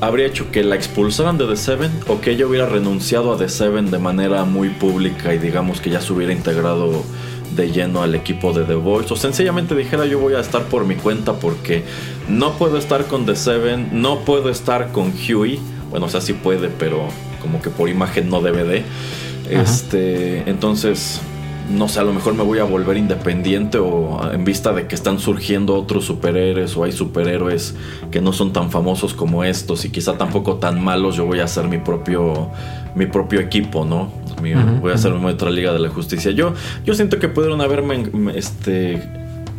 [0.00, 3.48] habría hecho que la expulsaran de The Seven o que ella hubiera renunciado a The
[3.48, 7.04] Seven de manera muy pública y digamos que ya se hubiera integrado
[7.54, 10.84] de lleno al equipo de The Voice o sencillamente dijera yo voy a estar por
[10.84, 11.84] mi cuenta porque
[12.28, 15.58] no puedo estar con The Seven, no puedo estar con Huey,
[15.90, 17.08] bueno, o sea, sí puede, pero
[17.42, 18.84] como que por imagen no debe de.
[19.50, 21.20] Este, entonces
[21.70, 24.94] no sé, a lo mejor me voy a volver independiente o en vista de que
[24.94, 27.74] están surgiendo otros superhéroes o hay superhéroes
[28.10, 31.44] que no son tan famosos como estos y quizá tampoco tan malos, yo voy a
[31.44, 32.50] hacer mi propio
[32.94, 34.12] mi propio equipo, ¿no?
[34.42, 35.32] Mi, uh -huh, voy a hacer uh -huh.
[35.32, 36.32] otra Liga de la Justicia.
[36.32, 36.54] Yo
[36.84, 39.02] yo siento que pudieron haberme este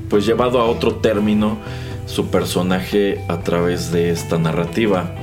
[0.09, 1.57] pues llevado a otro término
[2.05, 5.16] su personaje a través de esta narrativa.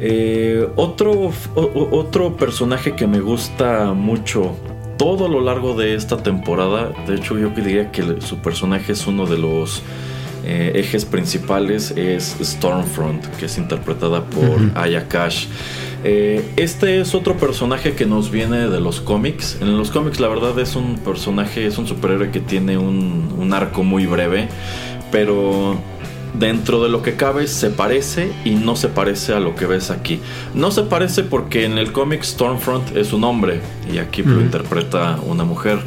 [0.00, 4.56] Eh, otro, o, otro personaje que me gusta mucho
[4.96, 6.92] todo a lo largo de esta temporada.
[7.06, 9.82] De hecho, yo diría que su personaje es uno de los
[10.44, 11.92] eh, ejes principales.
[11.92, 14.72] Es Stormfront, que es interpretada por uh -huh.
[14.76, 15.46] Aya Cash.
[16.06, 19.56] Eh, este es otro personaje que nos viene de los cómics.
[19.60, 23.54] En los cómics, la verdad, es un personaje, es un superhéroe que tiene un, un
[23.54, 24.48] arco muy breve,
[25.10, 25.78] pero
[26.34, 29.90] dentro de lo que cabe se parece y no se parece a lo que ves
[29.90, 30.20] aquí.
[30.54, 33.60] No se parece porque en el cómic Stormfront es un hombre
[33.92, 35.78] y aquí lo interpreta una mujer.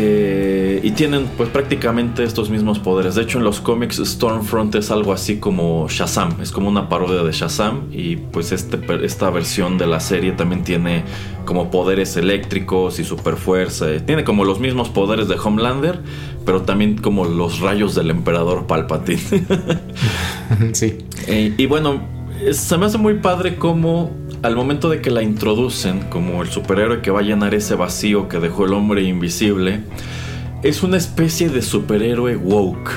[0.00, 3.16] Eh, y tienen pues prácticamente estos mismos poderes.
[3.16, 7.24] De hecho en los cómics Stormfront es algo así como Shazam, es como una parodia
[7.24, 11.02] de Shazam y pues este, esta versión de la serie también tiene
[11.44, 13.86] como poderes eléctricos y super fuerza.
[14.06, 15.98] Tiene como los mismos poderes de Homelander,
[16.46, 19.20] pero también como los rayos del emperador Palpatine.
[20.72, 20.98] sí.
[21.26, 22.00] Eh, y bueno,
[22.52, 24.10] se me hace muy padre como
[24.42, 28.28] al momento de que la introducen como el superhéroe que va a llenar ese vacío
[28.28, 29.80] que dejó el hombre invisible,
[30.62, 32.90] es una especie de superhéroe woke.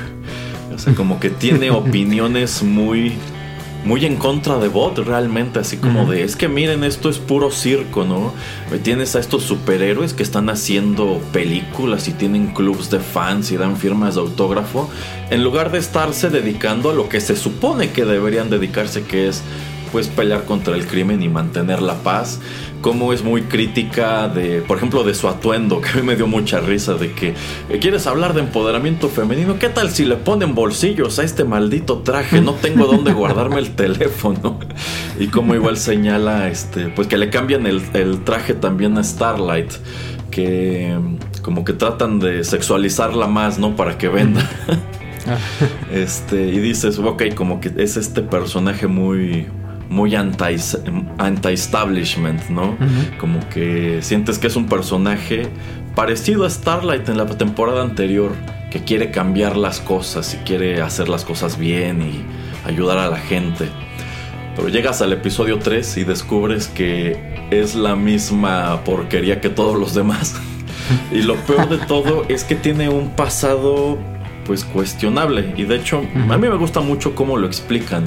[0.74, 3.14] O sea, como que tiene opiniones muy
[3.84, 7.50] muy en contra de Bot realmente, así como de, es que miren, esto es puro
[7.50, 8.32] circo, ¿no?
[8.84, 13.78] Tienes a estos superhéroes que están haciendo películas y tienen clubs de fans y dan
[13.78, 14.90] firmas de autógrafo,
[15.32, 19.42] en lugar de estarse dedicando a lo que se supone que deberían dedicarse, que es
[19.92, 22.40] pues pelear contra el crimen y mantener la paz.
[22.82, 26.26] Como es muy crítica de, por ejemplo, de su atuendo, que a mí me dio
[26.26, 27.36] mucha risa de que
[27.70, 32.00] eh, quieres hablar de empoderamiento femenino, ¿qué tal si le ponen bolsillos a este maldito
[32.00, 32.42] traje?
[32.42, 34.60] No tengo dónde guardarme el teléfono.
[35.20, 39.72] Y como igual señala, este, pues que le cambian el, el traje también a Starlight,
[40.32, 43.76] que mm, como que tratan de sexualizarla más, ¿no?
[43.76, 44.50] Para que venda.
[45.92, 49.48] Este, y dices, ok, como que es este personaje muy,
[49.92, 50.56] muy anti-
[51.18, 52.78] anti-establishment, ¿no?
[53.20, 55.48] Como que sientes que es un personaje
[55.96, 58.32] parecido a Starlight en la temporada anterior,
[58.72, 62.24] que quiere cambiar las cosas y quiere hacer las cosas bien y
[62.68, 63.68] ayudar a la gente.
[64.56, 69.94] Pero llegas al episodio 3 y descubres que es la misma porquería que todos los
[69.94, 70.36] demás.
[71.12, 73.98] y lo peor de todo es que tiene un pasado
[74.46, 75.54] pues cuestionable.
[75.58, 78.06] Y de hecho, a mí me gusta mucho cómo lo explican.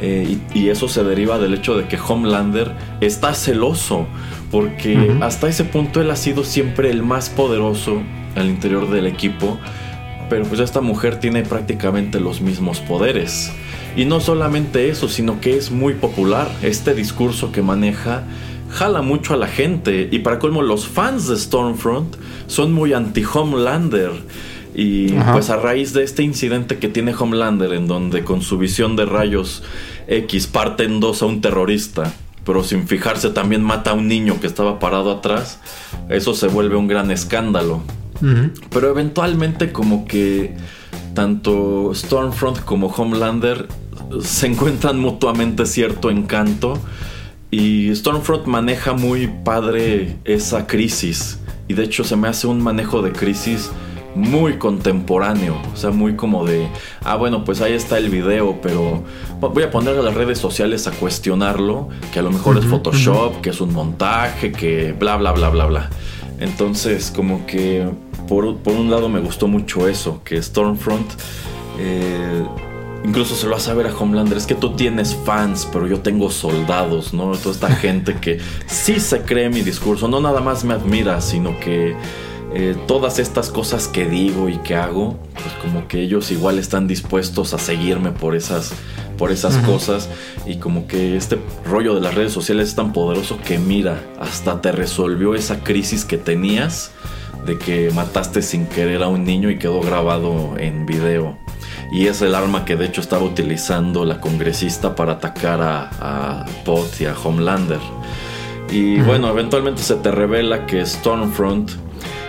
[0.00, 4.06] Eh, y, y eso se deriva del hecho de que Homelander está celoso.
[4.50, 8.02] Porque hasta ese punto él ha sido siempre el más poderoso
[8.36, 9.58] al interior del equipo.
[10.30, 13.52] Pero pues esta mujer tiene prácticamente los mismos poderes.
[13.96, 16.50] Y no solamente eso, sino que es muy popular.
[16.62, 18.24] Este discurso que maneja
[18.70, 20.08] jala mucho a la gente.
[20.10, 22.16] Y para colmo, los fans de Stormfront
[22.46, 24.10] son muy anti-Homelander.
[24.74, 25.32] Y Ajá.
[25.32, 29.06] pues a raíz de este incidente que tiene Homelander, en donde con su visión de
[29.06, 29.62] rayos
[30.08, 32.12] X parte en dos a un terrorista,
[32.44, 35.60] pero sin fijarse también mata a un niño que estaba parado atrás,
[36.08, 37.82] eso se vuelve un gran escándalo.
[38.70, 40.56] Pero eventualmente como que
[41.14, 43.68] tanto Stormfront como Homelander
[44.20, 46.78] se encuentran mutuamente cierto encanto
[47.50, 53.02] y Stormfront maneja muy padre esa crisis y de hecho se me hace un manejo
[53.02, 53.70] de crisis
[54.14, 56.68] muy contemporáneo, o sea, muy como de,
[57.02, 59.02] ah, bueno, pues ahí está el video, pero
[59.40, 63.40] voy a poner a las redes sociales a cuestionarlo, que a lo mejor es Photoshop,
[63.40, 65.90] que es un montaje, que bla, bla, bla, bla, bla.
[66.38, 67.88] Entonces, como que
[68.28, 71.06] por, por un lado me gustó mucho eso, que Stormfront
[71.78, 72.44] eh,
[73.04, 76.30] incluso se lo hace saber a Homelander, es que tú tienes fans, pero yo tengo
[76.30, 77.32] soldados, ¿no?
[77.36, 81.58] Toda esta gente que sí se cree mi discurso, no nada más me admira, sino
[81.60, 81.94] que
[82.56, 86.86] eh, todas estas cosas que digo y que hago, pues como que ellos igual están
[86.86, 88.72] dispuestos a seguirme por esas,
[89.18, 90.08] por esas cosas
[90.46, 94.60] y como que este rollo de las redes sociales es tan poderoso que mira, hasta
[94.60, 96.92] te resolvió esa crisis que tenías
[97.44, 101.36] de que mataste sin querer a un niño y quedó grabado en video.
[101.92, 106.46] Y es el arma que de hecho estaba utilizando la congresista para atacar a, a
[106.64, 107.80] Pot y a Homelander.
[108.70, 111.83] Y bueno, eventualmente se te revela que Stormfront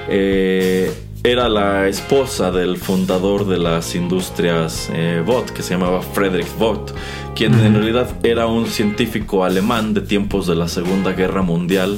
[0.10, 0.92] eh,
[1.24, 6.92] era la esposa del fundador de las industrias eh, Vought, que se llamaba Frederick Vought,
[7.36, 11.98] quien en realidad era un científico alemán de tiempos de la Segunda Guerra Mundial,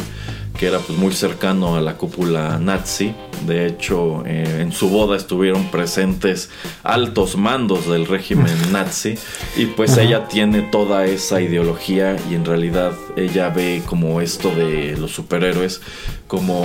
[0.58, 3.14] que era pues, muy cercano a la cúpula nazi.
[3.46, 6.50] De hecho, eh, en su boda estuvieron presentes
[6.84, 9.16] altos mandos del régimen nazi
[9.56, 10.02] y pues Ajá.
[10.04, 15.82] ella tiene toda esa ideología y en realidad ella ve como esto de los superhéroes
[16.28, 16.64] como,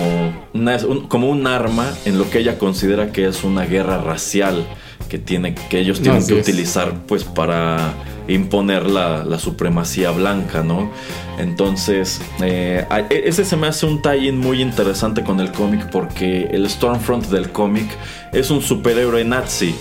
[0.54, 4.64] una- un, como un arma en lo que ella considera que es una guerra racial
[5.12, 6.48] que, tiene, que ellos tienen que es.
[6.48, 7.92] utilizar pues para
[8.28, 10.90] imponer la, la supremacía blanca, ¿no?
[11.38, 16.44] Entonces, eh, e- ese se me hace un tie-in muy interesante con el cómic porque
[16.50, 17.86] el Stormfront del cómic
[18.32, 19.74] es un superhéroe nazi.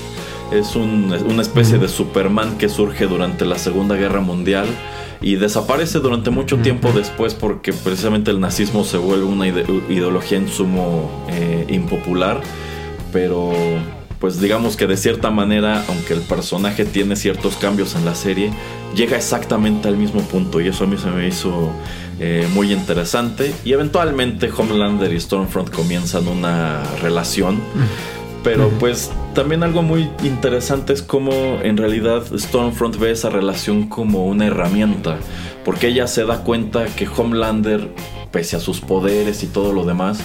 [0.51, 4.65] Es un- una especie de Superman que surge durante la Segunda Guerra Mundial
[5.21, 10.37] y desaparece durante mucho tiempo después porque precisamente el nazismo se vuelve una ide- ideología
[10.39, 12.41] en sumo eh, impopular.
[13.13, 13.53] Pero
[14.21, 18.51] pues digamos que de cierta manera, aunque el personaje tiene ciertos cambios en la serie,
[18.95, 21.71] llega exactamente al mismo punto y eso a mí se me hizo
[22.19, 23.51] eh, muy interesante.
[23.65, 27.59] Y eventualmente Homelander y Stormfront comienzan una relación.
[28.43, 34.27] Pero pues también algo muy interesante es cómo en realidad Stormfront ve esa relación como
[34.27, 35.17] una herramienta.
[35.65, 37.89] Porque ella se da cuenta que Homelander,
[38.31, 40.19] pese a sus poderes y todo lo demás,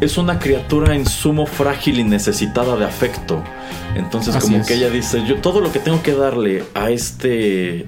[0.00, 3.42] es una criatura en sumo frágil y necesitada de afecto.
[3.94, 4.66] Entonces Así como es.
[4.66, 7.86] que ella dice, yo todo lo que tengo que darle a este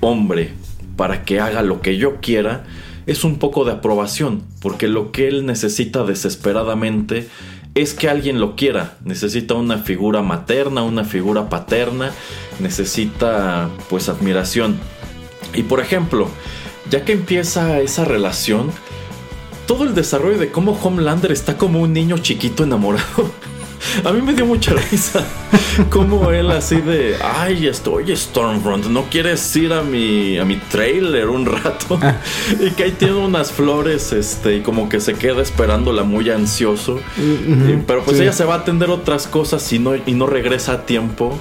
[0.00, 0.52] hombre
[0.96, 2.64] para que haga lo que yo quiera
[3.06, 7.28] es un poco de aprobación, porque lo que él necesita desesperadamente
[7.74, 8.96] es que alguien lo quiera.
[9.04, 12.12] Necesita una figura materna, una figura paterna,
[12.60, 14.78] necesita pues admiración.
[15.54, 16.28] Y por ejemplo,
[16.90, 18.70] ya que empieza esa relación,
[19.66, 23.30] todo el desarrollo de cómo Homelander está como un niño chiquito enamorado.
[24.04, 25.24] A mí me dio mucha risa.
[25.90, 31.28] Como él así de, ay, estoy Stormfront, ¿no quieres ir a mi, a mi trailer
[31.28, 31.98] un rato?
[32.60, 36.98] y que ahí tiene unas flores, este, y como que se queda esperándola muy ansioso.
[37.18, 38.22] Y- pero pues sí.
[38.22, 41.38] ella se va a atender otras cosas y no, y no regresa a tiempo.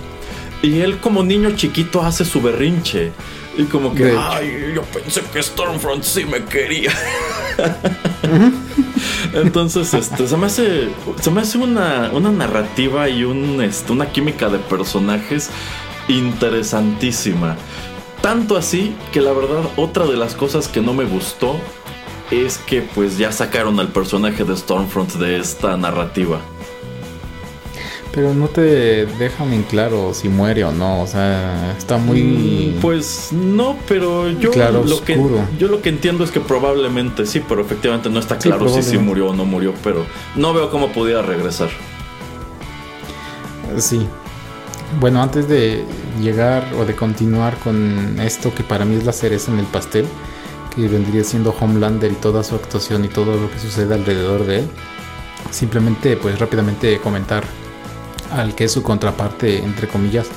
[0.62, 3.12] Y él como niño chiquito hace su berrinche.
[3.56, 6.92] Y como que, ay, yo pensé que Stormfront sí me quería.
[9.34, 10.90] Entonces, este, se me hace,
[11.22, 15.50] se me hace una, una narrativa y un, este, una química de personajes
[16.08, 17.56] interesantísima.
[18.22, 21.58] Tanto así que la verdad, otra de las cosas que no me gustó
[22.32, 26.40] es que pues ya sacaron al personaje de Stormfront de esta narrativa.
[28.14, 31.02] Pero no te dejan en claro si muere o no.
[31.02, 32.22] O sea, está muy.
[32.22, 35.18] Mm, Pues no, pero yo Claro lo que
[35.58, 38.76] yo lo que entiendo es que probablemente sí, pero efectivamente no está Sí, claro si
[38.76, 39.06] sí probablemente.
[39.08, 41.70] murió o no murió, pero no veo cómo pudiera regresar.
[43.80, 44.06] Sí.
[45.00, 45.84] Bueno, antes de
[46.22, 50.06] llegar o de continuar con esto que para mí es la cereza en el pastel,
[50.76, 54.60] que vendría siendo Homelander y toda su actuación y todo lo que sucede alrededor de
[54.60, 54.66] él,
[55.50, 57.44] simplemente pues rápidamente comentar
[58.34, 60.28] al que es su contraparte, entre comillas,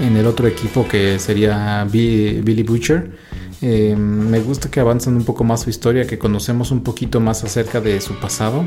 [0.00, 3.10] en el otro equipo que sería Bi- Billy Butcher.
[3.62, 7.44] Eh, me gusta que avanzan un poco más su historia, que conocemos un poquito más
[7.44, 8.64] acerca de su pasado.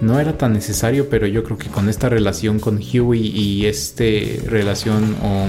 [0.00, 4.40] No era tan necesario, pero yo creo que con esta relación con Huey y este
[4.46, 5.46] relación o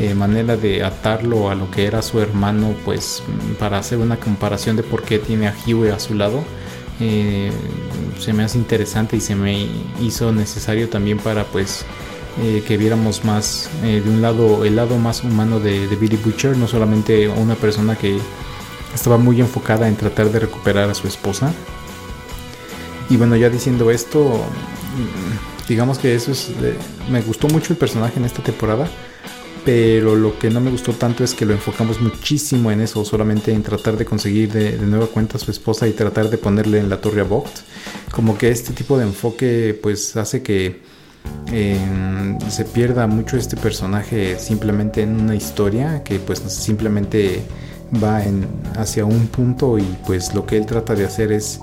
[0.00, 3.22] eh, manera de atarlo a lo que era su hermano, pues
[3.58, 6.44] para hacer una comparación de por qué tiene a Huey a su lado,
[7.00, 7.50] eh,
[8.18, 9.66] se me hace interesante y se me
[10.00, 11.84] hizo necesario también para pues
[12.42, 16.16] eh, que viéramos más eh, de un lado el lado más humano de, de Billy
[16.16, 18.18] Butcher no solamente una persona que
[18.94, 21.52] estaba muy enfocada en tratar de recuperar a su esposa.
[23.08, 26.50] Y bueno ya diciendo esto mm, digamos que eso es
[27.10, 28.88] me gustó mucho el personaje en esta temporada
[29.64, 33.52] pero lo que no me gustó tanto es que lo enfocamos muchísimo en eso, solamente
[33.52, 36.78] en tratar de conseguir de, de nueva cuenta a su esposa y tratar de ponerle
[36.78, 37.60] en la torre a Vogt.
[38.10, 40.80] Como que este tipo de enfoque pues hace que
[41.52, 47.42] eh, se pierda mucho este personaje simplemente en una historia que pues simplemente
[48.02, 48.22] va
[48.76, 51.60] hacia un punto y pues lo que él trata de hacer es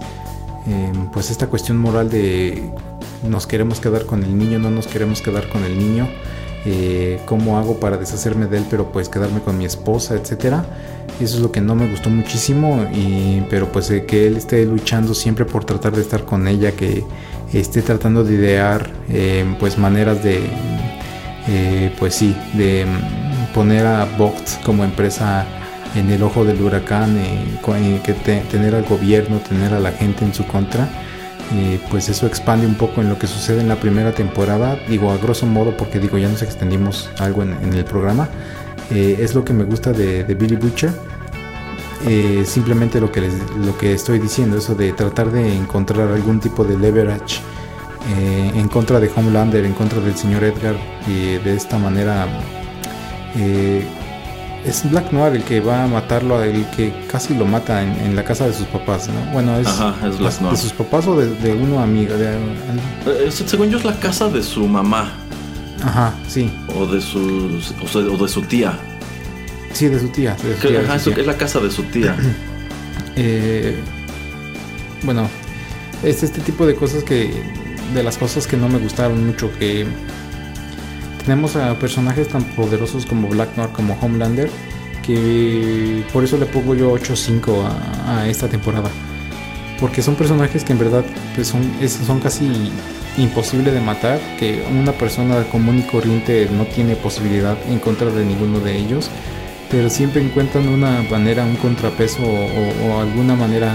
[0.68, 2.70] eh, pues esta cuestión moral de
[3.28, 6.08] nos queremos quedar con el niño, no nos queremos quedar con el niño
[6.70, 10.66] eh, cómo hago para deshacerme de él, pero pues quedarme con mi esposa, etcétera.
[11.22, 14.66] Eso es lo que no me gustó muchísimo, y, pero pues eh, que él esté
[14.66, 17.04] luchando siempre por tratar de estar con ella, que
[17.54, 20.42] esté tratando de idear eh, pues maneras de,
[21.98, 25.46] pues sí, de mm, poner a Vogt como empresa
[25.96, 27.18] en el ojo del huracán,
[28.04, 30.88] que te- tener al gobierno, tener a la gente en su contra.
[31.54, 35.12] Eh, pues eso expande un poco en lo que sucede en la primera temporada, digo
[35.12, 38.30] a grosso modo porque digo ya nos extendimos algo en, el programa,
[38.90, 40.92] Eh, es lo que me gusta de, Billy Butcher,
[42.06, 43.22] Eh, simplemente lo que,
[43.66, 47.42] lo que estoy diciendo, eso de tratar de encontrar algún tipo de leverage
[48.20, 50.76] eh, en contra de Homelander, en contra del señor Edgar,
[51.08, 52.28] y de esta manera
[54.68, 58.16] es Black Noir el que va a matarlo, el que casi lo mata en, en
[58.16, 59.32] la casa de sus papás, ¿no?
[59.34, 60.56] Bueno, es, Ajá, es Black Noir.
[60.56, 62.14] de sus papás o de, de uno amigo.
[62.16, 62.36] de-
[63.08, 65.12] Eh, según yo es la casa de su mamá
[65.84, 66.52] ajá, sí.
[66.76, 68.78] o de su o sea, o de su tía.
[69.74, 70.36] Sí, de su tía.
[70.44, 71.22] de su de ajá, su es, tía.
[71.22, 72.16] es la casa de su tía.
[73.20, 73.76] Eh,
[75.02, 75.28] bueno,
[76.04, 77.32] es este tipo de cosas que.
[77.96, 79.50] De las cosas que no me gustaron mucho.
[79.58, 79.88] Que
[81.28, 84.50] tenemos a personajes tan poderosos como Black Noir, como Homelander.
[85.06, 87.66] Que por eso le pongo yo 8-5
[88.06, 88.90] a, esta temporada.
[89.78, 91.04] Porque son personajes que en verdad
[91.36, 92.72] pues son, son casi
[93.18, 98.24] imposible de matar, que una persona común y corriente no tiene posibilidad en contra de
[98.24, 99.10] ninguno de ellos,
[99.70, 103.72] pero siempre encuentran una manera, un contrapeso o, o alguna manera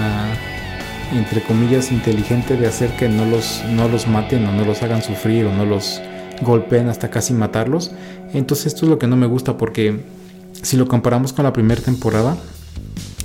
[1.13, 5.03] entre comillas inteligente de hacer que no los, no los maten o no los hagan
[5.03, 6.01] sufrir o no los
[6.41, 7.91] golpeen hasta casi matarlos.
[8.33, 10.01] Entonces esto es lo que no me gusta porque
[10.63, 12.37] si lo comparamos con la primera temporada,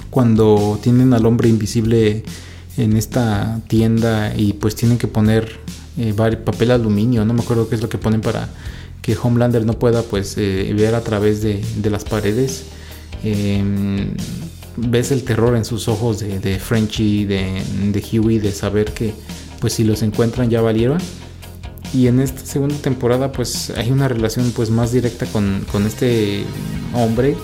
[0.10, 2.24] cuando tienen al hombre invisible
[2.78, 5.60] en esta tienda y pues tienen que poner
[5.98, 8.50] eh, papel aluminio, no me acuerdo qué es lo que ponen para
[9.02, 12.66] que Homelander no pueda pues eh, ver a través de, las paredes.
[13.24, 13.64] Eh,
[14.76, 19.14] ves el terror en sus ojos de, de Frenchy, de, de Huey, de saber que
[19.60, 21.00] pues si los encuentran ya valieron.
[21.94, 26.44] Y en esta segunda temporada pues hay una relación pues más directa con, con este
[26.94, 27.36] hombre,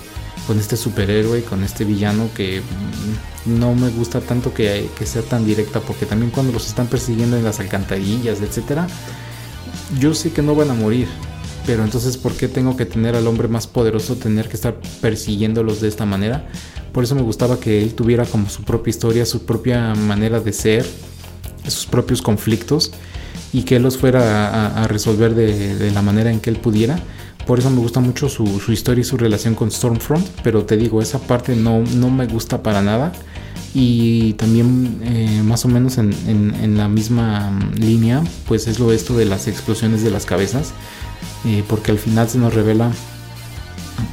[0.46, 2.60] con este superhéroe, con este villano que
[3.46, 7.36] no me gusta tanto que, que sea tan directa porque también cuando los están persiguiendo
[7.36, 8.86] en las alcantarillas, etcétera,
[9.98, 11.08] yo sé que no van a morir,
[11.66, 15.80] pero entonces ¿por qué tengo que tener al hombre más poderoso tener que estar persiguiéndolos
[15.80, 16.48] de esta manera?
[16.92, 20.52] Por eso me gustaba que él tuviera como su propia historia, su propia manera de
[20.52, 20.86] ser,
[21.66, 22.92] sus propios conflictos
[23.54, 26.56] y que él los fuera a, a resolver de, de, la manera en que él
[26.56, 26.98] pudiera.
[27.46, 30.76] Por eso me gusta mucho su, su, historia y su relación con Stormfront, pero te
[30.76, 33.12] digo, esa parte no, no me gusta para nada.
[33.72, 38.92] Y también eh, más o menos en, en, en, la misma línea, pues es lo
[38.92, 40.72] esto de las explosiones de las cabezas,
[41.44, 42.90] eh, porque al final se nos revela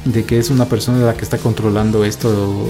[0.04, 2.66] de que es una persona la que está controlando esto,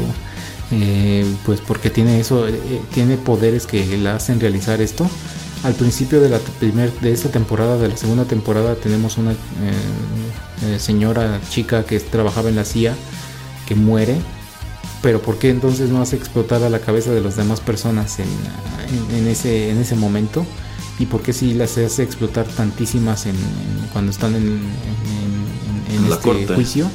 [0.71, 5.07] eh, pues porque tiene eso, eh, tiene poderes que le hacen realizar esto.
[5.63, 10.79] Al principio de la primer, de esta temporada, de la segunda temporada, tenemos una eh,
[10.79, 12.95] señora chica que trabajaba en la CIA
[13.67, 14.17] que muere.
[15.03, 18.29] Pero ¿por qué entonces no hace explotar a la cabeza de las demás personas en,
[19.11, 20.45] en, en ese, en ese momento?
[20.99, 23.37] ¿Y por qué si las hace explotar tantísimas en,
[23.93, 24.61] cuando están en,
[26.09, 26.55] la este corte.
[26.55, 26.87] juicio?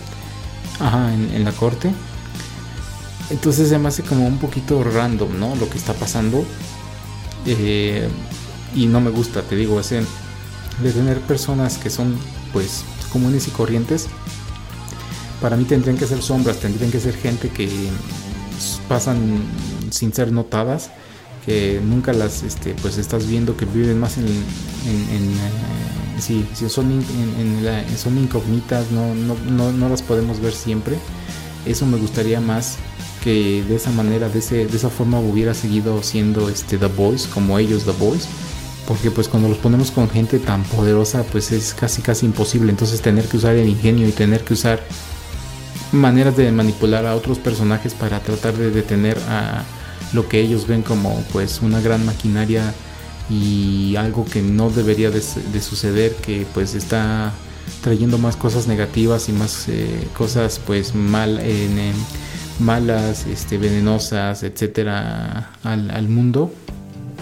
[0.79, 1.91] Ajá, en, en, la corte.
[3.29, 5.55] Entonces se me hace como un poquito random, ¿no?
[5.55, 6.45] Lo que está pasando.
[7.45, 8.07] Eh,
[8.75, 10.01] y no me gusta, te digo, ese
[10.81, 12.15] de tener personas que son
[12.53, 14.07] pues comunes y corrientes.
[15.41, 17.69] Para mí tendrían que ser sombras, tendrían que ser gente que
[18.87, 19.41] pasan
[19.91, 20.89] sin ser notadas,
[21.45, 26.45] que nunca las este, pues estás viendo, que viven más en, en, en eh, sí,
[26.53, 30.97] sí, son, en, la, son incógnitas, no, no, no, no, las podemos ver siempre.
[31.65, 32.77] Eso me gustaría más
[33.23, 37.27] que de esa manera, de, ese, de esa forma hubiera seguido siendo este, The Boys,
[37.27, 38.27] como ellos The Boys.
[38.87, 42.71] Porque pues cuando los ponemos con gente tan poderosa, pues es casi casi imposible.
[42.71, 44.81] Entonces tener que usar el ingenio y tener que usar
[45.91, 49.63] maneras de manipular a otros personajes para tratar de detener a
[50.13, 52.73] lo que ellos ven como pues una gran maquinaria
[53.29, 57.33] y algo que no debería de, de suceder que pues está
[57.81, 61.93] trayendo más cosas negativas y más eh, cosas pues mal en
[62.59, 66.51] malas este venenosas etcétera al, mundo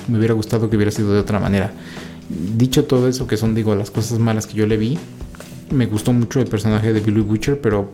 [0.07, 1.71] me hubiera gustado que hubiera sido de otra manera.
[2.29, 4.97] Dicho todo eso que son digo las cosas malas que yo le vi
[5.71, 7.91] me gustó mucho el personaje de Billy Butcher pero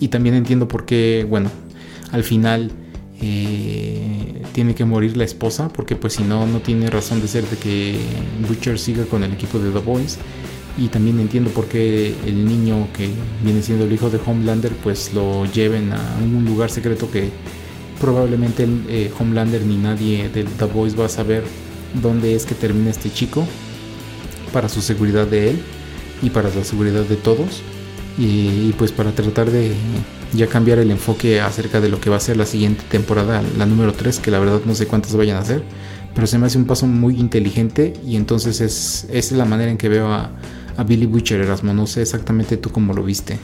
[0.00, 1.50] y también entiendo por qué bueno
[2.12, 2.70] al final
[3.20, 7.44] eh, tiene que morir la esposa porque pues si no no tiene razón de ser
[7.48, 7.98] de que
[8.48, 10.18] Butcher siga con el equipo de The Boys.
[10.76, 13.08] Y también entiendo por qué el niño que
[13.44, 17.30] viene siendo el hijo de Homelander pues lo lleven a un lugar secreto que
[18.00, 21.44] probablemente el, eh, Homelander ni nadie de The Boys va a saber
[22.02, 23.46] dónde es que termina este chico
[24.52, 25.62] para su seguridad de él
[26.22, 27.62] y para la seguridad de todos
[28.18, 29.72] y, y pues para tratar de
[30.32, 33.66] ya cambiar el enfoque acerca de lo que va a ser la siguiente temporada, la
[33.66, 35.62] número 3, que la verdad no sé cuántas vayan a hacer,
[36.14, 39.78] pero se me hace un paso muy inteligente y entonces es, es la manera en
[39.78, 40.30] que veo a,
[40.76, 43.38] a Billy Butcher Erasmo, no sé exactamente tú cómo lo viste.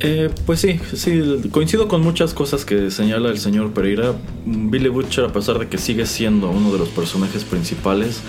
[0.00, 4.14] Eh, pues sí, sí, coincido con muchas cosas que señala el señor Pereira.
[4.44, 8.20] Billy Butcher, a pesar de que sigue siendo uno de los personajes principales,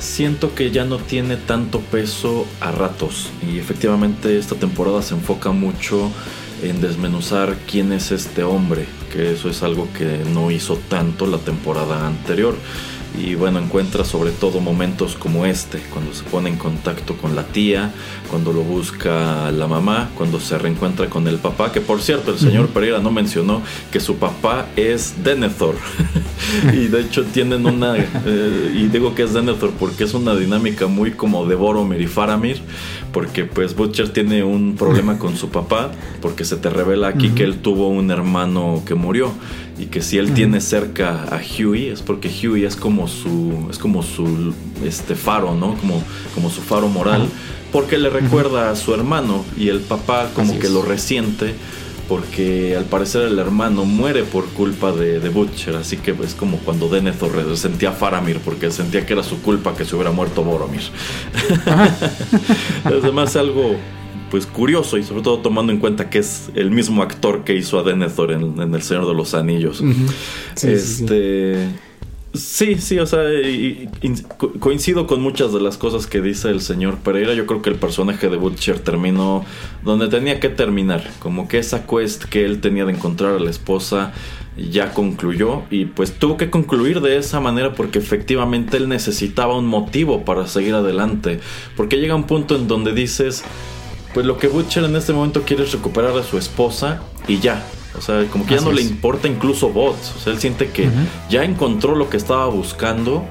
[0.00, 3.30] siento que ya no tiene tanto peso a ratos.
[3.48, 6.10] Y efectivamente esta temporada se enfoca mucho
[6.62, 11.38] en desmenuzar quién es este hombre, que eso es algo que no hizo tanto la
[11.38, 12.54] temporada anterior.
[13.16, 17.44] Y bueno, encuentra sobre todo momentos como este, cuando se pone en contacto con la
[17.44, 17.92] tía,
[18.28, 22.38] cuando lo busca la mamá, cuando se reencuentra con el papá, que por cierto el
[22.38, 22.68] señor.
[22.68, 23.62] Pereira no mencionó
[23.92, 25.76] que su papá es Denethor.
[26.72, 30.86] y de hecho tienen una, eh, y digo que es Denethor porque es una dinámica
[30.86, 32.60] muy como de Boromir y Faramir,
[33.14, 37.44] porque pues Butcher tiene un problema con su papá, porque se te revela aquí que
[37.44, 39.32] él tuvo un hermano que murió
[39.78, 43.78] y que si él tiene cerca a Huey es porque Huey es como su es
[43.78, 44.52] como su
[44.84, 45.76] este faro, ¿no?
[45.76, 46.02] Como
[46.34, 47.28] como su faro moral,
[47.72, 50.72] porque le recuerda a su hermano y el papá como Así que es.
[50.72, 51.54] lo resiente
[52.08, 56.58] porque al parecer el hermano muere por culpa de, de Butcher, así que es como
[56.58, 60.42] cuando Denethor resentía a Faramir porque sentía que era su culpa que se hubiera muerto
[60.42, 60.82] Boromir.
[62.84, 63.76] Además algo
[64.30, 67.78] pues curioso y sobre todo tomando en cuenta que es el mismo actor que hizo
[67.78, 69.80] a Denethor en, en El Señor de los Anillos.
[69.80, 70.06] Ujú.
[70.54, 71.06] Sí, sí, sí.
[72.34, 76.50] Sí, sí, o sea, y- y- co- coincido con muchas de las cosas que dice
[76.50, 77.34] el señor Pereira.
[77.34, 79.44] Yo creo que el personaje de Butcher terminó
[79.84, 83.50] donde tenía que terminar, como que esa quest que él tenía de encontrar a la
[83.50, 84.12] esposa
[84.56, 89.66] ya concluyó y pues tuvo que concluir de esa manera porque efectivamente él necesitaba un
[89.66, 91.40] motivo para seguir adelante,
[91.76, 93.42] porque llega un punto en donde dices,
[94.12, 97.64] pues lo que Butcher en este momento quiere es recuperar a su esposa y ya.
[97.96, 100.14] O sea, como que ya no le importa incluso bots.
[100.16, 100.88] O sea, él siente que
[101.30, 103.24] ya encontró lo que estaba buscando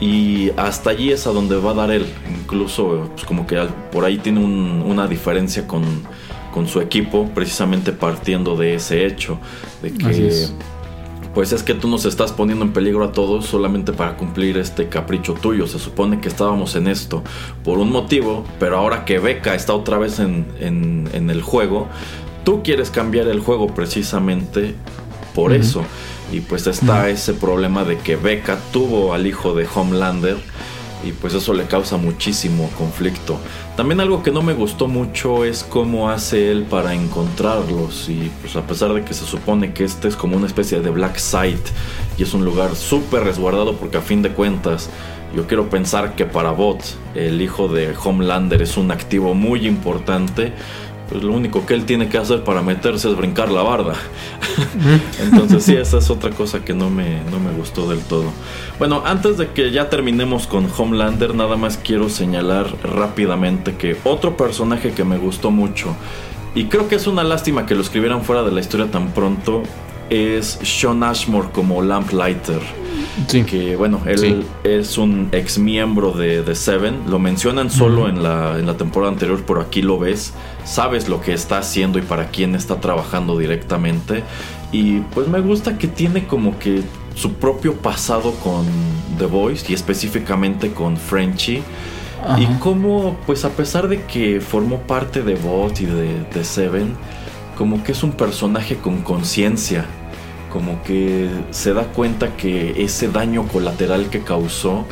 [0.00, 2.06] y hasta allí es a donde va a dar él.
[2.42, 3.56] Incluso, pues como que
[3.92, 5.82] por ahí tiene un- una diferencia con,
[6.52, 9.38] con su equipo, precisamente partiendo de ese hecho,
[9.82, 10.54] de Así que es.
[11.34, 14.88] pues es que tú nos estás poniendo en peligro a todos solamente para cumplir este
[14.88, 15.66] capricho tuyo.
[15.66, 17.24] Se supone que estábamos en esto
[17.64, 21.88] por un motivo, pero ahora que Beca está otra vez en, en- en el juego,
[22.44, 24.74] tú quieres cambiar el juego precisamente
[25.34, 25.82] por eso.
[26.32, 30.36] Y pues está ese problema de que Beca tuvo al hijo de Homelander
[31.04, 33.38] y pues eso le causa muchísimo conflicto.
[33.76, 38.56] También algo que no me gustó mucho es cómo hace él para encontrarlos y pues
[38.56, 41.70] a pesar de que se supone que este es como una especie de black site
[42.16, 44.88] y es un lugar súper resguardado porque a fin de cuentas
[45.34, 46.82] yo quiero pensar que para Bot
[47.14, 50.52] el hijo de Homelander es un activo muy importante.
[51.14, 53.94] Pues lo único que él tiene que hacer para meterse es brincar la barda.
[55.22, 58.32] Entonces sí, esa es otra cosa que no me, no me gustó del todo.
[58.80, 64.36] Bueno, antes de que ya terminemos con Homelander, nada más quiero señalar rápidamente que otro
[64.36, 65.94] personaje que me gustó mucho,
[66.56, 69.62] y creo que es una lástima que lo escribieran fuera de la historia tan pronto,
[70.10, 72.60] es Sean Ashmore como Lamplighter.
[73.28, 73.42] Sí.
[73.44, 74.44] Que bueno, él Sí.
[74.64, 77.02] es un ex miembro de, de Seven.
[77.08, 80.32] Lo mencionan solo en, la, en la temporada anterior, pero aquí lo ves.
[80.64, 84.22] Sabes lo que está haciendo y para quién está trabajando directamente.
[84.72, 86.82] Y pues me gusta que tiene como que
[87.14, 88.64] su propio pasado con
[89.18, 91.62] The Voice y específicamente con Frenchy.
[92.38, 96.96] Y cómo, pues a pesar de que formó parte de Bot y de, de Seven,
[97.56, 99.86] como que es un personaje con conciencia.
[100.52, 104.84] Como que se da cuenta que ese daño colateral que causó,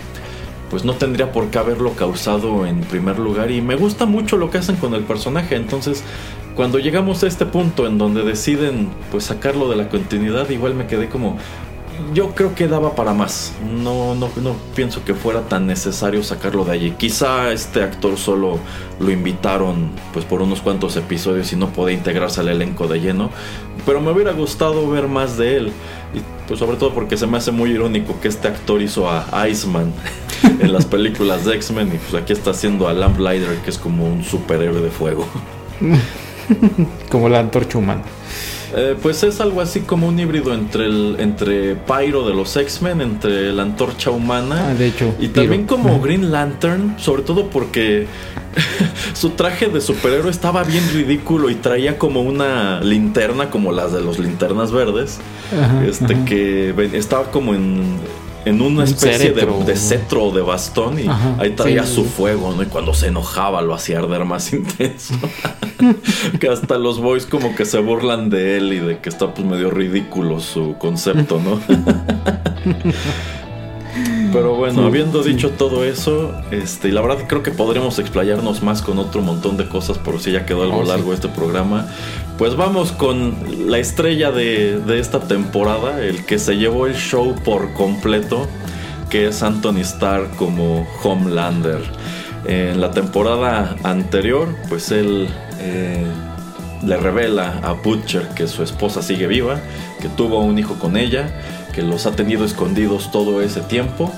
[0.70, 3.50] pues no tendría por qué haberlo causado en primer lugar.
[3.50, 5.54] Y me gusta mucho lo que hacen con el personaje.
[5.54, 6.02] Entonces,
[6.56, 10.86] cuando llegamos a este punto en donde deciden pues sacarlo de la continuidad, igual me
[10.86, 11.38] quedé como.
[12.14, 13.52] Yo creo que daba para más.
[13.64, 16.90] No, no, no pienso que fuera tan necesario sacarlo de allí.
[16.92, 18.58] Quizá este actor solo
[19.00, 23.30] lo invitaron pues por unos cuantos episodios y no podía integrarse al elenco de lleno.
[23.86, 25.72] Pero me hubiera gustado ver más de él.
[26.14, 29.48] Y pues sobre todo porque se me hace muy irónico que este actor hizo a
[29.48, 29.92] Iceman
[30.60, 34.06] en las películas de X-Men y pues aquí está haciendo a Lamplighter que es como
[34.06, 35.26] un superhéroe de fuego.
[37.10, 38.02] Como la antorcha humana.
[38.74, 43.00] Eh, pues es algo así como un híbrido entre el entre Pyro de los X-Men,
[43.02, 45.14] entre la antorcha humana Ah, de hecho.
[45.18, 45.42] y Pyro.
[45.42, 48.06] también como Green Lantern, sobre todo porque
[49.14, 54.00] su traje de superhéroe estaba bien ridículo y traía como una linterna como las de
[54.02, 55.18] los linternas verdes,
[55.58, 56.24] Ajá, este ajá.
[56.24, 57.96] que estaba como en
[58.44, 59.58] en una Un especie de, cetro.
[59.64, 61.94] de cetro o de bastón y Ajá, ahí traía sí.
[61.94, 62.62] su fuego, ¿no?
[62.62, 65.14] Y cuando se enojaba lo hacía arder más intenso.
[66.40, 69.46] que hasta los boys como que se burlan de él y de que está pues
[69.46, 71.60] medio ridículo su concepto, ¿no?
[74.32, 75.30] Pero bueno, Sí, habiendo sí.
[75.30, 79.56] dicho todo eso, este, y la verdad creo que podríamos explayarnos más con otro montón
[79.56, 80.88] de cosas por si ya quedó algo Oh, sí.
[80.88, 81.86] largo este programa.
[82.38, 83.34] Pues vamos con
[83.70, 88.46] la estrella de, de esta temporada, el que se llevó el show por completo,
[89.10, 91.80] que es Anthony Starr como Homelander.
[92.44, 95.28] En la temporada anterior, pues él
[95.60, 96.04] eh,
[96.84, 99.60] le revela a Butcher que su esposa sigue viva,
[100.00, 101.30] que tuvo un hijo con ella,
[101.72, 104.12] que los ha tenido escondidos todo ese tiempo.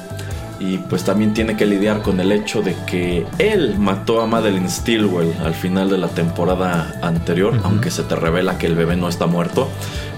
[0.61, 4.71] Y pues también tiene que lidiar con el hecho de que él mató a Madeline
[4.71, 9.09] Stilwell al final de la temporada anterior, aunque se te revela que el bebé no
[9.09, 9.69] está muerto.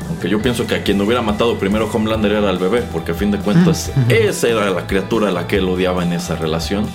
[0.09, 3.15] Aunque yo pienso que a quien hubiera matado primero Homelander era al bebé, porque a
[3.15, 6.87] fin de cuentas esa era la criatura a la que él odiaba en esa relación.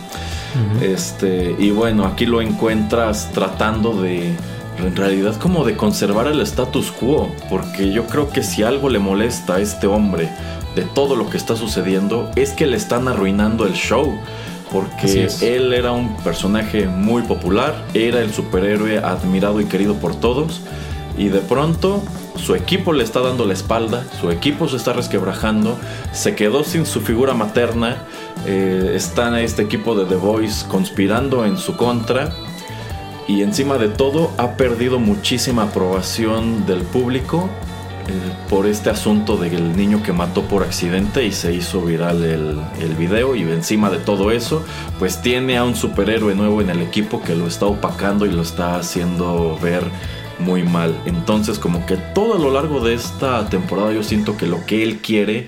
[0.82, 4.36] Este, y bueno, aquí lo encuentras tratando de,
[4.88, 9.00] en realidad, como de conservar el status quo, porque yo creo que si algo le
[9.00, 10.30] molesta a este hombre
[10.76, 14.14] de todo lo que está sucediendo, es que le están arruinando el show.
[14.72, 20.62] Porque él era un personaje muy popular, era el superhéroe admirado y querido por todos,
[21.18, 22.02] y de pronto
[22.38, 25.78] su equipo le está dando la espalda, su equipo se está resquebrajando,
[26.14, 27.98] se quedó sin su figura materna,
[28.46, 32.34] eh, este equipo de The Voice conspirando en su contra
[33.28, 37.50] y encima de todo ha perdido muchísima aprobación del público
[38.08, 38.12] eh,
[38.50, 42.96] por este asunto del niño que mató por accidente y se hizo viral el, el
[42.96, 44.66] video y encima de todo eso
[45.00, 48.42] pues tiene a un superhéroe nuevo en el equipo que lo está opacando y lo
[48.42, 49.84] está haciendo ver
[50.40, 51.00] muy mal.
[51.06, 54.84] Entonces como que todo a lo largo de esta temporada yo siento que lo que
[54.84, 55.48] él quiere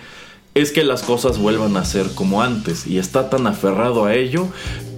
[0.56, 4.48] es que las cosas vuelvan a ser como antes y está tan aferrado a ello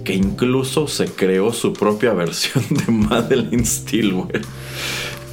[0.06, 4.46] que incluso se creó su propia versión de Madeline Stilwell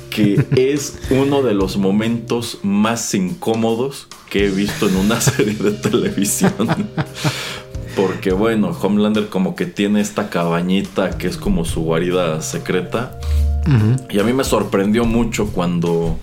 [0.09, 5.71] que es uno de los momentos más incómodos que he visto en una serie de
[5.71, 6.53] televisión.
[7.95, 13.19] Porque bueno, Homelander como que tiene esta cabañita que es como su guarida secreta.
[14.11, 16.19] Y a mí me sorprendió mucho cuando,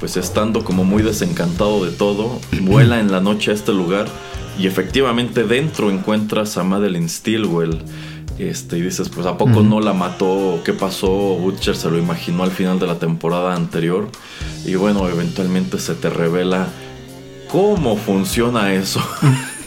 [0.00, 4.08] pues estando como muy desencantado de todo, vuela en la noche a este lugar
[4.58, 7.78] y efectivamente dentro encuentras a Madeline Stilwell.
[8.38, 10.62] Este, y dices, pues ¿a poco no la mató?
[10.64, 11.08] ¿Qué pasó?
[11.10, 14.08] Butcher se lo imaginó al final de la temporada anterior.
[14.64, 16.68] Y bueno, eventualmente se te revela
[17.50, 19.02] cómo funciona eso.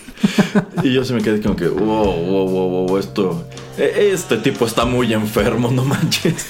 [0.84, 3.48] y yo se me quedé como que, wow, wow, wow, wow, esto,
[3.78, 6.48] e- este tipo está muy enfermo, no manches.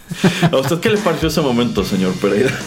[0.50, 2.58] ¿A usted qué le pareció ese momento, señor Pereira?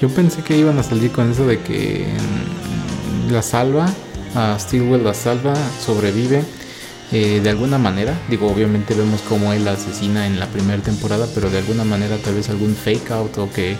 [0.00, 3.86] Yo pensé que iban a salir con eso de que mm, la salva,
[4.34, 5.54] a Stilwell la salva,
[5.84, 6.44] sobrevive
[7.10, 8.16] eh, de alguna manera.
[8.28, 12.16] Digo, obviamente vemos cómo él la asesina en la primera temporada, pero de alguna manera
[12.18, 13.76] tal vez algún fake out o que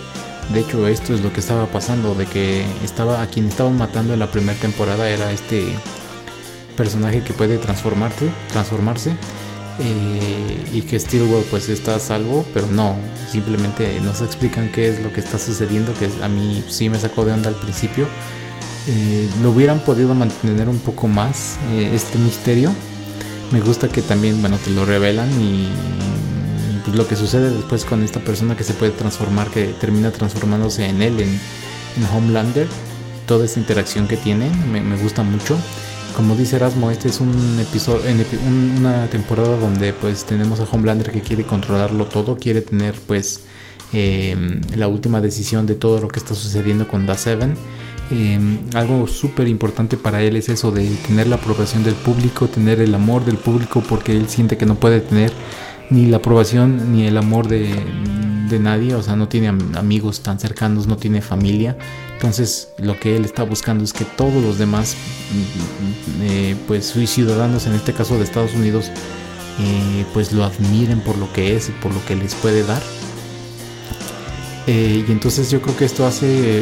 [0.53, 4.13] de hecho esto es lo que estaba pasando, de que estaba a quien estaban matando
[4.13, 5.63] en la primera temporada era este
[6.75, 9.11] personaje que puede transformarse, transformarse
[9.79, 12.95] eh, y que Stilwell pues está a salvo, pero no,
[13.31, 17.25] simplemente nos explican qué es lo que está sucediendo, que a mí sí me sacó
[17.25, 18.07] de onda al principio.
[18.87, 22.71] Eh, lo hubieran podido mantener un poco más eh, este misterio.
[23.51, 25.67] Me gusta que también, bueno, te lo revelan y
[26.83, 30.85] pues, lo que sucede después con esta persona que se puede transformar, que termina transformándose
[30.85, 32.67] en él, en, en Homelander.
[33.25, 35.57] Toda esta interacción que tienen me, me gusta mucho.
[36.15, 38.01] Como dice Erasmo, este es un episodio,
[38.77, 43.41] una temporada donde pues tenemos a Homelander que quiere controlarlo todo, quiere tener pues
[43.93, 44.35] eh,
[44.75, 47.53] la última decisión de todo lo que está sucediendo con The Seven.
[48.11, 52.81] Eh, algo súper importante para él es eso de tener la aprobación del público, tener
[52.81, 55.31] el amor del público, porque él siente que no puede tener
[55.89, 57.73] ni la aprobación ni el amor de,
[58.49, 61.77] de nadie, o sea, no tiene am- amigos tan cercanos, no tiene familia.
[62.19, 64.97] Entonces, lo que él está buscando es que todos los demás,
[65.31, 68.91] mm, eh, pues, sus ciudadanos, en este caso de Estados Unidos,
[69.61, 72.81] eh, pues lo admiren por lo que es y por lo que les puede dar.
[74.67, 76.61] Eh, y entonces yo creo que esto hace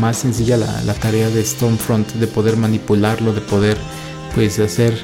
[0.00, 3.76] más sencilla la, tarea de Stormfront, de poder manipularlo, de poder
[4.34, 4.98] pues hacer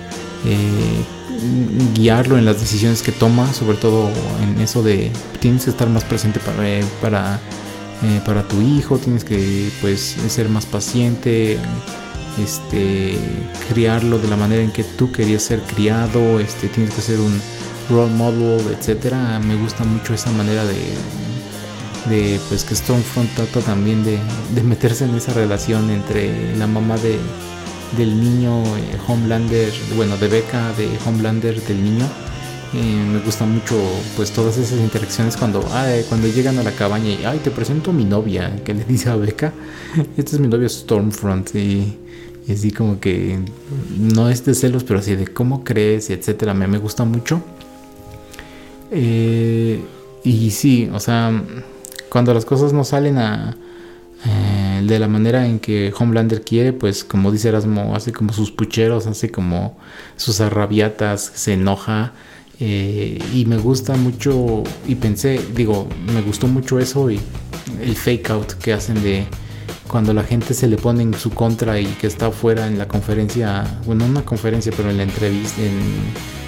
[1.94, 4.10] guiarlo en las decisiones que toma, sobre todo
[4.42, 6.40] en eso de tienes que estar más presente
[7.00, 7.38] para,
[8.02, 11.58] eh, para tu hijo, tienes que pues ser más paciente,
[12.42, 13.16] este
[13.68, 17.40] criarlo de la manera en que tú querías ser criado, este tienes que ser un
[17.90, 19.38] role model, etcétera.
[19.40, 20.94] Me gusta mucho esa manera de
[22.08, 24.18] de pues que Stormfront trata también de,
[24.56, 27.16] de meterse en esa relación entre la mamá de
[27.96, 32.08] del niño eh, Homelander, bueno, de Becca de Homelander del niño.
[32.72, 33.76] Me gusta mucho
[34.16, 35.60] pues todas esas interacciones cuando
[36.08, 39.10] cuando llegan a la cabaña y ay te presento a mi novia que le dice
[39.10, 39.52] a Becca
[40.16, 41.98] esta es mi novia Stormfront y,
[42.48, 43.38] y así como que
[43.98, 47.42] no es de celos pero así de cómo crees etcétera me, me gusta mucho
[48.90, 49.80] Eh,
[50.24, 51.30] y sí o sea
[52.08, 53.56] cuando las cosas no salen a
[54.24, 58.52] eh, de la manera en que Homelander quiere, pues como dice Erasmo, hace como sus
[58.52, 59.76] pucheros, hace como
[60.16, 62.12] sus arrabiatas, se enoja.
[62.64, 67.18] Eh, y me gusta mucho, y pensé, digo, me gustó mucho eso y
[67.82, 69.26] el fake out que hacen de
[69.88, 72.86] cuando la gente se le pone en su contra y que está afuera en la
[72.86, 75.80] conferencia, bueno, no una conferencia, pero en la entrevista, en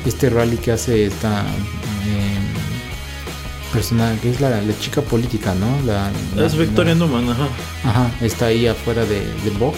[0.06, 1.40] este rally que hace esta...
[1.42, 2.38] eh,
[3.72, 5.66] persona que es la, la chica política, ¿no?
[5.84, 7.48] La, la- Es Victoria Newman, ajá.
[7.82, 9.76] Ajá, está ahí afuera de, de Vogt.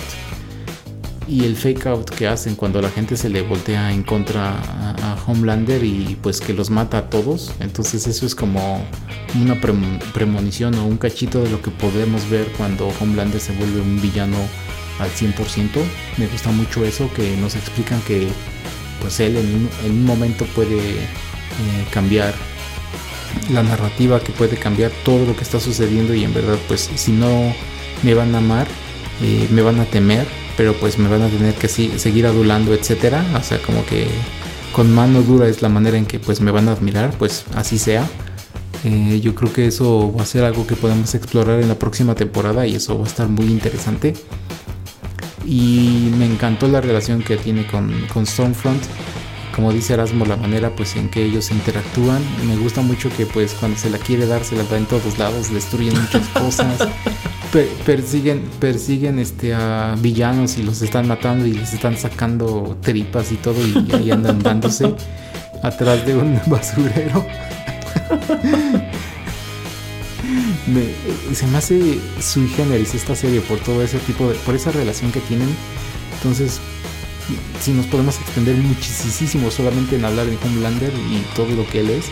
[1.29, 5.17] Y el fake out que hacen cuando la gente se le voltea en contra a,
[5.27, 7.53] Homelander y pues que los mata a todos.
[7.59, 8.85] Entonces eso es como
[9.41, 13.81] una prem- premonición o un cachito de lo que podemos ver cuando Homelander se vuelve
[13.81, 14.37] un villano
[15.01, 15.35] al 100%.
[16.17, 18.29] Me gusta mucho eso, que nos explican que
[19.01, 21.05] pues él en un, en un momento puede eh,
[21.91, 22.35] cambiar
[23.51, 27.11] la narrativa que puede cambiar todo lo que está sucediendo y en verdad pues si
[27.13, 27.53] no
[28.03, 28.67] me van a amar
[29.23, 30.27] eh, me van a temer
[30.57, 33.25] pero pues me van a tener que seguir adulando etcétera.
[33.39, 34.07] O sea como que
[34.73, 37.79] con mano dura es la manera en que pues me van a admirar pues así
[37.79, 38.07] sea.
[38.85, 42.15] Eh, yo creo que eso va a ser algo que podemos explorar en la próxima
[42.15, 44.15] temporada y eso va a estar muy interesante.
[45.45, 48.83] Y me encantó la relación que tiene con, con Stormfront
[49.57, 52.23] como dice Erasmo la manera pues en que ellos interactúan.
[52.47, 55.19] Me gusta mucho que pues cuando se la quiere dar se la da en todos
[55.19, 56.87] lados destruyen muchas cosas
[57.53, 63.33] per- persiguen persiguen este a villanos y los están matando y les están sacando tripas
[63.33, 64.95] y todo y ahí andan dándose
[65.63, 67.25] atrás de un basurero.
[70.67, 74.73] Me- se me hace sui generis esta serie por todo ese tipo de por esa
[74.73, 75.49] relación que tienen.
[76.15, 76.61] Entonces
[77.61, 81.91] si nos podemos extender muchísimo solamente en hablar de Homelander y todo lo que él
[81.91, 82.05] es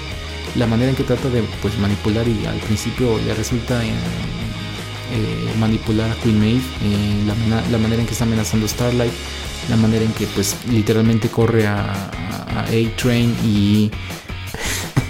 [0.56, 5.52] la manera en que trata de pues manipular y al principio le resulta en, eh,
[5.58, 7.24] manipular a Queen Maeve eh,
[7.70, 9.12] la, manera en que está amenazando Starlight
[9.70, 13.90] la manera en que pues literalmente corre a, a- a A-Train y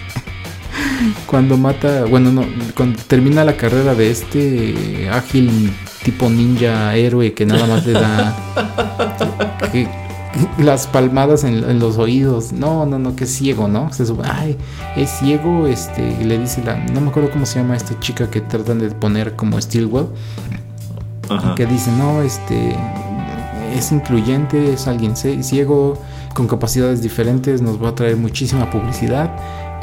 [1.26, 5.72] cuando mata, bueno, no, cuando termina la carrera de este ágil
[6.05, 8.36] tipo ninja héroe que nada más le da
[9.72, 9.89] que-
[10.59, 12.52] las palmadas en, en los oídos.
[12.52, 13.93] No, no, no, que es ciego, ¿no?
[13.93, 14.56] Se sube, ay,
[14.97, 18.28] es ciego, este, y le dice la, no me acuerdo cómo se llama esta chica
[18.28, 20.06] que tratan de poner como Steelwell,
[21.28, 21.55] Ajá.
[21.55, 22.74] que dice, no, este,
[23.76, 25.98] es incluyente, es alguien ciego,
[26.35, 29.31] con capacidades diferentes, nos va a traer muchísima publicidad.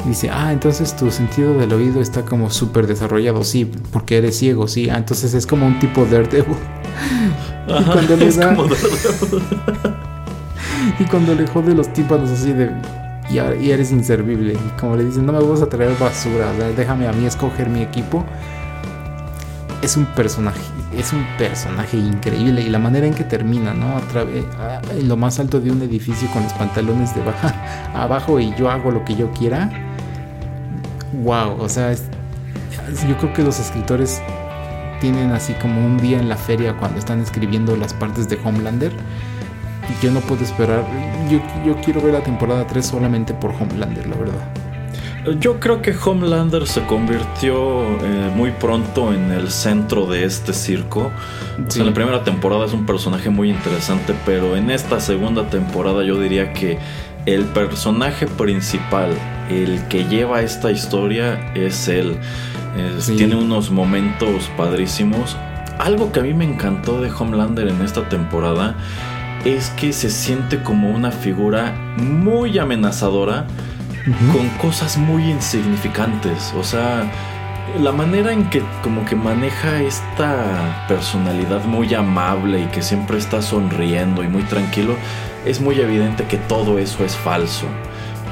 [0.06, 4.66] Dice, ah, entonces tu sentido del oído está como súper desarrollado, sí, porque eres ciego,
[4.66, 4.90] sí.
[4.90, 6.56] Ah, entonces es como un tipo Daredevil.
[7.68, 8.56] y Ajá, cuando le da-
[10.98, 12.70] Y cuando le jode los tímpanos así de.
[13.30, 14.54] Y, y eres inservible.
[14.54, 16.52] Y como le dicen, no me vas a traer basura.
[16.76, 18.24] déjame a mí escoger mi equipo.
[19.82, 20.60] Es un personaje.
[20.96, 22.62] Es un personaje increíble.
[22.62, 23.86] Y la manera en que termina, ¿no?
[23.96, 27.54] A- en lo más alto de un edificio con los pantalones de baja
[27.94, 29.70] abajo y yo hago lo que yo quiera.
[31.12, 31.60] Wow.
[31.60, 32.04] O sea, es-
[33.08, 34.20] yo creo que los escritores
[35.00, 38.92] tienen así como un día en la feria cuando están escribiendo las partes de Homelander.
[38.92, 40.84] Y yo no puedo esperar.
[41.28, 44.48] Yo, yo quiero ver la temporada 3 solamente por Homelander, la verdad.
[45.38, 51.00] Yo creo que Homelander se convirtió eh, muy pronto en el centro de este circo.
[51.00, 51.80] O sea, Sí.
[51.80, 56.18] en la primera temporada es un personaje muy interesante, pero en esta segunda temporada yo
[56.18, 56.78] diría que
[57.26, 59.10] el personaje principal,
[59.50, 62.16] el que lleva esta historia, es él.
[62.96, 63.16] Es- Sí.
[63.16, 65.36] Tiene unos momentos padrísimos.
[65.78, 68.74] Algo que a mí me encantó de Homelander en esta temporada
[69.44, 73.44] es que se siente como una figura muy amenazadora
[74.32, 76.52] con cosas muy insignificantes.
[76.58, 77.04] O sea,
[77.80, 83.42] la manera en que como que maneja esta personalidad muy amable y que siempre está
[83.42, 84.94] sonriendo y muy tranquilo,
[85.46, 87.66] es muy evidente que todo eso es falso.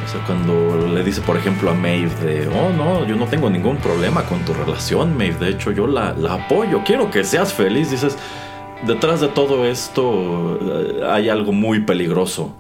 [0.05, 3.51] O sea, cuando le dice, por ejemplo, a Maeve de, oh no, yo no tengo
[3.51, 7.53] ningún problema con tu relación, Maeve, de hecho yo la, la apoyo, quiero que seas
[7.53, 8.17] feliz, dices,
[8.87, 12.57] detrás de todo esto eh, hay algo muy peligroso.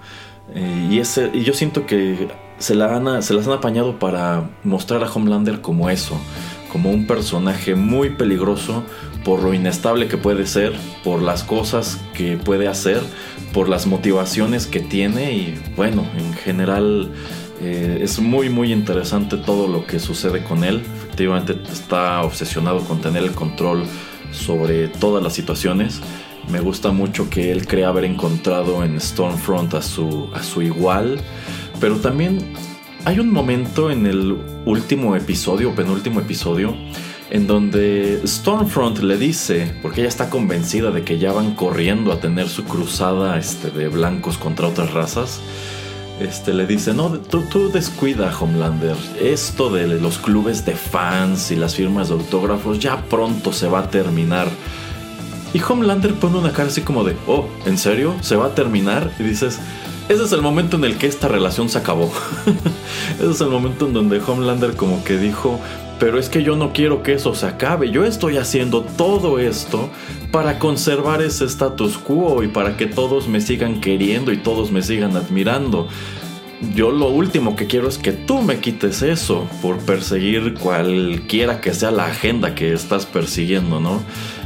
[0.54, 4.50] Eh, y, ese, y yo siento que se, la han, se las han apañado para
[4.64, 6.20] mostrar a Homelander como eso,
[6.72, 8.84] como un personaje muy peligroso
[9.24, 10.72] por lo inestable que puede ser,
[11.04, 13.00] por las cosas que puede hacer,
[13.52, 17.10] por las motivaciones que tiene y bueno, en general
[17.60, 20.82] eh, es muy muy interesante todo lo que sucede con él.
[21.04, 23.84] Efectivamente está obsesionado con tener el control
[24.32, 26.00] sobre todas las situaciones.
[26.50, 31.20] Me gusta mucho que él cree haber encontrado en Stormfront a su, a su igual.
[31.80, 32.52] Pero también
[33.04, 36.74] hay un momento en el último episodio, penúltimo episodio,
[37.30, 42.20] en donde Stormfront le dice, porque ella está convencida de que ya van corriendo a
[42.20, 45.40] tener su cruzada este, de blancos contra otras razas.
[46.20, 48.96] Este, le dice, no, tú, tú descuida, Homelander.
[49.20, 53.80] Esto de los clubes de fans y las firmas de autógrafos ya pronto se va
[53.80, 54.48] a terminar.
[55.54, 58.14] Y Homelander pone una cara así como de, oh, ¿en serio?
[58.20, 59.12] ¿Se va a terminar?
[59.18, 59.60] Y dices,
[60.08, 62.12] ese es el momento en el que esta relación se acabó.
[63.20, 65.60] ese es el momento en donde Homelander como que dijo,
[66.00, 67.90] pero es que yo no quiero que eso se acabe.
[67.90, 69.90] Yo estoy haciendo todo esto
[70.32, 74.82] para conservar ese status quo y para que todos me sigan queriendo y todos me
[74.82, 75.88] sigan admirando.
[76.74, 81.74] Yo lo último que quiero es que tú me quites eso por perseguir cualquiera que
[81.74, 84.00] sea la agenda que estás persiguiendo, ¿no?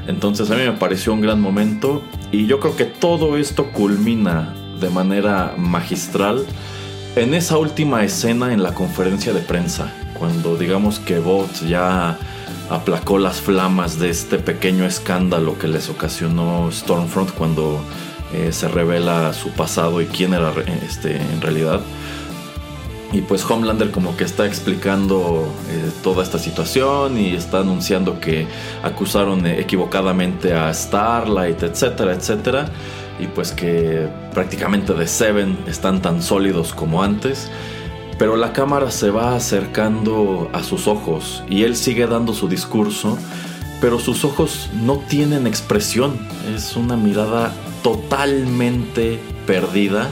[0.08, 2.02] Entonces a mí me pareció un gran momento
[2.32, 6.44] y yo creo que todo esto culmina de manera magistral
[7.14, 12.18] en esa última escena en la conferencia de prensa cuando digamos que Bot ya
[12.70, 17.80] aplacó las flamas de este pequeño escándalo que les ocasionó Stormfront cuando
[18.32, 20.52] eh, se revela su pasado y quién era
[20.84, 21.80] este, en realidad.
[23.12, 28.48] Y pues Homelander como que está explicando eh, toda esta situación y está anunciando que
[28.82, 32.68] acusaron equivocadamente a Starlight, etcétera, etcétera.
[33.20, 37.48] Y pues que prácticamente The Seven están tan sólidos como antes
[38.18, 43.18] pero la cámara se va acercando a sus ojos y él sigue dando su discurso,
[43.80, 46.18] pero sus ojos no tienen expresión,
[46.54, 50.08] es una mirada totalmente perdida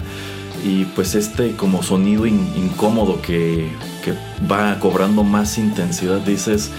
[0.65, 3.71] y pues este como sonido incómodo que,
[4.05, 4.15] que
[4.51, 6.71] va cobrando más intensidad, dices,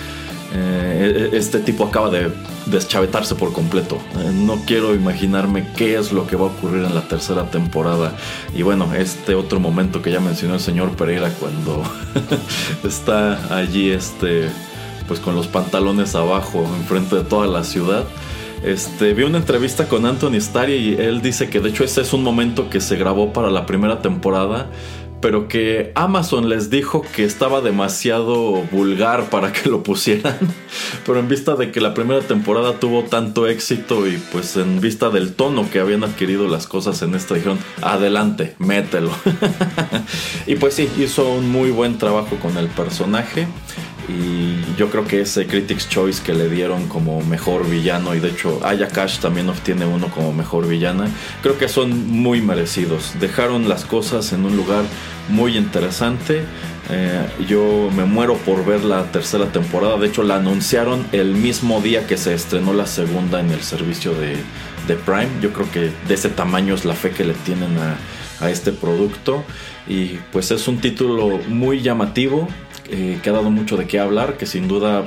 [0.53, 2.31] eh, e-, este tipo acaba de
[2.67, 3.97] deschavetarse por completo.
[4.19, 8.15] Eh, no quiero imaginarme qué es lo que va a ocurrir en la tercera temporada.
[8.55, 11.83] Y bueno, este otro momento que ya mencionó el señor Pereira cuando
[12.83, 14.49] está allí este
[15.07, 18.05] pues con los pantalones abajo enfrente de toda la ciudad.
[18.63, 22.13] Este, vi una entrevista con Anthony Starr y él dice que de hecho ese es
[22.13, 24.67] un momento que se grabó para la primera temporada
[25.23, 30.37] pero que Amazon les dijo que estaba demasiado vulgar para que lo pusieran.
[31.05, 35.09] Pero en vista de que la primera temporada tuvo tanto éxito y pues en vista
[35.09, 39.11] del tono que habían adquirido las cosas en esta, dijeron, adelante, mételo.
[40.45, 43.47] y pues sí, hizo un muy buen trabajo con el personaje.
[44.09, 48.29] Y yo creo que ese Critics Choice que le dieron como mejor villano, y de
[48.29, 51.07] hecho Aya Cash también obtiene uno como mejor villana,
[51.41, 53.13] creo que son muy merecidos.
[53.19, 54.83] Dejaron las cosas en un lugar
[55.29, 56.43] muy interesante.
[56.89, 59.97] Eh, yo me muero por ver la tercera temporada.
[59.97, 64.13] De hecho, la anunciaron el mismo día que se estrenó la segunda en el servicio
[64.13, 64.35] de,
[65.05, 65.29] Prime.
[65.41, 67.95] Yo creo que de ese tamaño es la fe que le tienen a,
[68.45, 69.45] a este producto.
[69.87, 72.49] Y pues es un título muy llamativo
[72.89, 75.05] eh, que ha dado mucho de qué hablar, que sin duda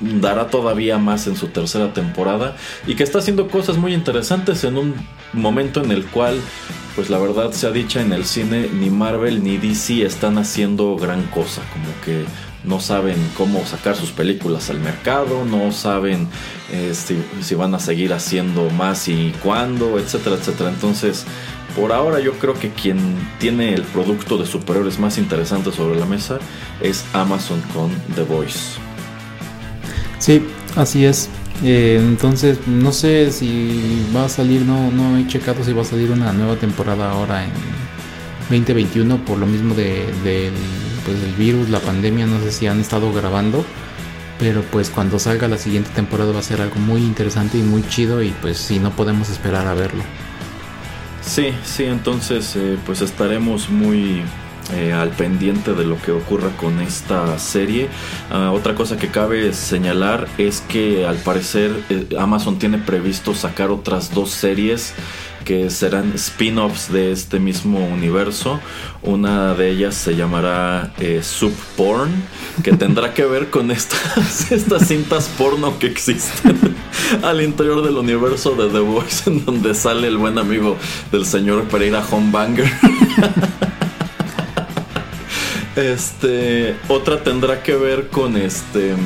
[0.00, 4.76] dará todavía más en su tercera temporada y que está haciendo cosas muy interesantes en
[4.76, 4.94] un
[5.32, 6.40] momento en el cual,
[6.94, 10.96] pues la verdad se ha dicha en el cine, ni Marvel ni DC están haciendo
[10.96, 12.24] gran cosa, como que
[12.64, 16.28] no saben cómo sacar sus películas al mercado, no saben
[16.72, 20.70] eh, si, si, van a seguir haciendo más y cuándo, etcétera, etcétera.
[20.70, 21.24] Entonces,
[21.78, 22.98] por ahora yo creo que quien
[23.38, 26.38] tiene el producto de superhéroes más interesante sobre la mesa
[26.80, 28.78] es Amazon con The Voice.
[30.18, 30.42] Sí,
[30.74, 31.28] así es.
[31.62, 35.84] Eh, entonces, no sé si va a salir, no, no he checado si va a
[35.84, 37.50] salir una nueva temporada ahora en
[38.50, 39.84] 2021 por lo mismo pues,
[40.24, 43.64] del virus, la pandemia, no sé si han estado grabando.
[44.40, 47.82] Pero pues cuando salga la siguiente temporada va a ser algo muy interesante y muy
[47.88, 50.02] chido y pues si no podemos esperar a verlo.
[51.28, 54.22] Sí, sí, entonces eh, pues estaremos muy
[54.72, 57.88] eh, al pendiente de lo que ocurra con esta serie.
[58.30, 63.70] Ah, otra cosa que cabe señalar es que al parecer eh, Amazon tiene previsto sacar
[63.70, 64.94] otras dos series
[65.44, 68.60] que serán spin-offs de este mismo universo.
[69.02, 72.10] Una de ellas se llamará eh, Sub Porn,
[72.62, 76.58] que tendrá que ver con estas, estas cintas porno que existen
[77.22, 80.76] al interior del universo de The Voice, en donde sale el buen amigo
[81.12, 82.70] del señor Pereira Homebanger.
[85.76, 88.96] Este, otra tendrá que ver con este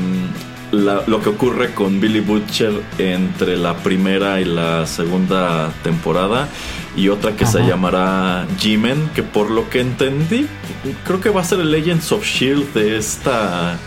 [0.72, 6.48] lo que ocurre con Billy Butcher entre la primera y la segunda temporada
[6.96, 10.46] y otra que se llamará G-Men, que por lo que entendí,
[11.04, 13.78] creo que va a ser el Legends of Shield de esta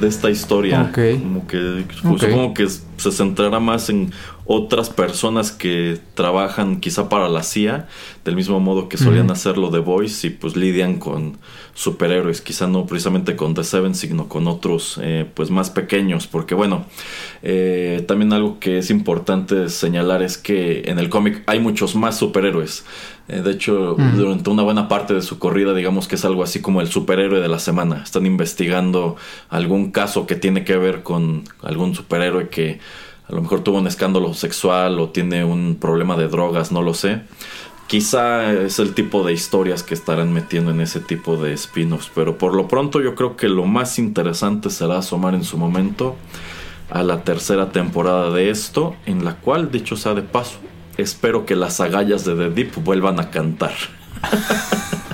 [0.00, 0.90] de esta historia.
[0.92, 4.12] Como que pues, supongo que se centrará más en
[4.48, 7.88] otras personas que trabajan quizá para la CIA,
[8.24, 11.38] del mismo modo que solían hacerlo The Voice y pues lidian con
[11.74, 16.54] superhéroes, quizá no precisamente con The Seven, sino con otros eh, pues más pequeños, porque
[16.54, 16.86] bueno,
[17.42, 22.16] eh, también algo que es importante señalar es que en el cómic hay muchos más
[22.16, 22.84] superhéroes.
[23.28, 26.60] Eh, de hecho, durante una buena parte de su corrida, digamos que es algo así
[26.60, 28.02] como el superhéroe de la semana.
[28.04, 29.16] Están investigando
[29.48, 32.78] algún caso que tiene que ver con algún superhéroe que
[33.28, 36.94] a lo mejor tuvo un escándalo sexual o tiene un problema de drogas, no lo
[36.94, 37.22] sé.
[37.88, 42.10] quizá es el tipo de historias que estarán metiendo en ese tipo de spin-offs.
[42.14, 46.16] Pero por lo pronto yo creo que lo más interesante será asomar en su momento
[46.90, 50.58] a la tercera temporada de esto, en la cual, dicho sea de paso,
[50.96, 53.74] espero que las agallas de The Deep vuelvan a cantar.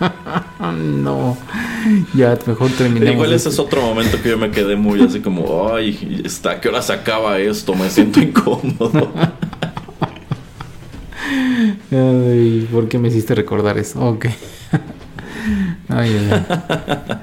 [0.60, 1.36] no,
[2.14, 3.14] ya mejor terminemos.
[3.14, 6.60] Igual ese es otro momento que yo me quedé muy así como, ay, está, ¿a
[6.60, 7.74] qué hora se acaba esto?
[7.74, 9.12] Me siento incómodo.
[11.90, 13.98] Ay, ¿por qué me hiciste recordar eso?
[14.00, 14.26] Ok.
[15.88, 17.18] Ay, ay, ay.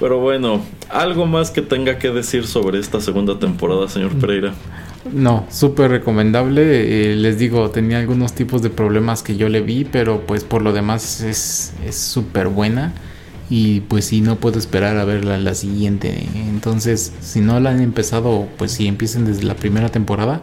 [0.00, 4.54] Pero bueno, ¿algo más que tenga que decir sobre esta segunda temporada, señor Pereira?
[5.10, 7.12] No, súper recomendable.
[7.12, 10.62] Eh, les digo, tenía algunos tipos de problemas que yo le vi, pero pues por
[10.62, 12.92] lo demás es súper buena.
[13.54, 16.26] Y pues sí, no puedo esperar a ver la, siguiente.
[16.48, 20.42] Entonces, si no la han empezado, pues sí, empiecen desde la primera temporada.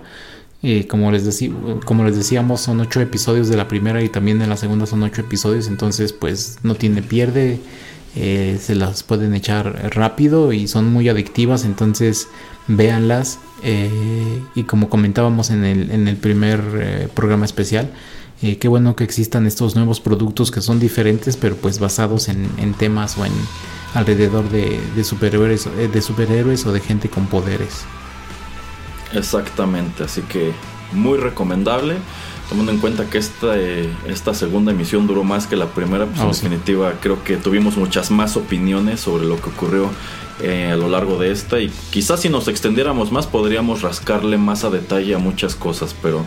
[0.61, 1.43] Eh, como, les
[1.85, 5.01] como les decíamos, son ocho episodios de la primera y también de la segunda son
[5.01, 5.67] ocho episodios.
[5.67, 7.59] Entonces, pues no tiene pierde.
[8.15, 11.65] Eh, se las pueden echar rápido y son muy adictivas.
[11.65, 12.27] Entonces,
[12.67, 13.39] véanlas.
[13.63, 17.91] eh, y como comentábamos en el, en el primer eh, programa especial,
[18.41, 22.73] qué bueno que existan estos nuevos productos que son diferentes, pero pues basados en, en
[22.73, 23.33] temas o en
[23.93, 27.83] alrededor de, de superhéroes, de superhéroes o de gente con poderes.
[29.13, 30.53] Exactamente, así que
[30.93, 31.97] muy recomendable.
[32.49, 36.19] Tomando en cuenta que esta, eh, esta segunda emisión duró más que la primera, pues
[36.19, 36.41] Oh, en sí.
[36.43, 39.89] definitiva creo que tuvimos muchas más opiniones sobre lo que ocurrió
[40.41, 44.63] eh, a lo largo de esta y quizás si nos extendiéramos más podríamos rascarle más
[44.63, 46.25] a detalle a muchas cosas, pero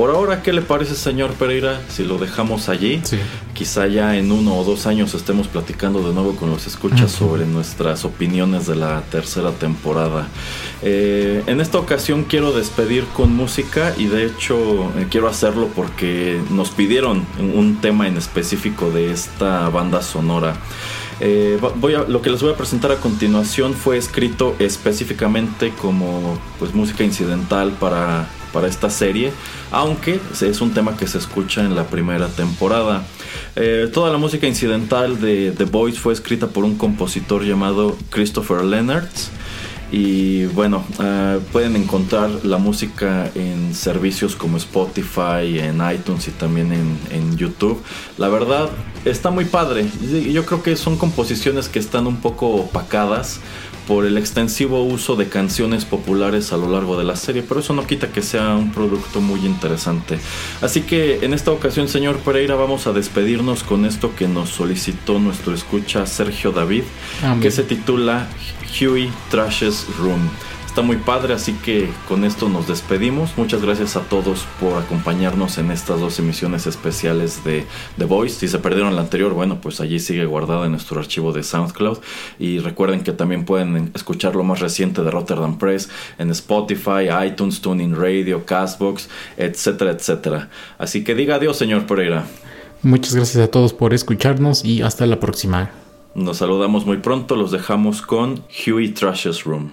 [0.00, 3.02] por ahora, ¿qué le parece señor Pereira si lo dejamos allí?
[3.04, 3.18] Sí.
[3.52, 7.44] Quizá ya en uno o dos años estemos platicando de nuevo con los escuchas sobre
[7.44, 10.26] nuestras opiniones de la tercera temporada.
[10.80, 16.40] Eh, en esta ocasión quiero despedir con música y de hecho eh, quiero hacerlo porque
[16.48, 20.56] nos pidieron un tema en específico de esta banda sonora.
[21.20, 21.58] Eh,
[22.08, 27.72] lo que les voy a presentar a continuación fue escrito específicamente como pues, música incidental
[27.72, 29.32] para, para esta serie,
[29.70, 33.04] aunque es un tema que se escucha en la primera temporada.
[33.56, 38.64] Eh, toda la música incidental de The Voice fue escrita por un compositor llamado Christopher
[38.64, 39.30] Leonards.
[39.92, 46.72] Y bueno, eh, pueden encontrar la música en servicios como Spotify, en iTunes y también
[46.72, 47.82] en, en YouTube.
[48.16, 48.70] La verdad,
[49.04, 49.86] está muy padre.
[50.32, 53.40] Yo creo que son composiciones que están un poco opacadas
[53.86, 57.72] por el extensivo uso de canciones populares a lo largo de la serie, pero eso
[57.74, 60.18] no quita que sea un producto muy interesante.
[60.60, 65.18] Así que en esta ocasión, señor Pereira, vamos a despedirnos con esto que nos solicitó
[65.18, 66.84] nuestro escucha Sergio David,
[67.22, 67.40] Amén.
[67.40, 68.28] que se titula
[68.80, 70.28] Huey Trash's Room.
[70.70, 73.36] Está muy padre, así que con esto nos despedimos.
[73.36, 77.66] Muchas gracias a todos por acompañarnos en estas dos emisiones especiales de
[77.98, 78.38] The Voice.
[78.38, 81.98] Si se perdieron la anterior, bueno, pues allí sigue guardada en nuestro archivo de SoundCloud.
[82.38, 87.60] Y recuerden que también pueden escuchar lo más reciente de Rotterdam Press en Spotify, iTunes,
[87.60, 90.50] Tuning Radio, Castbox, etcétera, etcétera.
[90.78, 92.26] Así que diga adiós, señor Pereira.
[92.84, 95.72] Muchas gracias a todos por escucharnos y hasta la próxima.
[96.14, 99.72] Nos saludamos muy pronto, los dejamos con Huey Trash's Room.